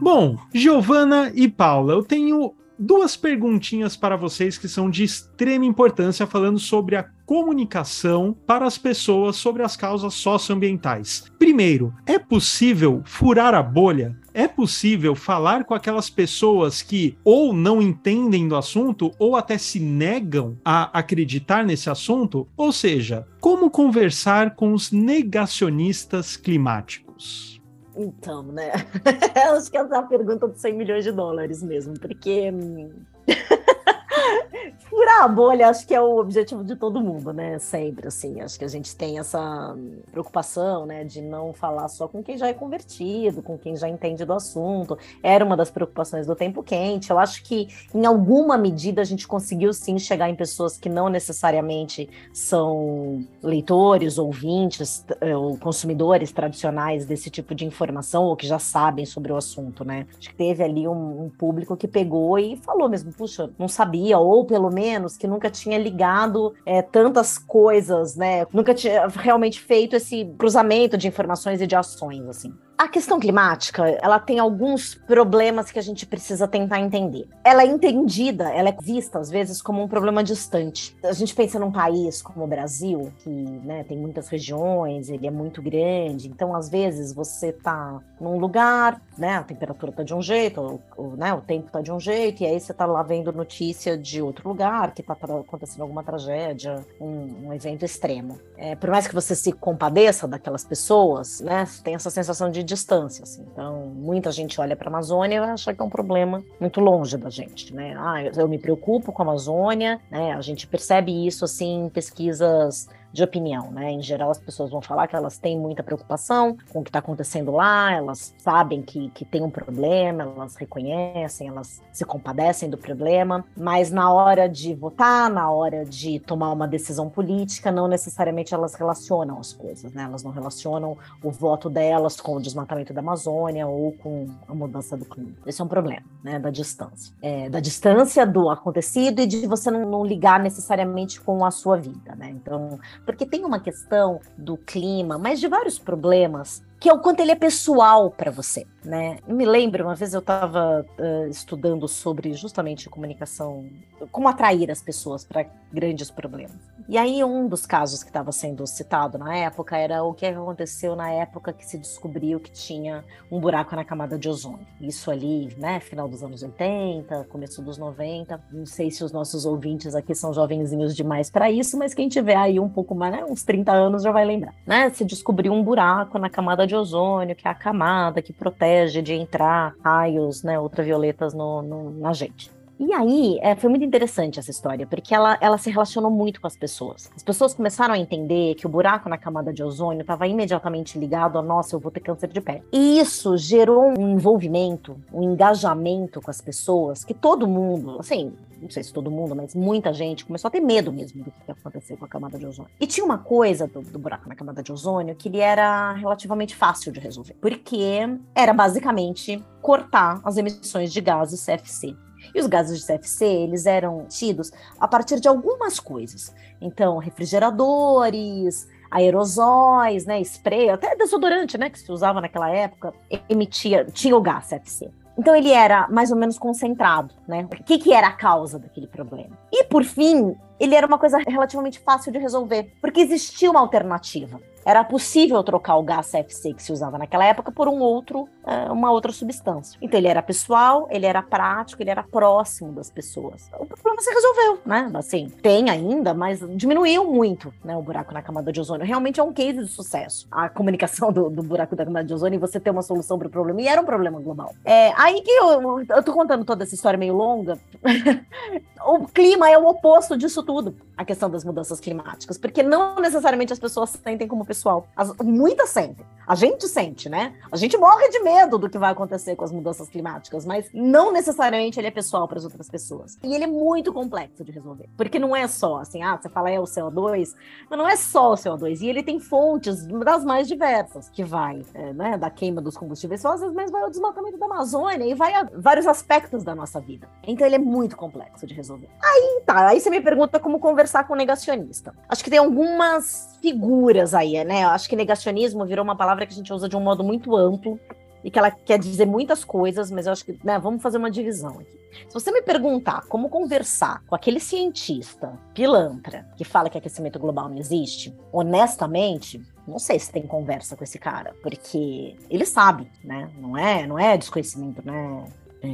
Bom, 0.00 0.36
Giovana 0.52 1.30
e 1.32 1.48
Paula, 1.48 1.92
eu 1.92 2.02
tenho 2.02 2.54
duas 2.78 3.16
perguntinhas 3.16 3.96
para 3.96 4.16
vocês 4.16 4.58
que 4.58 4.68
são 4.68 4.90
de 4.90 5.04
extrema 5.04 5.64
importância 5.64 6.26
falando 6.26 6.58
sobre 6.58 6.96
a 6.96 7.06
comunicação 7.24 8.36
para 8.46 8.66
as 8.66 8.76
pessoas 8.76 9.36
sobre 9.36 9.62
as 9.62 9.76
causas 9.76 10.14
socioambientais. 10.14 11.24
Primeiro, 11.38 11.94
é 12.06 12.18
possível 12.18 13.02
furar 13.04 13.54
a 13.54 13.62
bolha? 13.62 14.16
É 14.32 14.48
possível 14.48 15.14
falar 15.14 15.64
com 15.64 15.74
aquelas 15.74 16.10
pessoas 16.10 16.82
que 16.82 17.16
ou 17.24 17.52
não 17.52 17.80
entendem 17.80 18.48
do 18.48 18.56
assunto 18.56 19.12
ou 19.18 19.36
até 19.36 19.56
se 19.56 19.78
negam 19.78 20.58
a 20.64 20.98
acreditar 20.98 21.64
nesse 21.64 21.88
assunto? 21.88 22.48
Ou 22.56 22.72
seja, 22.72 23.26
como 23.40 23.70
conversar 23.70 24.54
com 24.56 24.72
os 24.72 24.90
negacionistas 24.90 26.36
climáticos? 26.36 27.53
Então, 27.96 28.42
né? 28.42 28.72
Acho 29.56 29.70
que 29.70 29.76
essa 29.76 29.94
é 29.94 29.98
a 29.98 30.02
pergunta 30.02 30.48
dos 30.48 30.60
100 30.60 30.74
milhões 30.74 31.04
de 31.04 31.12
dólares 31.12 31.62
mesmo, 31.62 31.98
porque 31.98 32.50
hum, 32.50 32.90
furar 34.94 35.24
a 35.24 35.28
bolha, 35.28 35.68
acho 35.68 35.86
que 35.86 35.94
é 35.94 36.00
o 36.00 36.18
objetivo 36.18 36.62
de 36.62 36.76
todo 36.76 37.00
mundo, 37.00 37.32
né? 37.32 37.58
Sempre, 37.58 38.06
assim. 38.06 38.40
Acho 38.40 38.56
que 38.58 38.64
a 38.64 38.68
gente 38.68 38.94
tem 38.94 39.18
essa 39.18 39.76
preocupação, 40.12 40.86
né, 40.86 41.02
de 41.04 41.20
não 41.20 41.52
falar 41.52 41.88
só 41.88 42.06
com 42.06 42.22
quem 42.22 42.38
já 42.38 42.46
é 42.46 42.54
convertido, 42.54 43.42
com 43.42 43.58
quem 43.58 43.76
já 43.76 43.88
entende 43.88 44.24
do 44.24 44.32
assunto. 44.32 44.96
Era 45.22 45.44
uma 45.44 45.56
das 45.56 45.70
preocupações 45.70 46.26
do 46.26 46.36
tempo 46.36 46.62
quente. 46.62 47.10
Eu 47.10 47.18
acho 47.18 47.42
que, 47.42 47.68
em 47.92 48.06
alguma 48.06 48.56
medida, 48.56 49.02
a 49.02 49.04
gente 49.04 49.26
conseguiu 49.26 49.72
sim 49.72 49.98
chegar 49.98 50.30
em 50.30 50.36
pessoas 50.36 50.76
que 50.76 50.88
não 50.88 51.08
necessariamente 51.08 52.08
são 52.32 53.24
leitores, 53.42 54.16
ouvintes 54.16 55.04
eh, 55.20 55.36
ou 55.36 55.58
consumidores 55.58 56.30
tradicionais 56.30 57.04
desse 57.04 57.30
tipo 57.30 57.54
de 57.54 57.64
informação 57.64 58.24
ou 58.24 58.36
que 58.36 58.46
já 58.46 58.60
sabem 58.60 59.04
sobre 59.04 59.32
o 59.32 59.36
assunto, 59.36 59.84
né? 59.84 60.06
Acho 60.16 60.30
que 60.30 60.36
teve 60.36 60.62
ali 60.62 60.86
um, 60.86 61.24
um 61.24 61.30
público 61.30 61.76
que 61.76 61.88
pegou 61.88 62.38
e 62.38 62.56
falou 62.56 62.88
mesmo, 62.88 63.12
puxa, 63.12 63.50
não 63.58 63.66
sabia, 63.66 64.18
ou 64.18 64.44
pelo 64.44 64.70
menos 64.70 64.83
que 65.16 65.26
nunca 65.26 65.50
tinha 65.50 65.78
ligado 65.78 66.54
é, 66.66 66.82
tantas 66.82 67.38
coisas, 67.38 68.16
né? 68.16 68.46
Nunca 68.52 68.74
tinha 68.74 69.06
realmente 69.08 69.60
feito 69.60 69.96
esse 69.96 70.24
cruzamento 70.38 70.96
de 70.96 71.08
informações 71.08 71.60
e 71.60 71.66
de 71.66 71.76
ações, 71.76 72.26
assim. 72.28 72.52
A 72.76 72.88
questão 72.88 73.20
climática, 73.20 73.86
ela 74.02 74.18
tem 74.18 74.40
alguns 74.40 74.96
problemas 74.96 75.70
que 75.70 75.78
a 75.78 75.82
gente 75.82 76.04
precisa 76.04 76.48
tentar 76.48 76.80
entender. 76.80 77.28
Ela 77.44 77.62
é 77.62 77.66
entendida, 77.66 78.50
ela 78.50 78.68
é 78.68 78.76
vista 78.82 79.20
às 79.20 79.30
vezes 79.30 79.62
como 79.62 79.80
um 79.80 79.86
problema 79.86 80.24
distante. 80.24 80.96
A 81.04 81.12
gente 81.12 81.34
pensa 81.36 81.56
num 81.58 81.70
país 81.70 82.20
como 82.20 82.44
o 82.44 82.48
Brasil, 82.48 83.12
que 83.18 83.30
né, 83.30 83.84
tem 83.84 83.96
muitas 83.96 84.28
regiões, 84.28 85.08
ele 85.08 85.24
é 85.24 85.30
muito 85.30 85.62
grande, 85.62 86.28
então 86.28 86.54
às 86.54 86.68
vezes 86.68 87.12
você 87.12 87.52
tá 87.52 88.00
num 88.20 88.38
lugar, 88.38 89.00
né, 89.16 89.36
a 89.36 89.44
temperatura 89.44 89.92
tá 89.92 90.02
de 90.02 90.12
um 90.12 90.20
jeito, 90.20 90.80
o, 90.96 91.16
né, 91.16 91.32
o 91.32 91.40
tempo 91.40 91.70
tá 91.70 91.80
de 91.80 91.92
um 91.92 92.00
jeito, 92.00 92.42
e 92.42 92.46
aí 92.46 92.58
você 92.58 92.74
tá 92.74 92.86
lá 92.86 93.04
vendo 93.04 93.32
notícia 93.32 93.96
de 93.96 94.20
outro 94.20 94.48
lugar 94.48 94.92
que 94.92 95.02
tá 95.02 95.12
acontecendo 95.12 95.82
alguma 95.82 96.02
tragédia, 96.02 96.84
um, 97.00 97.46
um 97.46 97.52
evento 97.52 97.84
extremo. 97.84 98.38
É, 98.56 98.74
por 98.74 98.90
mais 98.90 99.06
que 99.06 99.14
você 99.14 99.36
se 99.36 99.52
compadeça 99.52 100.26
daquelas 100.26 100.64
pessoas, 100.64 101.40
né, 101.40 101.64
tem 101.84 101.94
essa 101.94 102.10
sensação 102.10 102.50
de 102.50 102.64
distância. 102.74 103.22
Assim. 103.22 103.46
Então, 103.52 103.86
muita 103.86 104.30
gente 104.30 104.60
olha 104.60 104.76
para 104.76 104.88
a 104.88 104.90
Amazônia 104.90 105.36
e 105.36 105.38
acha 105.38 105.72
que 105.72 105.80
é 105.80 105.84
um 105.84 105.90
problema 105.90 106.42
muito 106.60 106.80
longe 106.80 107.16
da 107.16 107.30
gente. 107.30 107.74
Né? 107.74 107.94
Ah, 107.96 108.22
eu 108.36 108.48
me 108.48 108.58
preocupo 108.58 109.12
com 109.12 109.22
a 109.22 109.24
Amazônia, 109.24 110.00
né? 110.10 110.32
a 110.32 110.40
gente 110.40 110.66
percebe 110.66 111.26
isso 111.26 111.44
assim, 111.44 111.86
em 111.86 111.88
pesquisas 111.88 112.88
de 113.14 113.22
opinião, 113.22 113.70
né? 113.70 113.92
Em 113.92 114.02
geral, 114.02 114.28
as 114.28 114.40
pessoas 114.40 114.72
vão 114.72 114.82
falar 114.82 115.06
que 115.06 115.14
elas 115.14 115.38
têm 115.38 115.56
muita 115.56 115.84
preocupação 115.84 116.56
com 116.72 116.80
o 116.80 116.82
que 116.82 116.88
está 116.88 116.98
acontecendo 116.98 117.52
lá, 117.52 117.92
elas 117.92 118.34
sabem 118.38 118.82
que, 118.82 119.08
que 119.10 119.24
tem 119.24 119.40
um 119.40 119.50
problema, 119.50 120.24
elas 120.24 120.56
reconhecem, 120.56 121.46
elas 121.46 121.80
se 121.92 122.04
compadecem 122.04 122.68
do 122.68 122.76
problema, 122.76 123.44
mas 123.56 123.92
na 123.92 124.12
hora 124.12 124.48
de 124.48 124.74
votar, 124.74 125.30
na 125.30 125.48
hora 125.48 125.84
de 125.84 126.18
tomar 126.18 126.50
uma 126.50 126.66
decisão 126.66 127.08
política, 127.08 127.70
não 127.70 127.86
necessariamente 127.86 128.52
elas 128.52 128.74
relacionam 128.74 129.38
as 129.38 129.52
coisas, 129.52 129.92
né? 129.92 130.02
Elas 130.02 130.24
não 130.24 130.32
relacionam 130.32 130.98
o 131.22 131.30
voto 131.30 131.70
delas 131.70 132.20
com 132.20 132.34
o 132.34 132.42
desmatamento 132.42 132.92
da 132.92 133.00
Amazônia 133.00 133.68
ou 133.68 133.92
com 133.92 134.26
a 134.48 134.54
mudança 134.56 134.96
do 134.96 135.04
clima. 135.04 135.36
Esse 135.46 135.62
é 135.62 135.64
um 135.64 135.68
problema, 135.68 136.02
né? 136.24 136.40
Da 136.40 136.50
distância. 136.50 137.14
É, 137.22 137.48
da 137.48 137.60
distância 137.60 138.26
do 138.26 138.50
acontecido 138.50 139.20
e 139.20 139.26
de 139.26 139.46
você 139.46 139.70
não, 139.70 139.88
não 139.88 140.04
ligar 140.04 140.40
necessariamente 140.40 141.20
com 141.20 141.44
a 141.44 141.52
sua 141.52 141.76
vida, 141.76 142.16
né? 142.16 142.30
Então, 142.30 142.80
porque 143.04 143.26
tem 143.26 143.44
uma 143.44 143.60
questão 143.60 144.20
do 144.36 144.56
clima, 144.56 145.18
mas 145.18 145.40
de 145.40 145.48
vários 145.48 145.78
problemas 145.78 146.62
que 146.84 146.90
é 146.90 146.92
o 146.92 146.98
quanto 146.98 147.20
ele 147.20 147.30
é 147.30 147.34
pessoal 147.34 148.10
para 148.10 148.30
você, 148.30 148.66
né? 148.84 149.16
Eu 149.26 149.34
me 149.34 149.46
lembro, 149.46 149.84
uma 149.84 149.94
vez 149.94 150.12
eu 150.12 150.20
estava 150.20 150.84
uh, 150.98 151.26
estudando 151.28 151.88
sobre 151.88 152.34
justamente 152.34 152.90
comunicação, 152.90 153.66
como 154.12 154.28
atrair 154.28 154.70
as 154.70 154.82
pessoas 154.82 155.24
para 155.24 155.46
grandes 155.72 156.10
problemas. 156.10 156.58
E 156.86 156.98
aí 156.98 157.24
um 157.24 157.48
dos 157.48 157.64
casos 157.64 158.02
que 158.02 158.10
estava 158.10 158.30
sendo 158.30 158.66
citado 158.66 159.16
na 159.16 159.34
época 159.34 159.78
era 159.78 160.04
o 160.04 160.12
que 160.12 160.26
aconteceu 160.26 160.94
na 160.94 161.10
época 161.10 161.54
que 161.54 161.64
se 161.64 161.78
descobriu 161.78 162.38
que 162.38 162.52
tinha 162.52 163.02
um 163.32 163.40
buraco 163.40 163.74
na 163.74 163.82
camada 163.82 164.18
de 164.18 164.28
ozônio. 164.28 164.66
Isso 164.78 165.10
ali, 165.10 165.56
né, 165.56 165.80
final 165.80 166.06
dos 166.06 166.22
anos 166.22 166.42
80, 166.42 167.24
começo 167.30 167.62
dos 167.62 167.78
90. 167.78 168.38
Não 168.52 168.66
sei 168.66 168.90
se 168.90 169.02
os 169.02 169.10
nossos 169.10 169.46
ouvintes 169.46 169.94
aqui 169.94 170.14
são 170.14 170.34
jovenzinhos 170.34 170.94
demais 170.94 171.30
para 171.30 171.50
isso, 171.50 171.78
mas 171.78 171.94
quem 171.94 172.10
tiver 172.10 172.36
aí 172.36 172.60
um 172.60 172.68
pouco 172.68 172.94
mais, 172.94 173.14
né, 173.14 173.24
uns 173.24 173.42
30 173.42 173.72
anos 173.72 174.02
já 174.02 174.12
vai 174.12 174.26
lembrar, 174.26 174.54
né? 174.66 174.90
Se 174.90 175.02
descobriu 175.02 175.54
um 175.54 175.64
buraco 175.64 176.18
na 176.18 176.28
camada 176.28 176.66
de 176.66 176.73
de 176.74 176.76
ozônio, 176.76 177.36
que 177.36 177.46
é 177.46 177.50
a 177.50 177.54
camada 177.54 178.20
que 178.20 178.32
protege 178.32 179.00
de 179.00 179.14
entrar 179.14 179.74
raios 179.82 180.42
né, 180.42 180.58
ultravioletas 180.58 181.32
no, 181.32 181.62
no, 181.62 181.90
na 181.90 182.12
gente. 182.12 182.50
E 182.78 182.92
aí, 182.92 183.38
é, 183.40 183.54
foi 183.54 183.70
muito 183.70 183.84
interessante 183.84 184.38
essa 184.38 184.50
história, 184.50 184.86
porque 184.86 185.14
ela, 185.14 185.38
ela 185.40 185.56
se 185.56 185.70
relacionou 185.70 186.10
muito 186.10 186.40
com 186.40 186.46
as 186.46 186.56
pessoas. 186.56 187.10
As 187.14 187.22
pessoas 187.22 187.54
começaram 187.54 187.94
a 187.94 187.98
entender 187.98 188.54
que 188.56 188.66
o 188.66 188.68
buraco 188.68 189.08
na 189.08 189.16
camada 189.16 189.52
de 189.52 189.62
ozônio 189.62 190.00
estava 190.00 190.26
imediatamente 190.26 190.98
ligado 190.98 191.38
a, 191.38 191.42
nossa, 191.42 191.76
eu 191.76 191.80
vou 191.80 191.92
ter 191.92 192.00
câncer 192.00 192.28
de 192.28 192.40
pele. 192.40 192.62
E 192.72 192.98
isso 192.98 193.36
gerou 193.36 193.94
um 193.96 194.10
envolvimento, 194.10 194.96
um 195.12 195.22
engajamento 195.22 196.20
com 196.20 196.30
as 196.30 196.40
pessoas, 196.40 197.04
que 197.04 197.14
todo 197.14 197.46
mundo, 197.46 197.96
assim, 198.00 198.32
não 198.60 198.70
sei 198.70 198.82
se 198.82 198.92
todo 198.92 199.10
mundo, 199.10 199.36
mas 199.36 199.54
muita 199.54 199.92
gente 199.92 200.24
começou 200.24 200.48
a 200.48 200.50
ter 200.50 200.60
medo 200.60 200.92
mesmo 200.92 201.22
do 201.22 201.30
que 201.30 201.38
ia 201.46 201.54
acontecer 201.54 201.96
com 201.96 202.04
a 202.04 202.08
camada 202.08 202.38
de 202.38 202.46
ozônio. 202.46 202.70
E 202.80 202.86
tinha 202.86 203.04
uma 203.04 203.18
coisa 203.18 203.68
do, 203.68 203.82
do 203.82 203.98
buraco 203.98 204.28
na 204.28 204.34
camada 204.34 204.62
de 204.62 204.72
ozônio 204.72 205.14
que 205.14 205.28
ele 205.28 205.38
era 205.38 205.92
relativamente 205.92 206.56
fácil 206.56 206.90
de 206.90 206.98
resolver, 206.98 207.36
porque 207.40 208.18
era 208.34 208.52
basicamente 208.52 209.42
cortar 209.62 210.20
as 210.24 210.36
emissões 210.36 210.92
de 210.92 211.00
gases 211.00 211.44
CFC 211.44 211.94
e 212.34 212.40
os 212.40 212.46
gases 212.46 212.80
de 212.80 212.86
CFC, 212.86 213.24
eles 213.24 213.66
eram 213.66 214.06
tidos 214.08 214.50
a 214.78 214.88
partir 214.88 215.20
de 215.20 215.28
algumas 215.28 215.78
coisas. 215.78 216.34
Então, 216.60 216.98
refrigeradores, 216.98 218.68
aerosóis, 218.90 220.06
né, 220.06 220.20
spray, 220.20 220.70
até 220.70 220.96
desodorante, 220.96 221.58
né, 221.58 221.70
que 221.70 221.78
se 221.78 221.90
usava 221.90 222.20
naquela 222.20 222.50
época, 222.50 222.92
emitia, 223.28 223.84
tinha 223.92 224.16
o 224.16 224.20
gás 224.20 224.48
CFC. 224.48 224.90
Então 225.16 225.34
ele 225.34 225.50
era 225.50 225.86
mais 225.88 226.10
ou 226.10 226.16
menos 226.16 226.38
concentrado, 226.38 227.14
né? 227.26 227.46
O 227.52 227.64
que, 227.64 227.78
que 227.78 227.92
era 227.92 228.08
a 228.08 228.12
causa 228.12 228.58
daquele 228.58 228.88
problema? 228.88 229.38
E 229.52 229.62
por 229.64 229.84
fim, 229.84 230.36
ele 230.58 230.74
era 230.74 230.86
uma 230.86 230.98
coisa 230.98 231.18
relativamente 231.18 231.78
fácil 231.78 232.10
de 232.10 232.18
resolver, 232.18 232.72
porque 232.80 233.00
existia 233.00 233.48
uma 233.48 233.60
alternativa 233.60 234.40
era 234.64 234.82
possível 234.84 235.42
trocar 235.42 235.76
o 235.76 235.82
gás 235.82 236.10
CFC 236.10 236.54
que 236.54 236.62
se 236.62 236.72
usava 236.72 236.98
naquela 236.98 237.24
época 237.24 237.52
por 237.52 237.68
um 237.68 237.80
outro, 237.80 238.28
eh, 238.46 238.70
uma 238.70 238.90
outra 238.90 239.12
substância. 239.12 239.78
Então 239.80 239.98
ele 239.98 240.08
era 240.08 240.22
pessoal, 240.22 240.88
ele 240.90 241.06
era 241.06 241.22
prático, 241.22 241.82
ele 241.82 241.90
era 241.90 242.02
próximo 242.02 242.72
das 242.72 242.90
pessoas. 242.90 243.50
O 243.58 243.66
problema 243.66 244.00
se 244.00 244.10
resolveu, 244.10 244.58
né? 244.64 244.90
Assim, 244.94 245.30
tem 245.42 245.70
ainda, 245.70 246.14
mas 246.14 246.40
diminuiu 246.56 247.04
muito, 247.04 247.52
né, 247.64 247.76
o 247.76 247.82
buraco 247.82 248.12
na 248.12 248.22
camada 248.22 248.52
de 248.52 248.60
ozônio. 248.60 248.86
Realmente 248.86 249.20
é 249.20 249.22
um 249.22 249.32
case 249.32 249.58
de 249.58 249.68
sucesso. 249.68 250.26
A 250.30 250.48
comunicação 250.48 251.12
do, 251.12 251.28
do 251.28 251.42
buraco 251.42 251.76
da 251.76 251.84
camada 251.84 252.06
de 252.06 252.14
ozônio 252.14 252.36
e 252.36 252.40
você 252.40 252.58
ter 252.58 252.70
uma 252.70 252.82
solução 252.82 253.18
para 253.18 253.28
o 253.28 253.30
problema. 253.30 253.60
E 253.60 253.68
era 253.68 253.80
um 253.80 253.84
problema 253.84 254.20
global. 254.20 254.54
É, 254.64 254.92
aí 254.96 255.20
que 255.20 255.30
eu, 255.30 255.80
eu 255.88 256.02
tô 256.02 256.12
contando 256.12 256.44
toda 256.44 256.64
essa 256.64 256.74
história 256.74 256.98
meio 256.98 257.14
longa. 257.14 257.58
o 258.86 259.06
clima 259.06 259.50
é 259.50 259.58
o 259.58 259.66
oposto 259.66 260.16
disso 260.16 260.42
tudo, 260.42 260.76
a 260.96 261.04
questão 261.04 261.30
das 261.30 261.44
mudanças 261.44 261.80
climáticas, 261.80 262.38
porque 262.38 262.62
não 262.62 262.96
necessariamente 262.96 263.52
as 263.52 263.58
pessoas 263.58 263.90
sentem 263.90 264.28
como 264.28 264.44
pessoal. 264.54 264.86
As, 264.96 265.12
muitas 265.18 265.70
sentem. 265.70 266.06
A 266.26 266.34
gente 266.34 266.66
sente, 266.68 267.08
né? 267.08 267.34
A 267.52 267.56
gente 267.56 267.76
morre 267.76 268.08
de 268.08 268.20
medo 268.20 268.56
do 268.56 268.70
que 268.70 268.78
vai 268.78 268.92
acontecer 268.92 269.36
com 269.36 269.44
as 269.44 269.52
mudanças 269.52 269.90
climáticas, 269.90 270.46
mas 270.46 270.70
não 270.72 271.12
necessariamente 271.12 271.78
ele 271.78 271.86
é 271.86 271.90
pessoal 271.90 272.26
para 272.26 272.38
as 272.38 272.44
outras 272.44 272.68
pessoas. 272.68 273.18
E 273.22 273.34
ele 273.34 273.44
é 273.44 273.46
muito 273.46 273.92
complexo 273.92 274.42
de 274.42 274.50
resolver, 274.50 274.88
porque 274.96 275.18
não 275.18 275.36
é 275.36 275.46
só 275.46 275.78
assim, 275.78 276.02
ah, 276.02 276.16
você 276.16 276.30
fala 276.30 276.50
é 276.50 276.58
o 276.58 276.64
CO2, 276.64 277.34
mas 277.68 277.78
não 277.78 277.86
é 277.86 277.96
só 277.96 278.32
o 278.32 278.36
CO2. 278.36 278.80
E 278.80 278.88
ele 278.88 279.02
tem 279.02 279.20
fontes 279.20 279.86
das 279.86 280.24
mais 280.24 280.48
diversas, 280.48 281.10
que 281.10 281.22
vai, 281.22 281.62
é, 281.74 281.92
né, 281.92 282.16
da 282.16 282.30
queima 282.30 282.62
dos 282.62 282.76
combustíveis 282.76 283.20
fósseis, 283.20 283.52
mas 283.52 283.70
vai 283.70 283.82
ao 283.82 283.90
desmatamento 283.90 284.38
da 284.38 284.46
Amazônia 284.46 285.04
e 285.04 285.14
vai 285.14 285.34
a 285.34 285.46
vários 285.54 285.86
aspectos 285.86 286.42
da 286.42 286.54
nossa 286.54 286.80
vida. 286.80 287.06
Então 287.26 287.46
ele 287.46 287.56
é 287.56 287.58
muito 287.58 287.96
complexo 287.96 288.46
de 288.46 288.54
resolver. 288.54 288.88
Aí 289.02 289.42
tá, 289.44 289.68
aí 289.68 289.80
você 289.80 289.90
me 289.90 290.00
pergunta 290.00 290.40
como 290.40 290.58
conversar 290.58 291.06
com 291.06 291.12
um 291.12 291.16
negacionista. 291.16 291.94
Acho 292.08 292.24
que 292.24 292.30
tem 292.30 292.38
algumas 292.38 293.38
figuras 293.42 294.14
aí, 294.14 294.36
né? 294.44 294.64
Acho 294.64 294.88
que 294.88 294.96
negacionismo 294.96 295.64
virou 295.64 295.84
uma 295.84 295.96
palavra 295.96 296.26
que 296.26 296.32
a 296.32 296.36
gente 296.36 296.52
usa 296.52 296.68
de 296.68 296.76
um 296.76 296.80
modo 296.80 297.02
muito 297.02 297.36
amplo 297.36 297.78
e 298.22 298.30
que 298.30 298.38
ela 298.38 298.50
quer 298.50 298.78
dizer 298.78 299.06
muitas 299.06 299.44
coisas, 299.44 299.90
mas 299.90 300.06
eu 300.06 300.12
acho 300.12 300.24
que, 300.24 300.38
né, 300.42 300.58
vamos 300.58 300.82
fazer 300.82 300.96
uma 300.96 301.10
divisão 301.10 301.58
aqui. 301.60 301.78
Se 302.08 302.14
você 302.14 302.32
me 302.32 302.42
perguntar 302.42 303.02
como 303.06 303.28
conversar 303.28 304.02
com 304.06 304.14
aquele 304.14 304.40
cientista 304.40 305.38
pilantra 305.52 306.26
que 306.36 306.44
fala 306.44 306.70
que 306.70 306.78
aquecimento 306.78 307.18
global 307.18 307.48
não 307.48 307.58
existe, 307.58 308.16
honestamente, 308.32 309.40
não 309.68 309.78
sei 309.78 309.98
se 309.98 310.10
tem 310.10 310.26
conversa 310.26 310.76
com 310.76 310.82
esse 310.82 310.98
cara, 310.98 311.34
porque 311.42 312.16
ele 312.28 312.46
sabe, 312.46 312.90
né? 313.04 313.30
Não 313.38 313.56
é, 313.56 313.86
não 313.86 313.98
é 313.98 314.16
desconhecimento, 314.16 314.82
né? 314.84 315.24
É 315.62 315.68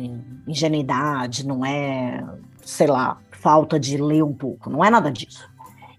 ingenuidade, 0.46 1.46
não 1.46 1.64
é, 1.64 2.24
sei 2.62 2.86
lá, 2.86 3.18
falta 3.30 3.78
de 3.78 3.96
ler 3.96 4.22
um 4.22 4.34
pouco, 4.34 4.68
não 4.68 4.84
é 4.84 4.90
nada 4.90 5.10
disso. 5.10 5.48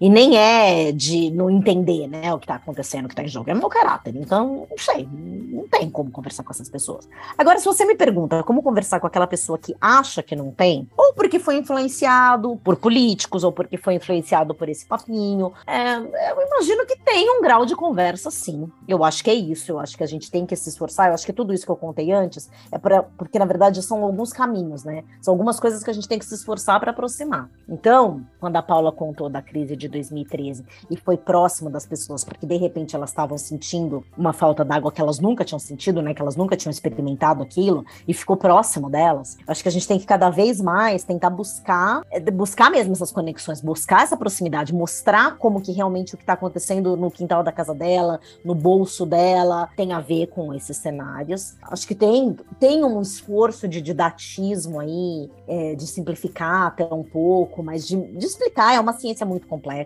E 0.02 0.10
nem 0.10 0.36
é 0.36 0.92
de 0.92 1.30
não 1.30 1.48
entender, 1.48 2.08
né, 2.08 2.34
o 2.34 2.40
que 2.40 2.46
está 2.46 2.56
acontecendo, 2.56 3.06
o 3.06 3.08
que 3.08 3.14
está 3.14 3.24
em 3.24 3.28
jogo. 3.28 3.52
É 3.52 3.54
meu 3.54 3.70
caráter. 3.70 4.16
Então, 4.16 4.66
não 4.68 4.78
sei, 4.78 5.08
não 5.14 5.68
tem 5.68 5.92
como 5.92 6.10
conversar 6.10 6.44
com 6.44 6.52
essas 6.52 6.68
pessoas. 6.68 7.08
Agora, 7.38 7.60
se 7.60 7.66
você 7.66 7.86
me 7.86 7.94
pergunta 7.94 8.42
como 8.42 8.64
conversar 8.64 9.00
com 9.00 9.06
aquela 9.06 9.28
pessoa 9.28 9.60
que 9.60 9.76
acha 9.80 10.24
que 10.24 10.36
não 10.36 10.50
tem, 10.50 10.90
ou 10.98 11.14
porque 11.14 11.38
foi 11.38 11.58
influenciado 11.58 12.60
por 12.64 12.78
políticos, 12.78 13.44
ou 13.44 13.52
porque 13.52 13.78
foi 13.78 13.94
influenciado 13.94 14.56
por 14.56 14.68
esse 14.68 14.88
papinho, 14.88 15.54
é, 15.68 15.98
eu 15.98 16.48
imagino 16.48 16.84
que 16.88 16.98
tem 16.98 17.30
um 17.30 17.42
grau 17.42 17.64
de 17.64 17.76
conversa, 17.76 18.32
sim. 18.32 18.68
Eu 18.88 19.04
acho 19.04 19.24
que 19.24 19.30
é 19.30 19.36
isso. 19.36 19.72
Eu 19.72 19.80
acho 19.80 19.96
que 19.96 20.04
a 20.04 20.08
gente 20.08 20.32
tem 20.32 20.48
que 20.48 20.56
se 20.56 20.68
esforçar. 20.68 21.10
Eu 21.10 21.14
acho 21.14 21.26
que 21.28 21.34
tudo 21.34 21.54
isso 21.54 21.64
que 21.64 21.72
eu 21.72 21.76
contei 21.76 22.12
antes 22.12 22.50
é 22.72 22.80
pra, 22.80 23.04
porque, 23.04 23.38
na 23.38 23.46
verdade, 23.46 23.84
são 23.84 24.04
alguns 24.04 24.34
caminhos, 24.34 24.84
né? 24.84 25.04
São 25.22 25.34
algumas 25.34 25.60
coisas 25.60 25.84
que 25.84 25.92
a 25.92 25.94
gente 25.94 26.08
tem 26.08 26.18
que 26.18 26.26
se 26.26 26.34
esforçar 26.34 26.80
para 26.80 26.90
aproximar. 26.90 27.52
Então, 27.70 28.26
quando 28.40 28.56
a 28.56 28.64
Paula 28.64 28.92
contou 28.92 29.30
da 29.30 29.44
crise 29.44 29.76
de 29.76 29.91
2013 29.92 30.66
e 30.90 30.98
foi 30.98 31.18
próximo 31.18 31.70
das 31.70 31.86
pessoas, 31.86 32.24
porque 32.24 32.46
de 32.46 32.58
repente 32.58 32.96
elas 32.96 33.10
estavam 33.10 33.38
sentindo 33.38 34.04
uma 34.18 34.34
falta 34.34 34.64
d'água 34.64 34.92
que 34.92 35.02
elas 35.02 35.20
nunca 35.20 35.44
tinham 35.44 35.60
sentido, 35.60 36.02
né? 36.02 36.14
Que 36.14 36.22
elas 36.22 36.36
nunca 36.36 36.56
tinham 36.56 36.72
experimentado 36.72 37.44
aquilo 37.44 37.86
e 38.08 38.14
ficou 38.14 38.38
próximo 38.38 38.90
delas. 38.90 39.38
Acho 39.48 39.62
que 39.62 39.70
a 39.70 39.72
gente 39.72 39.88
tem 39.88 40.00
que 40.00 40.06
cada 40.06 40.30
vez 40.30 40.60
mais 40.62 41.04
tentar 41.04 41.30
buscar, 41.30 42.02
é, 42.10 42.20
buscar 42.32 42.72
mesmo 42.72 42.94
essas 42.94 43.12
conexões, 43.12 43.62
buscar 43.62 44.04
essa 44.04 44.16
proximidade, 44.16 44.74
mostrar 44.74 45.38
como 45.38 45.62
que 45.62 45.72
realmente 45.72 46.16
o 46.16 46.18
que 46.18 46.24
está 46.24 46.34
acontecendo 46.34 46.96
no 46.96 47.12
quintal 47.12 47.44
da 47.44 47.52
casa 47.52 47.74
dela, 47.74 48.20
no 48.44 48.56
bolso 48.56 49.06
dela, 49.06 49.70
tem 49.76 49.92
a 49.94 50.00
ver 50.00 50.28
com 50.28 50.54
esses 50.54 50.78
cenários. 50.78 51.56
Acho 51.64 51.88
que 51.88 51.96
tem, 51.96 52.38
tem 52.60 52.84
um 52.84 53.02
esforço 53.02 53.68
de 53.68 53.82
didatismo 53.82 54.80
aí, 54.80 55.30
é, 55.48 55.76
de 55.76 55.86
simplificar 55.86 56.68
até 56.68 56.86
um 56.86 57.04
pouco, 57.04 57.62
mas 57.62 57.88
de, 57.88 57.98
de 57.98 58.26
explicar. 58.26 58.74
É 58.74 58.80
uma 58.80 58.94
ciência 58.94 59.26
muito 59.26 59.48
complexa 59.48 59.81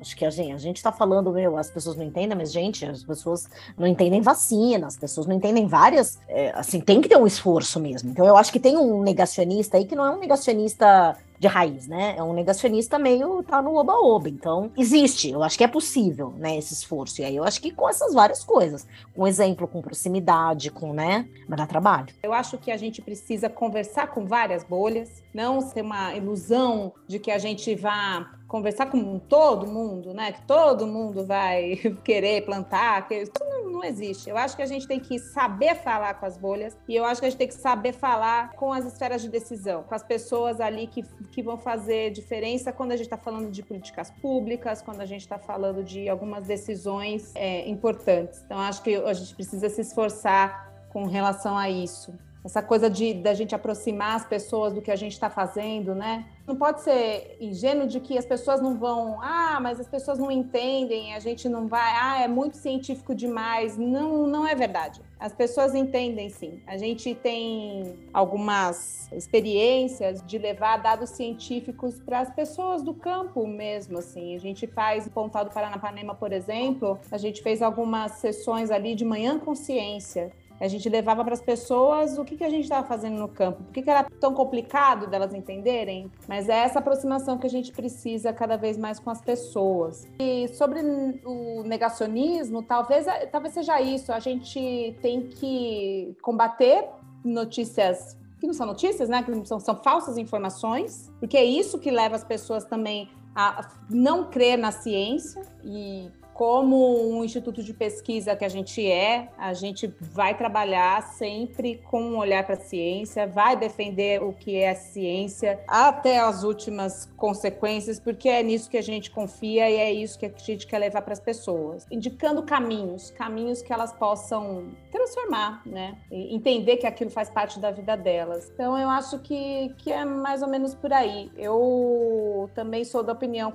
Acho 0.00 0.16
que 0.16 0.24
a 0.24 0.30
gente, 0.30 0.52
a 0.52 0.58
gente 0.58 0.82
tá 0.82 0.92
falando, 0.92 1.32
meu, 1.32 1.56
as 1.56 1.70
pessoas 1.70 1.96
não 1.96 2.04
entendem, 2.04 2.36
mas, 2.36 2.52
gente, 2.52 2.84
as 2.86 3.02
pessoas 3.02 3.48
não 3.76 3.86
entendem 3.86 4.20
vacina, 4.20 4.86
as 4.86 4.96
pessoas 4.96 5.26
não 5.26 5.34
entendem 5.34 5.66
várias. 5.66 6.18
É, 6.28 6.52
assim, 6.54 6.80
tem 6.80 7.00
que 7.00 7.08
ter 7.08 7.16
um 7.16 7.26
esforço 7.26 7.80
mesmo. 7.80 8.10
Então, 8.10 8.24
eu 8.24 8.36
acho 8.36 8.52
que 8.52 8.60
tem 8.60 8.76
um 8.76 9.02
negacionista 9.02 9.76
aí 9.76 9.84
que 9.84 9.96
não 9.96 10.04
é 10.04 10.10
um 10.10 10.18
negacionista 10.18 11.16
de 11.38 11.46
raiz, 11.46 11.86
né? 11.86 12.14
É 12.16 12.22
um 12.22 12.32
negacionista 12.32 12.98
meio 12.98 13.42
tá 13.42 13.62
no 13.62 13.76
oba-oba. 13.76 14.28
Então, 14.28 14.70
existe, 14.76 15.30
eu 15.30 15.42
acho 15.42 15.56
que 15.56 15.64
é 15.64 15.68
possível, 15.68 16.32
né, 16.36 16.56
esse 16.58 16.74
esforço. 16.74 17.20
E 17.20 17.24
aí 17.24 17.36
eu 17.36 17.44
acho 17.44 17.60
que 17.60 17.70
com 17.70 17.88
essas 17.88 18.12
várias 18.12 18.42
coisas, 18.42 18.86
com 19.14 19.26
exemplo, 19.26 19.68
com 19.68 19.80
proximidade, 19.80 20.70
com, 20.70 20.92
né, 20.92 21.28
mas 21.48 21.58
dá 21.58 21.66
trabalho. 21.66 22.08
Eu 22.22 22.32
acho 22.32 22.58
que 22.58 22.70
a 22.70 22.76
gente 22.76 23.00
precisa 23.00 23.48
conversar 23.48 24.08
com 24.08 24.26
várias 24.26 24.64
bolhas, 24.64 25.22
não 25.32 25.60
ser 25.60 25.82
uma 25.82 26.14
ilusão 26.14 26.92
de 27.06 27.18
que 27.18 27.30
a 27.30 27.38
gente 27.38 27.74
vá 27.74 28.37
conversar 28.48 28.86
com 28.86 29.18
todo 29.18 29.66
mundo, 29.66 30.14
né? 30.14 30.32
Que 30.32 30.42
todo 30.42 30.86
mundo 30.86 31.24
vai 31.24 31.76
querer 32.02 32.44
plantar, 32.46 33.06
que 33.06 33.14
isso 33.14 33.32
não, 33.38 33.70
não, 33.70 33.84
existe. 33.84 34.30
Eu 34.30 34.38
acho 34.38 34.56
que 34.56 34.62
a 34.62 34.66
gente 34.66 34.88
tem 34.88 34.98
que 34.98 35.18
saber 35.18 35.76
falar 35.76 36.14
com 36.14 36.24
as 36.24 36.38
bolhas 36.38 36.76
e 36.88 36.96
eu 36.96 37.04
acho 37.04 37.20
que 37.20 37.26
a 37.26 37.30
gente 37.30 37.38
tem 37.38 37.46
que 37.46 37.54
saber 37.54 37.92
falar 37.92 38.52
com 38.54 38.72
as 38.72 38.86
esferas 38.86 39.20
de 39.20 39.28
decisão, 39.28 39.82
com 39.82 39.94
as 39.94 40.02
pessoas 40.02 40.60
ali 40.60 40.86
que, 40.86 41.02
que 41.30 41.42
vão 41.42 41.58
fazer 41.58 42.10
diferença 42.10 42.72
quando 42.72 42.92
a 42.92 42.96
gente 42.96 43.06
está 43.06 43.18
falando 43.18 43.50
de 43.50 43.62
políticas 43.62 44.10
públicas, 44.10 44.80
quando 44.80 45.02
a 45.02 45.06
gente 45.06 45.20
está 45.20 45.38
falando 45.38 45.84
de 45.84 46.08
algumas 46.08 46.46
decisões 46.46 47.32
é, 47.34 47.68
importantes. 47.68 48.42
Então, 48.46 48.58
acho 48.58 48.82
que 48.82 48.96
a 48.96 49.12
gente 49.12 49.34
precisa 49.34 49.68
se 49.68 49.82
esforçar 49.82 50.72
com 50.90 51.04
relação 51.04 51.56
a 51.56 51.68
isso 51.68 52.14
essa 52.44 52.62
coisa 52.62 52.88
de 52.88 53.14
da 53.14 53.34
gente 53.34 53.54
aproximar 53.54 54.16
as 54.16 54.24
pessoas 54.24 54.72
do 54.72 54.80
que 54.80 54.90
a 54.90 54.96
gente 54.96 55.12
está 55.12 55.28
fazendo, 55.28 55.94
né? 55.94 56.26
Não 56.46 56.56
pode 56.56 56.80
ser 56.80 57.36
ingênuo 57.40 57.86
de 57.86 58.00
que 58.00 58.16
as 58.16 58.24
pessoas 58.24 58.60
não 58.62 58.78
vão, 58.78 59.20
ah, 59.20 59.58
mas 59.60 59.78
as 59.78 59.86
pessoas 59.86 60.18
não 60.18 60.30
entendem, 60.30 61.14
a 61.14 61.20
gente 61.20 61.48
não 61.48 61.68
vai, 61.68 61.92
ah, 61.94 62.22
é 62.22 62.28
muito 62.28 62.56
científico 62.56 63.14
demais. 63.14 63.76
Não, 63.76 64.26
não 64.26 64.46
é 64.46 64.54
verdade. 64.54 65.02
As 65.20 65.32
pessoas 65.32 65.74
entendem 65.74 66.30
sim. 66.30 66.62
A 66.66 66.78
gente 66.78 67.14
tem 67.14 67.96
algumas 68.14 69.10
experiências 69.12 70.24
de 70.24 70.38
levar 70.38 70.78
dados 70.78 71.10
científicos 71.10 71.98
para 71.98 72.20
as 72.20 72.30
pessoas 72.30 72.82
do 72.82 72.94
campo 72.94 73.46
mesmo, 73.46 73.98
assim. 73.98 74.34
A 74.34 74.38
gente 74.38 74.66
faz, 74.66 75.06
em 75.06 75.10
Pontal 75.10 75.44
do 75.44 75.50
Paranapanema, 75.50 76.14
por 76.14 76.32
exemplo, 76.32 76.98
a 77.10 77.18
gente 77.18 77.42
fez 77.42 77.60
algumas 77.60 78.12
sessões 78.12 78.70
ali 78.70 78.94
de 78.94 79.04
manhã 79.04 79.38
consciência 79.38 80.32
a 80.60 80.68
gente 80.68 80.88
levava 80.88 81.24
para 81.24 81.34
as 81.34 81.40
pessoas 81.40 82.18
o 82.18 82.24
que, 82.24 82.36
que 82.36 82.44
a 82.44 82.50
gente 82.50 82.64
estava 82.64 82.86
fazendo 82.86 83.18
no 83.18 83.28
campo, 83.28 83.62
por 83.64 83.72
que, 83.72 83.82
que 83.82 83.90
era 83.90 84.04
tão 84.20 84.34
complicado 84.34 85.06
delas 85.06 85.32
entenderem, 85.34 86.10
mas 86.26 86.48
é 86.48 86.58
essa 86.58 86.78
aproximação 86.78 87.38
que 87.38 87.46
a 87.46 87.50
gente 87.50 87.72
precisa 87.72 88.32
cada 88.32 88.56
vez 88.56 88.76
mais 88.76 88.98
com 88.98 89.10
as 89.10 89.20
pessoas. 89.20 90.06
E 90.18 90.48
sobre 90.48 90.80
o 91.24 91.62
negacionismo, 91.64 92.62
talvez, 92.62 93.06
talvez 93.30 93.54
seja 93.54 93.80
isso, 93.80 94.12
a 94.12 94.20
gente 94.20 94.96
tem 95.00 95.28
que 95.28 96.16
combater 96.22 96.88
notícias 97.24 98.16
que 98.40 98.46
não 98.46 98.54
são 98.54 98.66
notícias, 98.66 99.08
né? 99.08 99.22
Que 99.22 99.46
são, 99.46 99.58
são 99.58 99.76
falsas 99.82 100.16
informações, 100.16 101.12
porque 101.18 101.36
é 101.36 101.44
isso 101.44 101.78
que 101.78 101.90
leva 101.90 102.14
as 102.14 102.22
pessoas 102.22 102.64
também 102.64 103.08
a 103.34 103.68
não 103.88 104.30
crer 104.30 104.56
na 104.56 104.72
ciência 104.72 105.42
e 105.64 106.10
como 106.38 107.10
um 107.10 107.24
instituto 107.24 107.64
de 107.64 107.74
pesquisa 107.74 108.36
que 108.36 108.44
a 108.44 108.48
gente 108.48 108.88
é, 108.88 109.28
a 109.36 109.52
gente 109.52 109.92
vai 110.00 110.38
trabalhar 110.38 111.02
sempre 111.14 111.82
com 111.90 112.00
um 112.00 112.16
olhar 112.16 112.44
para 112.44 112.54
a 112.54 112.60
ciência, 112.60 113.26
vai 113.26 113.56
defender 113.56 114.22
o 114.22 114.32
que 114.32 114.54
é 114.54 114.70
a 114.70 114.74
ciência 114.76 115.58
até 115.66 116.20
as 116.20 116.44
últimas 116.44 117.06
consequências, 117.16 117.98
porque 117.98 118.28
é 118.28 118.40
nisso 118.40 118.70
que 118.70 118.76
a 118.76 118.82
gente 118.82 119.10
confia 119.10 119.68
e 119.68 119.78
é 119.78 119.92
isso 119.92 120.16
que 120.16 120.26
a 120.26 120.32
gente 120.38 120.64
quer 120.64 120.78
levar 120.78 121.02
para 121.02 121.12
as 121.12 121.18
pessoas, 121.18 121.84
indicando 121.90 122.40
caminhos, 122.44 123.10
caminhos 123.10 123.60
que 123.60 123.72
elas 123.72 123.92
possam 123.92 124.68
transformar, 124.92 125.62
né? 125.66 125.98
E 126.08 126.36
entender 126.36 126.76
que 126.76 126.86
aquilo 126.86 127.10
faz 127.10 127.28
parte 127.28 127.58
da 127.58 127.72
vida 127.72 127.96
delas. 127.96 128.48
Então 128.54 128.78
eu 128.78 128.88
acho 128.88 129.18
que, 129.18 129.74
que 129.78 129.90
é 129.90 130.04
mais 130.04 130.40
ou 130.40 130.48
menos 130.48 130.72
por 130.72 130.92
aí. 130.92 131.32
Eu 131.36 132.48
também 132.54 132.84
sou 132.84 133.02
da 133.02 133.12
opinião 133.12 133.52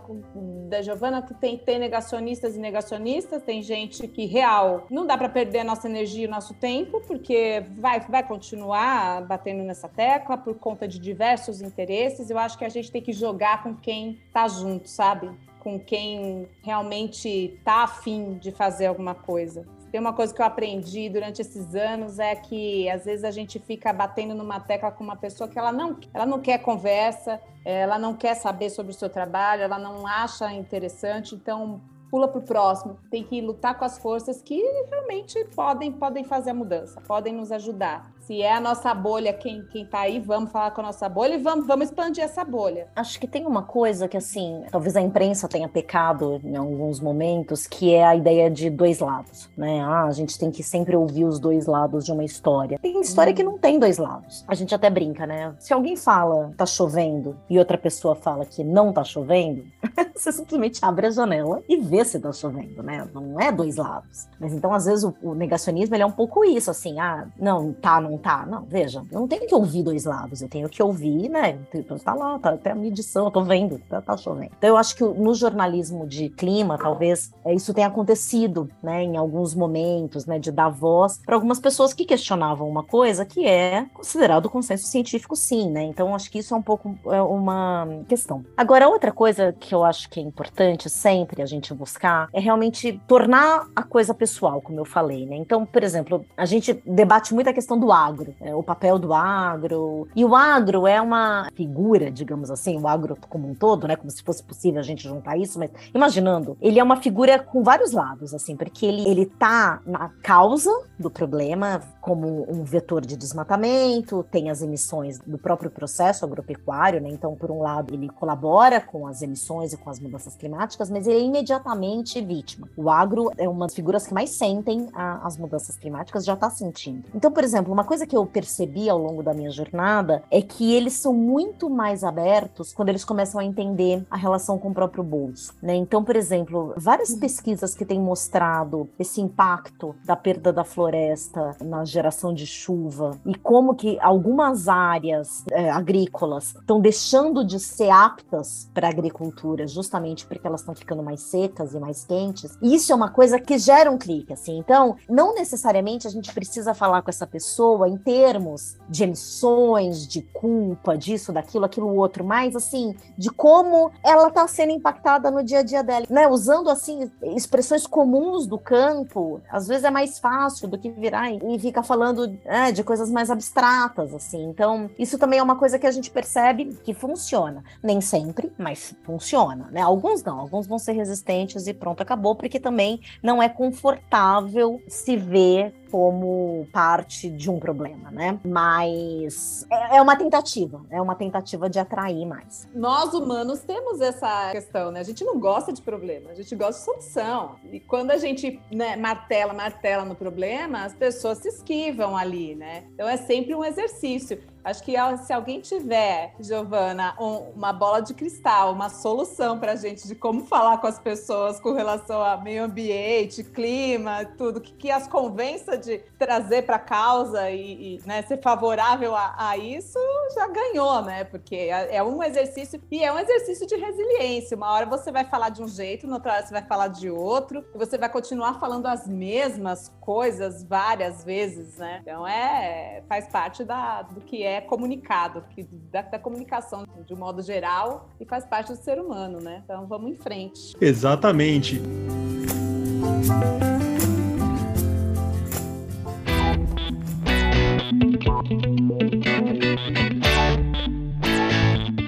da 0.68 0.82
Giovana 0.82 1.22
que 1.22 1.34
tem, 1.34 1.58
tem 1.58 1.80
negacionistas 1.80 2.58
e 2.58 2.60
negacionistas 2.60 2.73
negacionistas, 2.74 3.44
tem 3.44 3.62
gente 3.62 4.08
que 4.08 4.26
real 4.26 4.88
não 4.90 5.06
dá 5.06 5.16
para 5.16 5.30
perder 5.30 5.60
a 5.60 5.64
nossa 5.64 5.88
energia 5.88 6.24
e 6.24 6.28
o 6.28 6.32
nosso 6.32 6.56
tempo, 6.56 7.02
porque 7.02 7.64
vai, 7.78 8.00
vai 8.00 8.24
continuar 8.24 9.22
batendo 9.22 9.64
nessa 9.64 9.88
tecla 9.88 10.36
por 10.36 10.56
conta 10.56 10.88
de 10.88 10.98
diversos 10.98 11.62
interesses. 11.62 12.32
Eu 12.32 12.40
acho 12.40 12.58
que 12.58 12.66
a 12.66 12.70
gente 12.70 12.92
tem 12.92 13.02
que 13.02 13.14
jogar 13.14 13.62
com 13.62 13.76
quem 13.76 14.20
tá 14.34 14.48
junto, 14.48 14.90
sabe? 14.90 15.30
Com 15.60 15.80
quem 15.80 16.50
realmente 16.64 17.60
tá 17.64 17.84
afim 17.84 18.40
de 18.40 18.52
fazer 18.52 18.88
alguma 18.88 19.14
coisa. 19.14 19.66
Tem 19.92 20.00
uma 20.02 20.12
coisa 20.14 20.34
que 20.34 20.42
eu 20.42 20.46
aprendi 20.46 21.08
durante 21.08 21.40
esses 21.40 21.76
anos 21.76 22.18
é 22.18 22.36
que 22.36 22.90
às 22.90 23.06
vezes 23.06 23.24
a 23.24 23.30
gente 23.30 23.60
fica 23.60 23.94
batendo 23.94 24.34
numa 24.34 24.60
tecla 24.60 24.92
com 24.92 25.04
uma 25.04 25.16
pessoa 25.16 25.48
que 25.48 25.60
ela 25.60 25.72
não, 25.72 26.00
ela 26.12 26.26
não 26.26 26.40
quer 26.40 26.58
conversa, 26.58 27.40
ela 27.64 28.00
não 28.00 28.16
quer 28.16 28.34
saber 28.34 28.72
sobre 28.72 28.92
o 28.92 28.96
seu 28.96 29.08
trabalho, 29.08 29.62
ela 29.62 29.78
não 29.78 30.08
acha 30.08 30.52
interessante. 30.52 31.36
Então, 31.36 31.80
pula 32.14 32.28
para 32.28 32.38
o 32.38 32.44
próximo. 32.44 33.00
Tem 33.10 33.24
que 33.24 33.42
lutar 33.42 33.76
com 33.76 33.84
as 33.84 33.98
forças 33.98 34.40
que 34.40 34.62
realmente 34.88 35.44
podem, 35.56 35.92
podem 35.92 36.24
fazer 36.24 36.52
a 36.52 36.54
mudança, 36.54 37.02
podem 37.02 37.34
nos 37.34 37.52
ajudar. 37.52 38.13
Se 38.26 38.42
é 38.42 38.54
a 38.54 38.62
nossa 38.62 38.94
bolha, 38.94 39.34
quem, 39.34 39.64
quem 39.64 39.86
tá 39.86 40.00
aí, 40.00 40.18
vamos 40.18 40.50
falar 40.50 40.72
com 40.72 40.80
a 40.80 40.86
nossa 40.86 41.10
bolha 41.10 41.36
e 41.36 41.38
vamos, 41.38 41.68
vamos 41.68 41.90
expandir 41.90 42.24
essa 42.24 42.46
bolha. 42.46 42.88
Acho 42.96 43.20
que 43.20 43.28
tem 43.28 43.46
uma 43.46 43.64
coisa 43.64 44.08
que, 44.08 44.16
assim, 44.16 44.64
talvez 44.72 44.96
a 44.96 45.02
imprensa 45.02 45.46
tenha 45.50 45.68
pecado 45.68 46.40
em 46.42 46.56
alguns 46.56 47.02
momentos, 47.02 47.68
que 47.68 47.94
é 47.94 48.06
a 48.06 48.16
ideia 48.16 48.50
de 48.50 48.70
dois 48.70 49.00
lados, 49.00 49.50
né? 49.58 49.82
Ah, 49.82 50.06
a 50.06 50.12
gente 50.12 50.40
tem 50.40 50.50
que 50.52 50.64
sempre 50.64 50.96
ouvir 50.96 51.26
os 51.26 51.38
dois 51.38 51.66
lados 51.66 52.06
de 52.06 52.14
uma 52.14 52.24
história. 52.24 52.80
Tem 52.80 53.02
história 53.02 53.34
hum. 53.34 53.36
que 53.36 53.44
não 53.44 53.58
tem 53.58 53.78
dois 53.78 53.98
lados. 53.98 54.46
A 54.48 54.56
gente 54.56 54.74
até 54.74 54.90
brinca, 54.90 55.28
né? 55.28 55.54
Se 55.60 55.74
alguém 55.74 55.98
fala 55.98 56.54
tá 56.56 56.66
chovendo 56.66 57.36
e 57.50 57.60
outra 57.60 57.78
pessoa 57.78 58.16
fala 58.16 58.46
que 58.46 58.64
não 58.64 58.94
tá 58.94 59.04
chovendo, 59.04 59.66
você 60.16 60.32
simplesmente 60.32 60.80
abre 60.82 61.08
a 61.08 61.12
janela 61.12 61.62
e 61.68 61.76
vê 61.76 62.06
se 62.06 62.18
tá 62.22 62.32
chovendo, 62.32 62.82
né? 62.82 63.06
Não 63.14 63.38
é 63.38 63.52
dois 63.52 63.76
lados. 63.76 64.30
Mas 64.40 64.54
então, 64.54 64.74
às 64.74 64.86
vezes, 64.86 65.04
o, 65.04 65.14
o 65.22 65.36
negacionismo 65.36 65.94
ele 65.94 66.04
é 66.04 66.06
um 66.06 66.12
pouco 66.12 66.46
isso, 66.46 66.72
assim, 66.72 67.02
ah, 67.02 67.28
não, 67.38 67.74
tá, 67.74 68.00
não 68.00 68.13
tá. 68.18 68.46
Não, 68.46 68.64
veja, 68.64 69.04
eu 69.12 69.20
não 69.20 69.28
tenho 69.28 69.48
que 69.48 69.56
ouvir 69.56 69.84
dois 69.84 70.06
lados, 70.06 70.42
eu 70.42 70.50
tenho 70.50 70.70
que 70.70 70.82
ouvir, 70.82 71.30
né? 71.30 71.58
Tipo, 71.72 71.98
tá 72.00 72.14
lá, 72.14 72.40
tá 72.40 72.52
até 72.52 72.72
a 72.72 72.76
medição, 72.76 73.26
eu 73.26 73.32
tô 73.32 73.44
vendo, 73.44 73.80
tá, 73.90 74.02
tá 74.02 74.18
chovendo. 74.18 74.52
Então, 74.58 74.70
eu 74.70 74.78
acho 74.78 74.96
que 74.96 75.04
no 75.04 75.34
jornalismo 75.34 76.08
de 76.08 76.30
clima, 76.30 76.78
talvez, 76.78 77.32
é, 77.46 77.54
isso 77.54 77.74
tenha 77.74 77.88
acontecido, 77.88 78.70
né, 78.82 79.04
em 79.04 79.18
alguns 79.18 79.54
momentos, 79.54 80.26
né, 80.26 80.40
de 80.40 80.52
dar 80.52 80.70
voz 80.70 81.20
para 81.26 81.36
algumas 81.36 81.60
pessoas 81.60 81.94
que 81.94 82.06
questionavam 82.06 82.68
uma 82.68 82.84
coisa 82.84 83.26
que 83.26 83.46
é 83.46 83.86
considerado 83.94 84.50
consenso 84.50 84.86
científico, 84.86 85.36
sim, 85.36 85.70
né? 85.70 85.84
Então, 85.84 86.14
acho 86.16 86.30
que 86.30 86.40
isso 86.40 86.54
é 86.54 86.58
um 86.58 86.62
pouco 86.62 86.98
é 87.06 87.22
uma 87.22 87.88
questão. 88.08 88.44
Agora, 88.56 88.88
outra 88.88 89.12
coisa 89.12 89.54
que 89.60 89.74
eu 89.74 89.84
acho 89.84 90.10
que 90.10 90.20
é 90.20 90.24
importante 90.24 90.90
sempre 90.90 91.42
a 91.42 91.46
gente 91.46 91.74
buscar 91.74 92.30
é 92.34 92.40
realmente 92.40 93.02
tornar 93.08 93.68
a 93.76 93.84
coisa 93.84 94.14
pessoal, 94.14 94.62
como 94.62 94.80
eu 94.80 94.86
falei, 94.86 95.26
né? 95.26 95.36
Então, 95.36 95.66
por 95.66 95.84
exemplo, 95.84 96.26
a 96.38 96.46
gente 96.46 96.74
debate 96.86 97.34
muito 97.34 97.50
a 97.50 97.54
questão 97.54 97.80
do 97.80 97.92
agro, 98.04 98.36
né? 98.40 98.54
o 98.54 98.64
papel 98.64 99.00
do 99.00 99.14
agro. 99.14 100.08
E 100.16 100.24
o 100.26 100.36
agro 100.36 100.88
é 100.88 101.02
uma 101.02 101.50
figura, 101.56 102.12
digamos 102.12 102.52
assim, 102.52 102.80
o 102.80 102.88
agro 102.88 103.18
como 103.30 103.50
um 103.50 103.56
todo, 103.56 103.88
né? 103.88 103.96
Como 103.96 104.12
se 104.12 104.24
fosse 104.24 104.44
possível 104.44 104.80
a 104.80 104.84
gente 104.84 105.04
juntar 105.04 105.38
isso, 105.38 105.60
mas 105.60 105.72
imaginando, 105.94 106.58
ele 106.62 106.80
é 106.80 106.84
uma 106.84 106.98
figura 106.98 107.40
com 107.40 107.64
vários 107.64 107.92
lados, 107.92 108.34
assim, 108.34 108.56
porque 108.56 108.86
ele, 108.86 109.08
ele 109.08 109.26
tá 109.26 109.80
na 109.86 110.10
causa 110.22 110.72
do 110.98 111.10
problema, 111.10 111.82
como 112.02 112.46
um 112.50 112.64
vetor 112.64 113.06
de 113.06 113.16
desmatamento, 113.16 114.26
tem 114.32 114.50
as 114.50 114.62
emissões 114.62 115.20
do 115.20 115.38
próprio 115.38 115.70
processo 115.70 116.26
agropecuário, 116.26 117.02
né? 117.02 117.10
Então, 117.10 117.36
por 117.36 117.52
um 117.52 117.62
lado, 117.62 117.94
ele 117.94 118.10
colabora 118.10 118.80
com 118.80 119.08
as 119.08 119.22
emissões 119.22 119.74
e 119.74 119.78
com 119.78 119.90
as 119.90 120.00
mudanças 120.00 120.36
climáticas, 120.36 120.90
mas 120.90 121.08
ele 121.08 121.20
é 121.20 121.22
imediatamente 121.22 122.22
vítima. 122.22 122.68
O 122.76 122.90
agro 122.90 123.32
é 123.38 123.48
uma 123.48 123.66
das 123.66 123.76
figuras 123.76 124.08
que 124.08 124.14
mais 124.14 124.32
sentem 124.32 124.90
a, 124.94 125.26
as 125.26 125.38
mudanças 125.38 125.78
climáticas, 125.78 126.26
já 126.26 126.34
está 126.34 126.50
sentindo. 126.50 127.04
Então, 127.14 127.32
por 127.32 127.44
exemplo, 127.44 127.72
uma 127.72 127.84
coisa 127.84 127.93
que 128.02 128.16
eu 128.16 128.26
percebi 128.26 128.90
ao 128.90 128.98
longo 128.98 129.22
da 129.22 129.34
minha 129.34 129.52
jornada 129.52 130.24
é 130.32 130.42
que 130.42 130.74
eles 130.74 130.94
são 130.94 131.14
muito 131.14 131.70
mais 131.70 132.04
abertos 132.04 132.74
quando 132.74 132.90
eles 132.90 133.06
começam 133.06 133.40
a 133.40 133.46
entender 133.46 134.06
a 134.10 134.18
relação 134.18 134.58
com 134.58 134.70
o 134.70 134.74
próprio 134.74 135.04
bolso, 135.04 135.54
né? 135.62 135.76
Então, 135.76 136.04
por 136.04 136.16
exemplo, 136.16 136.74
várias 136.78 137.10
uhum. 137.10 137.20
pesquisas 137.20 137.76
que 137.76 137.86
têm 137.86 138.00
mostrado 138.00 138.90
esse 138.98 139.22
impacto 139.22 139.96
da 140.06 140.16
perda 140.16 140.52
da 140.52 140.64
floresta 140.64 141.56
na 141.62 141.86
geração 141.86 142.34
de 142.34 142.46
chuva 142.46 143.20
e 143.26 143.36
como 143.36 143.76
que 143.76 144.00
algumas 144.00 144.68
áreas 144.68 145.44
é, 145.52 145.70
agrícolas 145.70 146.56
estão 146.56 146.80
deixando 146.80 147.46
de 147.46 147.60
ser 147.60 147.90
aptas 147.90 148.70
para 148.74 148.88
a 148.88 148.92
agricultura, 148.92 149.68
justamente 149.68 150.26
porque 150.26 150.48
elas 150.48 150.62
estão 150.62 150.76
ficando 150.76 151.04
mais 151.04 151.22
secas 151.22 151.74
e 151.74 151.80
mais 151.80 152.06
quentes. 152.06 152.58
E 152.62 152.74
isso 152.74 152.92
é 152.92 152.96
uma 152.96 153.10
coisa 153.10 153.40
que 153.40 153.58
gera 153.58 153.92
um 153.92 153.98
clique, 153.98 154.34
assim. 154.34 154.58
Então, 154.58 154.96
não 155.10 155.36
necessariamente 155.36 156.08
a 156.08 156.10
gente 156.10 156.34
precisa 156.34 156.74
falar 156.74 157.02
com 157.02 157.10
essa 157.10 157.28
pessoa 157.28 157.83
em 157.88 157.98
termos 157.98 158.78
de 158.90 159.04
emissões, 159.04 160.08
de 160.08 160.22
culpa, 160.22 160.98
disso, 160.98 161.32
daquilo, 161.32 161.66
aquilo 161.66 161.96
outro, 161.96 162.24
mas 162.24 162.56
assim, 162.56 162.96
de 163.18 163.30
como 163.30 163.92
ela 164.04 164.28
está 164.28 164.48
sendo 164.48 164.72
impactada 164.72 165.30
no 165.32 165.44
dia 165.44 165.60
a 165.60 165.64
dia 165.64 165.84
dela, 165.84 166.06
né? 166.10 166.28
Usando 166.28 166.70
assim 166.70 167.10
expressões 167.22 167.88
comuns 167.88 168.46
do 168.46 168.58
campo, 168.58 169.42
às 169.50 169.68
vezes 169.68 169.84
é 169.84 169.92
mais 169.92 170.20
fácil 170.20 170.68
do 170.68 170.78
que 170.78 170.90
virar 170.90 171.32
e 171.32 171.60
ficar 171.60 171.84
falando 171.84 172.38
é, 172.46 172.72
de 172.72 172.84
coisas 172.84 173.10
mais 173.10 173.30
abstratas, 173.30 174.14
assim. 174.14 174.44
Então, 174.44 174.90
isso 174.98 175.18
também 175.18 175.40
é 175.40 175.44
uma 175.44 175.56
coisa 175.56 175.80
que 175.80 175.88
a 175.88 175.92
gente 175.92 176.12
percebe 176.12 176.78
que 176.84 176.94
funciona. 176.94 177.64
Nem 177.82 178.02
sempre, 178.02 178.52
mas 178.58 178.96
funciona, 179.04 179.68
né? 179.72 179.82
Alguns 179.82 180.24
não, 180.24 180.40
alguns 180.40 180.68
vão 180.68 180.80
ser 180.80 180.94
resistentes 180.94 181.68
e 181.68 181.74
pronto, 181.74 182.02
acabou, 182.02 182.36
porque 182.36 182.60
também 182.60 183.02
não 183.22 183.42
é 183.42 183.50
confortável 183.50 184.82
se 184.88 185.16
ver 185.18 185.74
como 185.94 186.68
parte 186.74 187.30
de 187.30 187.52
um 187.52 187.60
problema, 187.60 188.10
né? 188.10 188.40
Mas 188.44 189.64
é, 189.72 189.98
é 189.98 190.02
uma 190.02 190.16
tentativa, 190.16 190.82
é 190.90 191.00
uma 191.00 191.14
tentativa 191.14 191.70
de 191.70 191.78
atrair 191.78 192.26
mais. 192.26 192.68
Nós 192.74 193.14
humanos 193.14 193.60
temos 193.60 194.02
essa 194.02 194.50
questão, 194.52 194.90
né? 194.90 195.02
A 195.02 195.04
gente 195.04 195.24
não 195.24 195.40
gosta 195.40 195.72
de 195.72 195.84
problema, 195.84 196.32
a 196.32 196.34
gente 196.34 196.56
gosta 196.56 196.80
de 196.80 196.86
solução. 196.86 197.58
E 197.72 197.80
quando 197.80 198.10
a 198.10 198.18
gente 198.18 198.60
né, 198.72 198.96
martela, 198.96 199.54
martela 199.54 200.04
no 200.04 200.16
problema, 200.16 200.84
as 200.84 200.96
pessoas 200.96 201.38
se 201.38 201.50
esquivam 201.50 202.18
ali, 202.18 202.56
né? 202.56 202.86
Então 202.96 203.08
é 203.08 203.16
sempre 203.16 203.54
um 203.54 203.64
exercício. 203.64 204.42
Acho 204.64 204.82
que 204.84 204.96
se 205.26 205.34
alguém 205.34 205.60
tiver, 205.60 206.34
Giovana, 206.40 207.16
um, 207.20 207.52
uma 207.56 207.74
bola 207.74 208.02
de 208.02 208.14
cristal, 208.14 208.72
uma 208.72 208.90
solução 208.90 209.60
para 209.60 209.74
a 209.74 209.76
gente 209.76 210.08
de 210.08 210.16
como 210.16 210.46
falar 210.46 210.78
com 210.78 210.88
as 210.88 210.98
pessoas 210.98 211.60
com 211.60 211.74
relação 211.74 212.24
a 212.24 212.38
meio 212.38 212.64
ambiente, 212.64 213.44
clima, 213.44 214.26
tudo, 214.38 214.62
que, 214.62 214.74
que 214.74 214.92
as 214.92 215.08
convença 215.08 215.78
de 215.78 216.00
trazer 216.18 216.64
para 216.64 216.78
a 216.78 216.80
causa 216.80 217.50
e, 217.52 217.98
e 217.98 218.02
né, 218.06 218.22
ser 218.22 218.42
favorável 218.42 219.16
a, 219.16 219.36
a, 219.38 219.58
isso, 219.58 220.00
já 220.34 220.48
ganhou, 220.48 221.02
né? 221.02 221.24
Porque 221.26 221.56
é, 221.56 221.98
é, 221.98 222.04
um 222.04 222.24
exercício 222.24 222.82
e 222.90 223.04
é 223.04 223.12
um 223.12 223.20
exercício 223.20 223.68
de 223.68 223.76
resiliência. 223.76 224.56
Uma 224.56 224.72
hora 224.72 224.86
você 224.86 225.12
vai 225.12 225.26
falar 225.26 225.50
de 225.50 225.62
um 225.62 225.68
jeito, 225.68 226.08
na 226.08 226.16
outra 226.16 226.34
hora 226.34 226.46
você 226.46 226.54
vai 226.54 226.64
falar 226.64 226.88
de 226.88 227.10
outro, 227.10 227.66
e 227.76 227.78
você 227.78 227.98
vai 227.98 228.10
continuar 228.10 228.60
falando 228.60 228.86
as 228.86 229.08
mesmas 229.08 229.90
coisas 230.00 230.64
várias 230.64 231.24
vezes, 231.24 231.78
né? 231.78 232.00
Então 232.02 232.26
é 232.26 233.04
faz 233.08 233.28
parte 233.28 233.64
da, 233.64 234.02
do 234.04 234.22
que 234.22 234.44
é 234.44 234.53
é 234.54 234.62
comunicado, 234.62 235.44
que 235.50 235.64
da, 235.92 236.02
da, 236.02 236.20
comunicação 236.20 236.86
de 237.06 237.14
um 237.14 237.18
modo 237.18 237.42
geral 237.42 238.10
e 238.20 238.26
faz 238.26 238.46
parte 238.46 238.72
do 238.72 238.78
ser 238.78 239.00
humano, 239.00 239.40
né? 239.40 239.62
Então 239.64 239.88
vamos 239.88 240.12
em 240.12 240.16
frente. 240.16 240.76
Exatamente. 240.80 241.82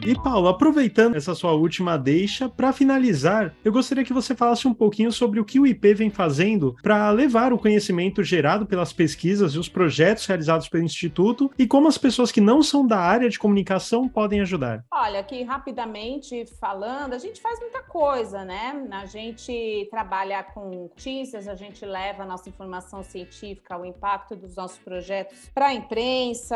E 0.05 0.13
Paulo, 0.13 0.47
aproveitando 0.47 1.15
essa 1.15 1.33
sua 1.33 1.53
última 1.53 1.97
deixa, 1.97 2.47
para 2.47 2.71
finalizar, 2.71 3.55
eu 3.65 3.71
gostaria 3.71 4.03
que 4.03 4.13
você 4.13 4.35
falasse 4.35 4.67
um 4.67 4.73
pouquinho 4.73 5.11
sobre 5.11 5.39
o 5.39 5.45
que 5.45 5.59
o 5.59 5.65
IP 5.65 5.95
vem 5.95 6.11
fazendo 6.11 6.75
para 6.83 7.09
levar 7.09 7.51
o 7.51 7.57
conhecimento 7.57 8.23
gerado 8.23 8.67
pelas 8.67 8.93
pesquisas 8.93 9.53
e 9.53 9.57
os 9.57 9.67
projetos 9.67 10.27
realizados 10.27 10.69
pelo 10.69 10.83
Instituto 10.83 11.49
e 11.57 11.65
como 11.65 11.87
as 11.87 11.97
pessoas 11.97 12.31
que 12.31 12.39
não 12.39 12.61
são 12.61 12.85
da 12.85 12.99
área 12.99 13.27
de 13.27 13.39
comunicação 13.39 14.07
podem 14.07 14.41
ajudar. 14.41 14.85
Olha, 14.91 15.21
aqui 15.21 15.41
rapidamente 15.41 16.45
falando, 16.59 17.13
a 17.13 17.17
gente 17.17 17.41
faz 17.41 17.59
muita 17.59 17.81
coisa, 17.81 18.45
né? 18.45 18.87
A 18.91 19.07
gente 19.07 19.87
trabalha 19.89 20.43
com 20.43 20.69
notícias, 20.69 21.47
a 21.47 21.55
gente 21.55 21.83
leva 21.83 22.21
a 22.21 22.25
nossa 22.27 22.47
informação 22.47 23.01
científica, 23.01 23.75
o 23.75 23.83
impacto 23.83 24.35
dos 24.35 24.55
nossos 24.55 24.77
projetos 24.77 25.49
para 25.51 25.69
a 25.69 25.73
imprensa 25.73 26.55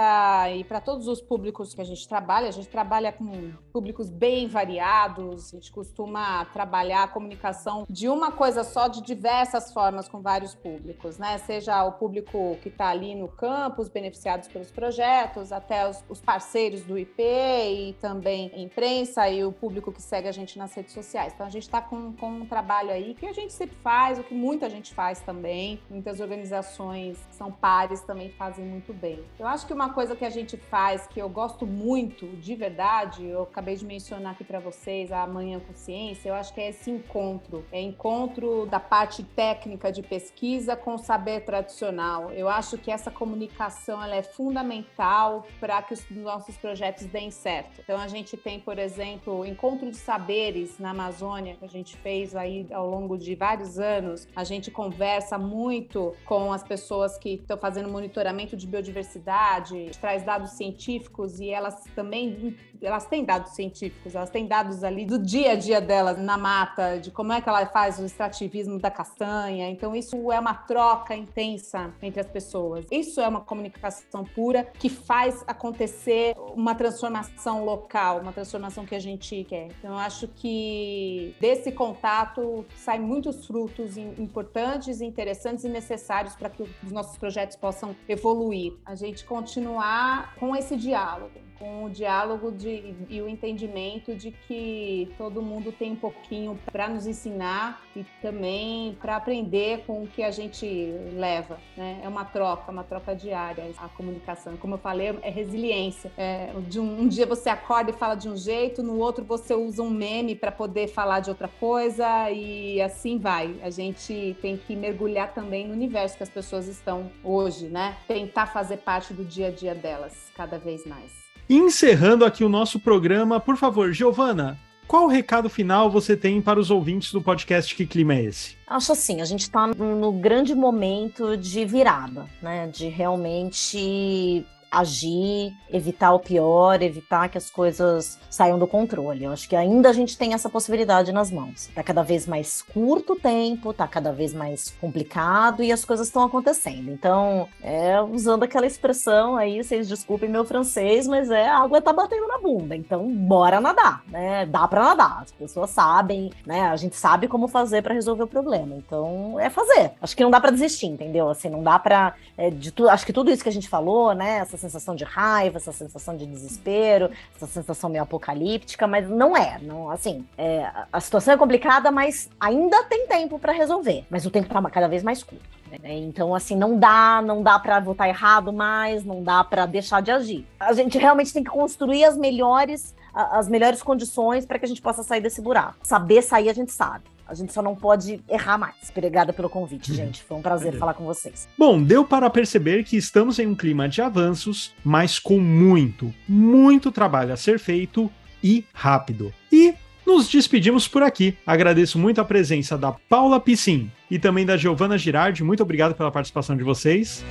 e 0.56 0.64
para 0.64 0.80
todos 0.80 1.08
os 1.08 1.20
públicos 1.20 1.74
que 1.74 1.82
a 1.82 1.86
gente 1.86 2.08
trabalha. 2.08 2.48
A 2.48 2.52
gente 2.52 2.70
trabalha 2.70 3.12
com 3.12 3.39
públicos 3.72 4.10
bem 4.10 4.48
variados. 4.48 5.54
A 5.54 5.58
gente 5.58 5.72
costuma 5.72 6.46
trabalhar 6.46 7.04
a 7.04 7.08
comunicação 7.08 7.86
de 7.90 8.08
uma 8.08 8.32
coisa 8.32 8.64
só, 8.64 8.88
de 8.88 9.02
diversas 9.02 9.72
formas, 9.72 10.08
com 10.08 10.22
vários 10.22 10.56
públicos, 10.56 11.18
né? 11.18 11.38
Seja 11.40 11.84
o 11.84 11.94
público 11.94 12.58
que 12.62 12.70
está 12.70 12.90
ali 12.90 13.16
no 13.16 13.28
campo, 13.28 13.82
os 13.82 13.90
beneficiados 13.90 14.48
pelos 14.48 14.72
projetos, 14.72 15.52
até 15.52 15.90
os, 15.90 16.04
os 16.10 16.22
parceiros 16.22 16.82
do 16.84 16.98
IP 16.98 17.22
e 17.22 17.94
também 18.00 18.52
imprensa 18.56 19.30
e 19.30 19.44
o 19.44 19.52
público 19.52 19.92
que 19.92 20.02
segue 20.02 20.28
a 20.28 20.32
gente 20.32 20.58
nas 20.58 20.74
redes 20.74 20.94
sociais. 20.94 21.34
Então 21.34 21.46
a 21.46 21.50
gente 21.50 21.64
está 21.64 21.82
com, 21.82 22.14
com 22.14 22.30
um 22.30 22.46
trabalho 22.46 22.92
aí 22.92 23.14
que 23.14 23.26
a 23.26 23.34
gente 23.34 23.54
sempre 23.54 23.78
faz, 23.78 24.20
o 24.20 24.24
que 24.24 24.34
muita 24.34 24.70
gente 24.70 24.94
faz 24.94 25.20
também. 25.22 25.80
Muitas 25.90 26.20
organizações 26.20 27.18
são 27.32 27.52
pares 27.52 28.02
também 28.02 28.30
fazem 28.30 28.66
muito 28.66 28.94
bem. 28.94 29.24
Eu 29.38 29.48
acho 29.48 29.66
que 29.66 29.74
uma 29.74 29.94
coisa 29.94 30.16
que 30.16 30.26
a 30.26 30.30
gente 30.30 30.58
faz 30.58 31.08
que 31.08 31.20
eu 31.20 31.30
gosto 31.30 31.66
muito, 31.66 32.28
de 32.38 32.56
verdade, 32.56 33.26
eu 33.30 33.44
acabei 33.44 33.76
de 33.76 33.86
mencionar 33.86 34.34
aqui 34.34 34.44
para 34.44 34.60
vocês, 34.60 35.12
a 35.12 35.26
Manhã 35.26 35.60
com 35.60 35.74
Ciência, 35.74 36.30
eu 36.30 36.36
acho 36.36 36.54
que 36.54 36.62
é 36.62 36.70
esse 36.70 36.90
encontro. 36.90 37.66
É 37.72 37.82
encontro 37.82 38.66
da 38.66 38.80
parte 38.80 39.24
técnica 39.24 39.92
de 39.92 40.02
pesquisa 40.02 40.76
com 40.76 40.96
o 40.96 40.98
saber 40.98 41.42
tradicional. 41.42 42.32
Eu 42.32 42.50
acho 42.50 42.78
que 42.78 42.92
essa 42.92 43.12
comunicação 43.12 44.04
ela 44.04 44.16
é 44.16 44.24
fundamental 44.24 45.46
para 45.60 45.82
que 45.82 45.94
os 45.94 46.10
nossos 46.10 46.58
projetos 46.58 47.06
deem 47.06 47.32
certo. 47.32 47.82
Então, 47.82 48.00
a 48.00 48.08
gente 48.08 48.36
tem, 48.36 48.60
por 48.60 48.78
exemplo, 48.78 49.40
o 49.40 49.46
Encontro 49.46 49.90
de 49.90 49.98
Saberes 49.98 50.80
na 50.80 50.92
Amazônia, 50.92 51.56
que 51.56 51.66
a 51.66 51.70
gente 51.70 51.96
fez 51.98 52.36
aí 52.36 52.68
ao 52.72 52.90
longo 52.90 53.18
de 53.18 53.36
vários 53.36 53.80
anos. 53.80 54.28
A 54.36 54.44
gente 54.44 54.72
conversa 54.72 55.38
muito 55.38 56.16
com 56.26 56.52
as 56.52 56.64
pessoas 56.64 57.18
que 57.18 57.36
estão 57.36 57.58
fazendo 57.58 57.90
monitoramento 57.90 58.56
de 58.56 58.68
biodiversidade, 58.68 59.92
traz 60.00 60.24
dados 60.24 60.52
científicos 60.52 61.40
e 61.40 61.50
elas 61.50 61.84
também 61.96 62.56
elas 62.82 63.06
têm 63.06 63.19
têm 63.20 63.26
dados 63.26 63.52
científicos, 63.52 64.16
elas 64.16 64.30
têm 64.30 64.48
dados 64.48 64.84
ali 64.84 65.06
do 65.06 65.20
dia 65.20 65.52
a 65.52 65.56
dia 65.56 65.82
delas 65.82 66.18
na 66.18 66.38
mata, 66.38 66.98
de 67.00 67.12
como 67.12 67.34
é 67.34 67.42
que 67.42 67.50
ela 67.50 67.66
faz 67.66 68.00
o 68.00 68.06
extrativismo 68.06 68.80
da 68.80 68.90
castanha. 68.90 69.70
Então, 69.70 69.96
isso 69.96 70.32
é 70.32 70.40
uma 70.40 70.54
troca 70.54 71.16
intensa 71.16 71.94
entre 72.02 72.22
as 72.22 72.28
pessoas. 72.28 72.86
Isso 72.92 73.20
é 73.20 73.28
uma 73.28 73.42
comunicação 73.42 74.24
pura 74.24 74.64
que 74.64 74.90
faz 74.90 75.44
acontecer 75.48 76.34
uma 76.56 76.74
transformação 76.76 77.66
local, 77.66 78.22
uma 78.22 78.32
transformação 78.32 78.86
que 78.86 78.96
a 78.96 79.00
gente 79.00 79.44
quer. 79.44 79.68
Então, 79.80 79.92
eu 79.92 79.98
acho 79.98 80.28
que 80.28 81.36
desse 81.40 81.72
contato 81.72 82.66
saem 82.76 83.02
muitos 83.02 83.46
frutos 83.46 83.98
importantes, 83.98 85.02
interessantes 85.02 85.66
e 85.66 85.70
necessários 85.70 86.36
para 86.36 86.50
que 86.50 86.64
os 86.64 86.92
nossos 86.92 87.18
projetos 87.18 87.56
possam 87.56 87.96
evoluir. 88.08 88.74
A 88.86 88.96
gente 88.96 89.26
continuar 89.26 90.36
com 90.36 90.56
esse 90.56 90.76
diálogo, 90.76 91.49
com 91.60 91.84
o 91.84 91.90
diálogo 91.90 92.52
de, 92.52 92.96
e 93.10 93.22
o 93.22 93.28
entendimento 93.28 94.16
de 94.16 94.32
que 94.32 95.12
todo 95.18 95.42
mundo 95.42 95.72
tem 95.72 95.92
um 95.92 95.96
pouquinho 95.96 96.58
para 96.72 96.88
nos 96.88 97.06
ensinar 97.06 97.84
e 97.96 98.06
também 98.22 98.98
para 99.00 99.18
aprender 99.18 99.84
com 99.86 100.04
o 100.04 100.08
que 100.08 100.24
a 100.24 100.32
gente 100.32 100.66
leva. 101.14 101.60
Né? 101.76 102.00
É 102.02 102.08
uma 102.08 102.24
troca, 102.24 102.72
uma 102.72 102.84
troca 102.84 103.14
diária. 103.14 103.70
A 103.78 103.90
comunicação, 103.90 104.56
como 104.58 104.76
eu 104.76 104.80
falei, 104.80 105.20
é 105.22 105.30
resiliência. 105.30 106.12
É, 106.18 106.54
de 106.68 106.80
um, 106.80 107.02
um 107.02 107.08
dia 107.08 107.26
você 107.26 107.50
acorda 107.50 107.92
e 107.92 107.94
fala 107.94 108.16
de 108.16 108.30
um 108.30 108.38
jeito, 108.38 108.82
no 108.82 108.98
outro 108.98 109.26
você 109.26 109.54
usa 109.54 109.84
um 109.84 109.90
meme 109.90 110.36
para 110.36 110.52
poder 110.52 110.88
falar 110.88 111.20
de 111.20 111.30
outra 111.30 111.48
coisa 111.48 112.32
e 112.32 112.82
assim 112.82 113.18
vai. 113.18 113.60
A 113.62 113.70
gente 113.70 114.38
tem 114.42 114.56
que 114.56 114.76
mergulhar 114.76 115.34
também 115.34 115.68
no 115.68 115.74
universo 115.74 116.16
que 116.16 116.24
as 116.24 116.30
pessoas 116.30 116.68
estão 116.68 117.12
hoje, 117.24 117.68
né? 117.68 117.98
Tentar 118.08 118.48
fazer 118.48 118.78
parte 118.78 119.14
do 119.14 119.26
dia 119.26 119.48
a 119.48 119.52
dia 119.52 119.76
delas 119.76 120.32
cada 120.36 120.58
vez 120.58 120.86
mais. 120.86 121.19
Encerrando 121.50 122.26
aqui 122.26 122.44
o 122.44 122.50
nosso 122.50 122.80
programa, 122.80 123.40
por 123.40 123.58
favor, 123.58 123.92
Giovana, 123.92 124.56
qual 124.86 125.08
recado 125.08 125.50
final 125.50 125.90
você 125.90 126.16
tem 126.16 126.40
para 126.40 126.60
os 126.60 126.70
ouvintes 126.70 127.12
do 127.12 127.24
podcast 127.24 127.74
Que 127.76 127.88
Clima 127.88 128.14
é 128.14 128.26
Esse? 128.26 128.56
Acho 128.68 128.92
assim, 128.92 129.20
a 129.20 129.26
gente 129.26 129.42
está 129.42 129.66
no 129.66 130.12
grande 130.12 130.54
momento 130.54 131.36
de 131.36 131.66
virada, 131.66 132.28
né? 132.40 132.68
De 132.68 132.88
realmente 132.88 134.46
agir, 134.72 135.54
evitar 135.72 136.14
o 136.14 136.20
pior, 136.20 136.82
evitar 136.82 137.30
que 137.30 137.38
as 137.38 137.50
coisas 137.50 138.20
saiam 138.30 138.60
do 138.60 138.68
controle. 138.68 139.24
Eu 139.24 139.32
acho 139.32 139.48
que 139.48 139.56
ainda 139.56 139.90
a 139.90 139.94
gente 139.94 140.18
tem 140.18 140.34
essa 140.34 140.50
possibilidade 140.50 141.12
nas 141.12 141.32
mãos. 141.32 141.70
Tá 141.74 141.84
cada 141.84 142.04
vez 142.04 142.28
mais 142.28 142.62
curto 142.62 143.14
o 143.14 143.20
tempo, 143.20 143.74
tá 143.74 143.88
cada 143.88 144.12
vez 144.12 144.34
mais 144.34 144.70
complicado 144.80 145.64
e 145.64 145.72
as 145.72 145.84
coisas 145.84 146.08
estão 146.08 146.24
acontecendo. 146.24 146.92
Então, 146.92 147.48
é, 147.62 148.00
usando 148.02 148.44
aquela 148.44 148.68
expressão 148.68 149.36
aí, 149.36 149.64
vocês 149.64 149.88
desculpem 149.88 150.30
meu 150.30 150.46
francês, 150.46 151.08
mas 151.08 151.32
é 151.32 151.48
a 151.48 151.60
água 151.60 151.82
tá 151.82 151.92
batendo 151.92 152.28
na 152.28 152.38
bunda. 152.38 152.76
Então, 152.76 153.08
bora 153.10 153.60
nadar, 153.60 154.04
né? 154.08 154.46
Dá 154.46 154.68
para 154.68 154.84
nadar. 154.84 155.24
As 155.24 155.32
pessoas 155.32 155.70
sabem, 155.72 156.32
né? 156.46 156.62
A 156.62 156.76
gente 156.76 156.96
sabe 156.96 157.28
como 157.28 157.48
fazer 157.48 157.82
para 157.82 157.94
resolver 157.94 158.24
o 158.24 158.28
problema. 158.28 158.76
Então, 158.76 159.40
é 159.40 159.50
fazer. 159.50 159.92
Acho 160.02 160.16
que 160.16 160.24
não 160.24 160.32
dá 160.32 160.40
para 160.40 160.52
desistir, 160.52 160.88
entendeu? 160.88 161.30
Assim, 161.30 161.50
não 161.50 161.64
dá 161.64 161.80
para 161.80 162.14
é, 162.38 162.50
de 162.50 162.74
acho 162.90 163.06
que 163.06 163.14
tudo 163.14 163.32
isso 163.32 163.44
que 163.44 163.50
a 163.50 163.52
gente 163.52 163.68
falou, 163.68 164.14
né? 164.14 164.38
Essa 164.38 164.58
sensação 164.60 164.96
de 164.96 165.04
raiva, 165.04 165.58
essa 165.58 165.72
sensação 165.72 166.16
de 166.16 166.26
desespero, 166.26 167.10
essa 167.36 167.48
sensação 167.48 167.90
meio 167.90 168.04
apocalíptica, 168.04 168.86
mas 168.86 169.10
não 169.10 169.36
é, 169.36 169.60
não, 169.62 169.90
assim, 169.90 170.26
é, 170.38 170.70
a 170.92 171.00
situação 171.00 171.34
é 171.34 171.38
complicada, 171.38 171.92
mas 171.92 172.30
ainda 172.40 172.84
tem 172.84 173.08
tempo 173.08 173.40
para 173.40 173.52
resolver, 173.52 174.06
mas 174.10 174.26
o 174.26 174.32
tempo 174.32 174.50
tá 174.50 174.70
cada 174.70 174.88
vez 174.88 175.02
mais 175.02 175.24
curto. 175.24 175.60
Né? 175.72 175.98
Então, 175.98 176.34
assim, 176.34 176.56
não 176.56 176.78
dá, 176.78 177.22
não 177.22 177.44
dá 177.44 177.60
para 177.60 177.80
votar 177.80 178.08
errado 178.08 178.52
mais, 178.52 179.04
não 179.04 179.24
dá 179.24 179.44
para 179.44 179.66
deixar 179.66 180.02
de 180.02 180.12
agir. 180.12 180.48
A 180.60 180.74
gente 180.74 180.98
realmente 180.98 181.34
tem 181.34 181.44
que 181.44 181.50
construir 181.50 182.04
as 182.06 182.18
melhores, 182.18 182.96
as 183.14 183.48
melhores 183.48 183.82
condições 183.82 184.46
para 184.46 184.58
que 184.58 184.66
a 184.66 184.68
gente 184.68 184.82
possa 184.82 185.04
sair 185.04 185.22
desse 185.22 185.42
buraco. 185.42 185.76
Saber 185.84 186.22
sair, 186.22 186.50
a 186.50 186.54
gente 186.54 186.72
sabe. 186.72 187.04
A 187.30 187.36
gente 187.36 187.54
só 187.54 187.62
não 187.62 187.76
pode 187.76 188.20
errar 188.28 188.58
mais. 188.58 188.76
Obrigada 188.90 189.32
pelo 189.32 189.50
convite, 189.50 189.94
gente. 189.96 190.24
Foi 190.24 190.36
um 190.36 190.42
prazer 190.42 190.74
falar 190.78 190.96
com 190.96 191.06
vocês. 191.06 191.48
Bom, 191.58 191.82
deu 191.82 192.04
para 192.04 192.30
perceber 192.30 192.84
que 192.84 192.98
estamos 192.98 193.38
em 193.38 193.46
um 193.46 193.56
clima 193.56 193.88
de 193.88 194.02
avanços, 194.02 194.74
mas 194.84 195.20
com 195.20 195.40
muito, 195.40 196.14
muito 196.28 196.92
trabalho 196.92 197.32
a 197.32 197.38
ser 197.38 197.60
feito 197.60 198.12
e 198.44 198.66
rápido. 198.74 199.32
E 199.52 199.76
nos 200.06 200.28
despedimos 200.28 200.88
por 200.88 201.04
aqui. 201.04 201.38
Agradeço 201.46 202.00
muito 202.00 202.20
a 202.20 202.26
presença 202.26 202.76
da 202.76 202.92
Paula 202.92 203.40
Piscin 203.40 203.92
e 204.10 204.18
também 204.18 204.46
da 204.46 204.58
Giovana 204.58 204.98
Girardi. 204.98 205.44
Muito 205.44 205.62
obrigado 205.62 205.94
pela 205.94 206.12
participação 206.12 206.58
de 206.58 206.64
vocês. 206.64 207.24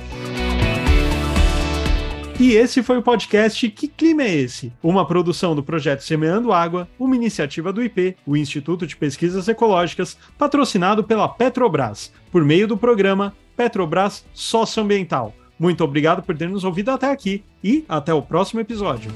E 2.39 2.53
esse 2.53 2.81
foi 2.81 2.97
o 2.97 3.03
podcast 3.03 3.69
Que 3.69 3.85
Clima 3.85 4.23
é 4.23 4.33
Esse? 4.33 4.71
Uma 4.81 5.05
produção 5.05 5.53
do 5.53 5.61
projeto 5.61 6.05
Semeando 6.05 6.53
Água, 6.53 6.87
uma 6.97 7.13
iniciativa 7.13 7.73
do 7.73 7.83
IP, 7.83 8.15
o 8.25 8.37
Instituto 8.37 8.87
de 8.87 8.95
Pesquisas 8.95 9.49
Ecológicas, 9.49 10.17
patrocinado 10.37 11.03
pela 11.03 11.27
Petrobras, 11.27 12.13
por 12.31 12.45
meio 12.45 12.65
do 12.65 12.77
programa 12.77 13.35
Petrobras 13.57 14.25
Socioambiental. 14.33 15.33
Muito 15.59 15.83
obrigado 15.83 16.23
por 16.23 16.37
ter 16.37 16.47
nos 16.47 16.63
ouvido 16.63 16.91
até 16.91 17.11
aqui 17.11 17.43
e 17.61 17.83
até 17.89 18.13
o 18.13 18.21
próximo 18.21 18.61
episódio. 18.61 19.11